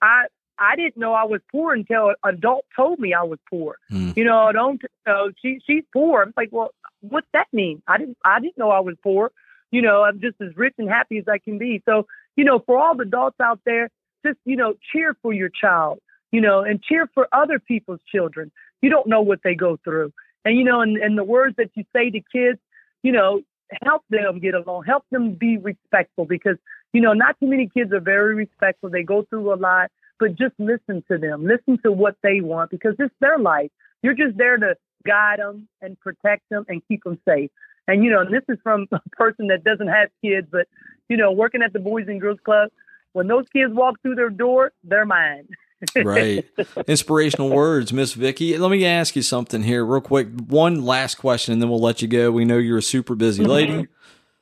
I, 0.00 0.26
I 0.58 0.76
didn't 0.76 0.96
know 0.96 1.12
I 1.12 1.24
was 1.24 1.40
poor 1.50 1.72
until 1.72 2.08
an 2.08 2.14
adult 2.24 2.64
told 2.74 2.98
me 2.98 3.14
I 3.14 3.22
was 3.22 3.38
poor. 3.48 3.76
Mm. 3.90 4.16
You 4.16 4.24
know, 4.24 4.50
don't 4.52 4.80
know, 5.06 5.30
she 5.40 5.60
she's 5.66 5.84
poor. 5.92 6.22
I'm 6.22 6.34
like, 6.36 6.48
well, 6.50 6.70
what's 7.00 7.28
that 7.32 7.46
mean? 7.52 7.82
I 7.86 7.98
didn't 7.98 8.18
I 8.24 8.40
didn't 8.40 8.58
know 8.58 8.70
I 8.70 8.80
was 8.80 8.96
poor. 9.02 9.30
You 9.70 9.82
know, 9.82 10.02
I'm 10.02 10.20
just 10.20 10.40
as 10.40 10.56
rich 10.56 10.74
and 10.78 10.88
happy 10.88 11.18
as 11.18 11.28
I 11.28 11.38
can 11.38 11.58
be. 11.58 11.82
So, 11.84 12.06
you 12.36 12.44
know, 12.44 12.58
for 12.58 12.78
all 12.78 12.96
the 12.96 13.02
adults 13.02 13.36
out 13.40 13.60
there, 13.64 13.90
just, 14.24 14.38
you 14.44 14.56
know, 14.56 14.74
cheer 14.92 15.16
for 15.22 15.32
your 15.32 15.50
child, 15.50 16.00
you 16.32 16.40
know, 16.40 16.62
and 16.62 16.82
cheer 16.82 17.08
for 17.14 17.28
other 17.32 17.58
people's 17.58 18.00
children. 18.10 18.50
You 18.80 18.90
don't 18.90 19.06
know 19.06 19.20
what 19.20 19.40
they 19.44 19.54
go 19.54 19.78
through. 19.84 20.12
And, 20.44 20.56
you 20.56 20.64
know, 20.64 20.80
and, 20.80 20.96
and 20.96 21.18
the 21.18 21.24
words 21.24 21.56
that 21.56 21.70
you 21.74 21.84
say 21.94 22.10
to 22.10 22.20
kids, 22.32 22.58
you 23.02 23.12
know, 23.12 23.42
help 23.82 24.02
them 24.08 24.40
get 24.40 24.54
along, 24.54 24.84
help 24.84 25.04
them 25.10 25.34
be 25.34 25.58
respectful 25.58 26.24
because, 26.24 26.56
you 26.92 27.00
know, 27.00 27.12
not 27.12 27.38
too 27.40 27.46
many 27.46 27.68
kids 27.68 27.92
are 27.92 28.00
very 28.00 28.34
respectful. 28.34 28.90
They 28.90 29.02
go 29.02 29.24
through 29.28 29.52
a 29.52 29.56
lot, 29.56 29.90
but 30.18 30.36
just 30.36 30.54
listen 30.58 31.04
to 31.10 31.18
them, 31.18 31.44
listen 31.44 31.78
to 31.82 31.92
what 31.92 32.16
they 32.22 32.40
want 32.40 32.70
because 32.70 32.94
it's 32.98 33.14
their 33.20 33.38
life. 33.38 33.70
You're 34.02 34.14
just 34.14 34.36
there 34.36 34.56
to 34.56 34.74
guide 35.06 35.38
them 35.38 35.68
and 35.80 35.98
protect 36.00 36.48
them 36.50 36.64
and 36.68 36.82
keep 36.88 37.04
them 37.04 37.18
safe. 37.26 37.50
And, 37.86 38.04
you 38.04 38.10
know, 38.10 38.20
and 38.20 38.32
this 38.32 38.42
is 38.48 38.58
from 38.62 38.86
a 38.92 39.00
person 39.10 39.48
that 39.48 39.64
doesn't 39.64 39.88
have 39.88 40.08
kids, 40.22 40.48
but, 40.50 40.66
you 41.08 41.16
know, 41.16 41.32
working 41.32 41.62
at 41.62 41.72
the 41.72 41.78
Boys 41.78 42.06
and 42.08 42.20
Girls 42.20 42.38
Club, 42.44 42.70
when 43.12 43.26
those 43.26 43.46
kids 43.52 43.72
walk 43.72 44.00
through 44.02 44.14
their 44.14 44.30
door, 44.30 44.72
they're 44.84 45.06
mine. 45.06 45.48
right. 45.96 46.44
Inspirational 46.86 47.50
words, 47.50 47.92
Miss 47.92 48.12
Vicki. 48.12 48.56
Let 48.58 48.70
me 48.70 48.84
ask 48.84 49.14
you 49.14 49.22
something 49.22 49.62
here, 49.62 49.84
real 49.84 50.00
quick. 50.00 50.28
One 50.48 50.84
last 50.84 51.16
question, 51.16 51.52
and 51.52 51.62
then 51.62 51.70
we'll 51.70 51.80
let 51.80 52.02
you 52.02 52.08
go. 52.08 52.30
We 52.32 52.44
know 52.44 52.58
you're 52.58 52.78
a 52.78 52.82
super 52.82 53.14
busy 53.14 53.44
lady. 53.44 53.86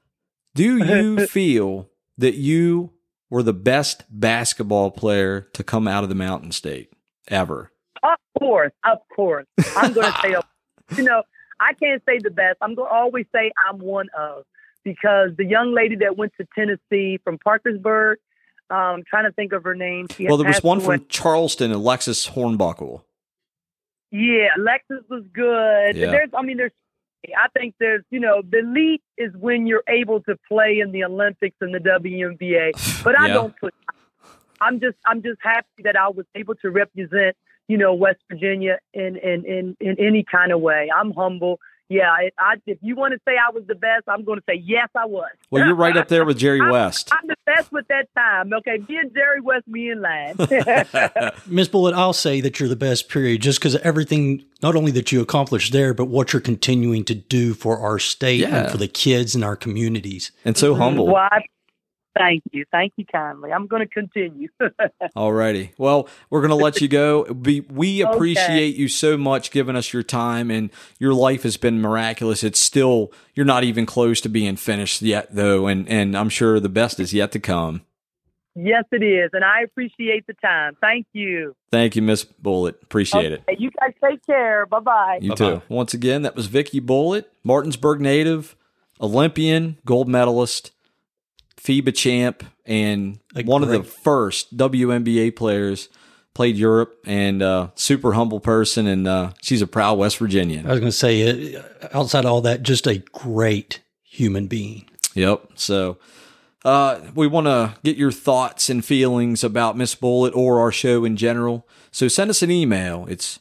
Do 0.54 0.78
you 0.78 1.26
feel 1.26 1.90
that 2.18 2.35
you 2.35 2.92
were 3.31 3.42
the 3.42 3.52
best 3.52 4.05
basketball 4.09 4.90
player 4.90 5.48
to 5.52 5.64
come 5.64 5.88
out 5.88 6.02
of 6.02 6.09
the 6.09 6.14
Mountain 6.14 6.52
State 6.52 6.92
ever? 7.29 7.72
Of 8.02 8.18
course, 8.38 8.72
of 8.85 8.98
course. 9.14 9.46
I'm 9.76 9.92
going 9.92 10.12
to 10.12 10.18
say, 10.20 10.37
you 10.96 11.02
know, 11.02 11.22
I 11.61 11.72
can't 11.74 12.02
say 12.07 12.18
the 12.18 12.31
best. 12.31 12.59
I'm 12.61 12.74
going 12.74 12.88
to 12.88 12.94
always 12.94 13.26
say 13.35 13.50
I'm 13.68 13.79
one 13.79 14.09
of 14.16 14.44
because 14.85 15.31
the 15.37 15.44
young 15.44 15.74
lady 15.74 15.96
that 15.96 16.16
went 16.16 16.33
to 16.40 16.46
Tennessee 16.55 17.18
from 17.24 17.38
Parkersburg, 17.38 18.18
um, 18.70 19.02
trying 19.09 19.24
to 19.24 19.33
think 19.33 19.52
of 19.52 19.64
her 19.64 19.74
name. 19.74 20.07
She 20.11 20.26
well, 20.26 20.37
there 20.37 20.46
was 20.46 20.62
one 20.62 20.79
away. 20.79 20.98
from 20.98 21.07
Charleston, 21.09 21.72
Alexis 21.72 22.29
Hornbuckle. 22.29 23.02
Yeah, 24.12 24.48
Alexis 24.57 25.02
was 25.11 25.24
good. 25.33 25.96
Yeah. 25.96 26.11
There's, 26.11 26.31
I 26.35 26.42
mean, 26.42 26.57
there's. 26.57 26.72
I 27.36 27.48
think 27.58 27.74
there's, 27.78 28.02
you 28.10 28.20
know, 28.20 28.42
the 28.42 28.58
elite 28.58 29.02
is 29.16 29.32
when 29.38 29.66
you're 29.66 29.84
able 29.88 30.20
to 30.22 30.36
play 30.48 30.78
in 30.80 30.92
the 30.92 31.04
Olympics 31.04 31.56
and 31.60 31.74
the 31.74 31.78
WNBA. 31.78 32.72
But 33.04 33.18
I 33.18 33.28
yeah. 33.28 33.34
don't 33.34 33.54
put. 33.58 33.74
I'm 34.60 34.80
just, 34.80 34.96
I'm 35.06 35.22
just 35.22 35.38
happy 35.42 35.82
that 35.84 35.96
I 35.96 36.08
was 36.08 36.26
able 36.34 36.54
to 36.56 36.70
represent, 36.70 37.36
you 37.68 37.78
know, 37.78 37.94
West 37.94 38.20
Virginia 38.30 38.78
in 38.94 39.16
in 39.16 39.44
in 39.44 39.76
in 39.80 39.96
any 40.00 40.24
kind 40.24 40.52
of 40.52 40.60
way. 40.60 40.88
I'm 40.94 41.12
humble 41.12 41.60
yeah, 41.88 42.11
I, 42.11 42.31
I, 42.38 42.55
if 42.66 42.79
you 42.81 42.96
want 42.96 43.12
to 43.12 43.20
say 43.25 43.37
I 43.37 43.53
was 43.53 43.64
the 43.68 43.77
best, 43.77 44.05
I'm 44.09 44.25
going 44.25 44.38
to 44.38 44.44
say 44.49 44.61
yes, 44.64 44.88
I 44.96 45.07
was. 45.07 45.31
Well, 45.51 45.64
you're 45.64 45.77
right 45.77 45.96
up 45.96 46.09
there 46.09 46.25
with 46.25 46.38
Jerry 46.38 46.61
West. 46.61 47.11
I'm, 47.12 47.18
I'm 47.22 47.29
the 47.29 47.37
best 47.46 47.70
with 47.70 47.87
that 47.88 48.09
time. 48.16 48.53
Okay, 48.53 48.79
me 48.88 48.96
and 48.96 49.14
Jerry 49.14 49.40
West, 49.40 49.68
me 49.68 49.90
in 49.90 50.03
line. 50.03 50.37
Miss 51.46 51.68
Bullett, 51.68 51.94
I'll 51.94 52.12
say 52.12 52.40
that 52.40 52.59
you're 52.59 52.68
the 52.68 52.75
best. 52.75 53.09
Period. 53.09 53.40
Just 53.40 53.61
because 53.61 53.75
of 53.77 53.83
everything, 53.83 54.44
not 54.62 54.75
only 54.75 54.90
that 54.92 55.12
you 55.12 55.20
accomplished 55.20 55.72
there, 55.72 55.94
but 55.94 56.07
what 56.07 56.33
you're 56.33 56.40
continuing 56.40 57.05
to 57.05 57.14
do 57.14 57.55
for 57.55 57.78
our 57.78 58.01
state 58.01 58.41
yeah. 58.41 58.62
and 58.62 58.70
for 58.70 58.78
the 58.78 58.89
kids 58.89 59.37
in 59.37 59.45
our 59.45 59.55
communities, 59.55 60.32
and 60.45 60.57
so 60.57 60.72
mm-hmm. 60.72 60.82
humble. 60.82 61.07
Well, 61.07 61.28
I, 61.30 61.45
Thank 62.16 62.44
you. 62.52 62.64
Thank 62.72 62.94
you 62.96 63.04
kindly. 63.04 63.52
I'm 63.52 63.66
going 63.66 63.86
to 63.86 63.88
continue. 63.88 64.48
All 65.16 65.32
righty. 65.32 65.72
Well, 65.76 66.08
we're 66.30 66.40
going 66.40 66.50
to 66.50 66.64
let 66.64 66.80
you 66.80 66.88
go. 66.88 67.24
We, 67.24 67.60
we 67.60 68.00
appreciate 68.00 68.72
okay. 68.72 68.80
you 68.80 68.88
so 68.88 69.16
much 69.16 69.50
giving 69.50 69.76
us 69.76 69.92
your 69.92 70.02
time, 70.02 70.50
and 70.50 70.70
your 70.98 71.12
life 71.12 71.42
has 71.42 71.56
been 71.56 71.80
miraculous. 71.80 72.42
It's 72.42 72.60
still, 72.60 73.12
you're 73.34 73.46
not 73.46 73.64
even 73.64 73.84
close 73.84 74.20
to 74.22 74.28
being 74.28 74.56
finished 74.56 75.02
yet, 75.02 75.34
though, 75.34 75.66
and, 75.66 75.88
and 75.88 76.16
I'm 76.16 76.28
sure 76.28 76.58
the 76.58 76.68
best 76.68 77.00
is 77.00 77.12
yet 77.12 77.32
to 77.32 77.40
come. 77.40 77.82
Yes, 78.54 78.84
it 78.90 79.02
is. 79.02 79.30
And 79.34 79.44
I 79.44 79.60
appreciate 79.62 80.26
the 80.26 80.32
time. 80.34 80.78
Thank 80.80 81.06
you. 81.12 81.54
Thank 81.70 81.94
you, 81.94 82.00
Miss 82.00 82.24
Bullett. 82.24 82.78
Appreciate 82.82 83.32
okay. 83.32 83.44
it. 83.48 83.60
You 83.60 83.70
guys 83.78 83.92
take 84.02 84.24
care. 84.24 84.64
Bye 84.64 84.80
bye. 84.80 85.18
You 85.20 85.34
Bye-bye. 85.34 85.56
too. 85.56 85.62
Once 85.68 85.92
again, 85.92 86.22
that 86.22 86.34
was 86.34 86.46
Vicki 86.46 86.80
Bullett, 86.80 87.30
Martinsburg 87.44 88.00
native, 88.00 88.56
Olympian, 88.98 89.76
gold 89.84 90.08
medalist 90.08 90.70
FIBA 91.66 91.94
champ 91.94 92.44
and 92.64 93.18
one 93.44 93.62
great. 93.62 93.76
of 93.76 93.84
the 93.84 93.90
first 93.90 94.56
WNBA 94.56 95.34
players 95.34 95.88
played 96.36 96.56
Europe, 96.56 97.00
and 97.06 97.42
uh, 97.42 97.68
super 97.76 98.12
humble 98.12 98.40
person, 98.40 98.86
and 98.86 99.08
uh, 99.08 99.32
she's 99.40 99.62
a 99.62 99.66
proud 99.66 99.98
West 99.98 100.18
Virginian. 100.18 100.66
I 100.66 100.70
was 100.70 100.80
going 100.80 100.92
to 100.92 100.96
say, 100.96 101.56
uh, 101.56 101.62
outside 101.94 102.26
all 102.26 102.42
that, 102.42 102.62
just 102.62 102.86
a 102.86 102.98
great 102.98 103.80
human 104.02 104.46
being. 104.46 104.86
Yep. 105.14 105.52
So 105.54 105.96
uh, 106.62 107.00
we 107.14 107.26
want 107.26 107.46
to 107.46 107.74
get 107.82 107.96
your 107.96 108.12
thoughts 108.12 108.68
and 108.68 108.84
feelings 108.84 109.42
about 109.42 109.78
Miss 109.78 109.94
Bullett 109.94 110.36
or 110.36 110.60
our 110.60 110.70
show 110.70 111.06
in 111.06 111.16
general. 111.16 111.66
So 111.90 112.06
send 112.06 112.28
us 112.28 112.42
an 112.42 112.50
email. 112.50 113.06
It's 113.08 113.38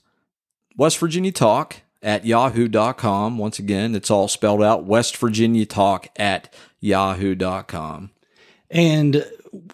West 0.77 0.97
Virginia 0.97 1.33
Talk 1.33 1.81
at 2.01 2.25
yahoo.com. 2.25 3.37
Once 3.37 3.59
again, 3.59 3.93
it's 3.93 4.09
all 4.09 4.29
spelled 4.29 4.63
out 4.63 4.85
West 4.85 5.17
Virginia 5.17 5.65
Talk 5.65 6.07
at 6.15 6.53
yahoo.com. 6.79 8.11
And 8.69 9.25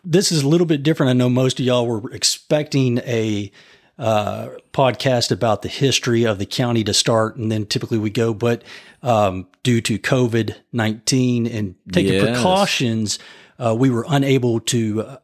this 0.03 0.31
is 0.31 0.43
a 0.43 0.47
little 0.47 0.67
bit 0.67 0.83
different. 0.83 1.09
I 1.09 1.13
know 1.13 1.29
most 1.29 1.59
of 1.59 1.65
y'all 1.65 1.87
were 1.87 2.11
expecting 2.13 2.99
a 2.99 3.51
uh, 3.97 4.49
podcast 4.73 5.31
about 5.31 5.61
the 5.61 5.69
history 5.69 6.23
of 6.23 6.39
the 6.39 6.45
county 6.45 6.83
to 6.83 6.93
start, 6.93 7.35
and 7.35 7.51
then 7.51 7.65
typically 7.65 7.97
we 7.99 8.09
go, 8.09 8.33
but 8.33 8.63
um, 9.03 9.47
due 9.63 9.81
to 9.81 9.99
COVID 9.99 10.55
19 10.73 11.47
and 11.47 11.75
taking 11.91 12.13
Yes. 12.13 12.23
precautions, 12.23 13.19
uh, 13.59 13.75
we 13.77 13.89
were 13.89 14.05
unable 14.09 14.59
to 14.61 15.03
uh, 15.03 15.17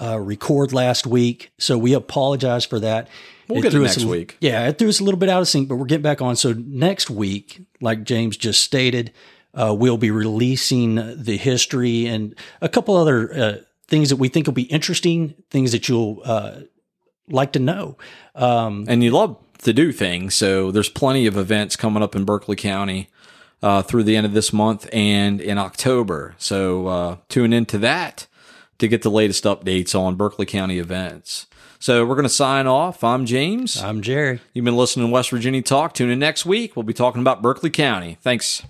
uh, 0.00 0.18
record 0.20 0.72
last 0.72 1.06
week. 1.06 1.52
So 1.58 1.76
we 1.78 1.94
apologize 1.94 2.64
for 2.64 2.78
that. 2.80 3.08
We'll 3.48 3.60
get 3.62 3.74
it 3.74 3.80
next 3.80 4.02
a- 4.02 4.06
week. 4.08 4.36
Yeah, 4.40 4.68
it 4.68 4.78
threw 4.78 4.88
us 4.88 5.00
a 5.00 5.04
little 5.04 5.18
bit 5.18 5.28
out 5.28 5.42
of 5.42 5.48
sync, 5.48 5.68
but 5.68 5.76
we're 5.76 5.86
getting 5.86 6.02
back 6.02 6.22
on. 6.22 6.36
So 6.36 6.52
next 6.56 7.10
week, 7.10 7.62
like 7.80 8.04
James 8.04 8.36
just 8.36 8.62
stated, 8.62 9.12
uh, 9.54 9.74
we'll 9.76 9.98
be 9.98 10.10
releasing 10.10 10.94
the 10.94 11.36
history 11.36 12.06
and 12.06 12.34
a 12.60 12.68
couple 12.68 12.96
other 12.96 13.34
uh, 13.34 13.56
things 13.86 14.08
that 14.08 14.16
we 14.16 14.28
think 14.28 14.46
will 14.46 14.54
be 14.54 14.62
interesting, 14.62 15.34
things 15.50 15.72
that 15.72 15.88
you'll 15.88 16.22
uh, 16.24 16.60
like 17.28 17.52
to 17.52 17.58
know. 17.58 17.96
Um, 18.34 18.86
and 18.88 19.02
you 19.02 19.10
love 19.10 19.36
to 19.58 19.72
do 19.72 19.92
things. 19.92 20.34
So 20.34 20.70
there's 20.70 20.88
plenty 20.88 21.26
of 21.26 21.36
events 21.36 21.76
coming 21.76 22.02
up 22.02 22.16
in 22.16 22.24
Berkeley 22.24 22.56
County 22.56 23.08
uh, 23.62 23.82
through 23.82 24.04
the 24.04 24.16
end 24.16 24.26
of 24.26 24.32
this 24.32 24.52
month 24.52 24.88
and 24.92 25.40
in 25.40 25.58
October. 25.58 26.34
So 26.38 26.86
uh, 26.86 27.16
tune 27.28 27.52
into 27.52 27.78
that 27.78 28.26
to 28.78 28.88
get 28.88 29.02
the 29.02 29.10
latest 29.10 29.44
updates 29.44 29.98
on 29.98 30.16
Berkeley 30.16 30.46
County 30.46 30.78
events. 30.78 31.46
So 31.78 32.06
we're 32.06 32.14
going 32.14 32.24
to 32.24 32.28
sign 32.28 32.66
off. 32.66 33.02
I'm 33.04 33.26
James. 33.26 33.80
I'm 33.82 34.02
Jerry. 34.02 34.40
You've 34.52 34.64
been 34.64 34.76
listening 34.76 35.08
to 35.08 35.12
West 35.12 35.30
Virginia 35.30 35.62
Talk. 35.62 35.94
Tune 35.94 36.10
in 36.10 36.18
next 36.18 36.46
week. 36.46 36.76
We'll 36.76 36.84
be 36.84 36.94
talking 36.94 37.20
about 37.20 37.42
Berkeley 37.42 37.70
County. 37.70 38.18
Thanks. 38.20 38.62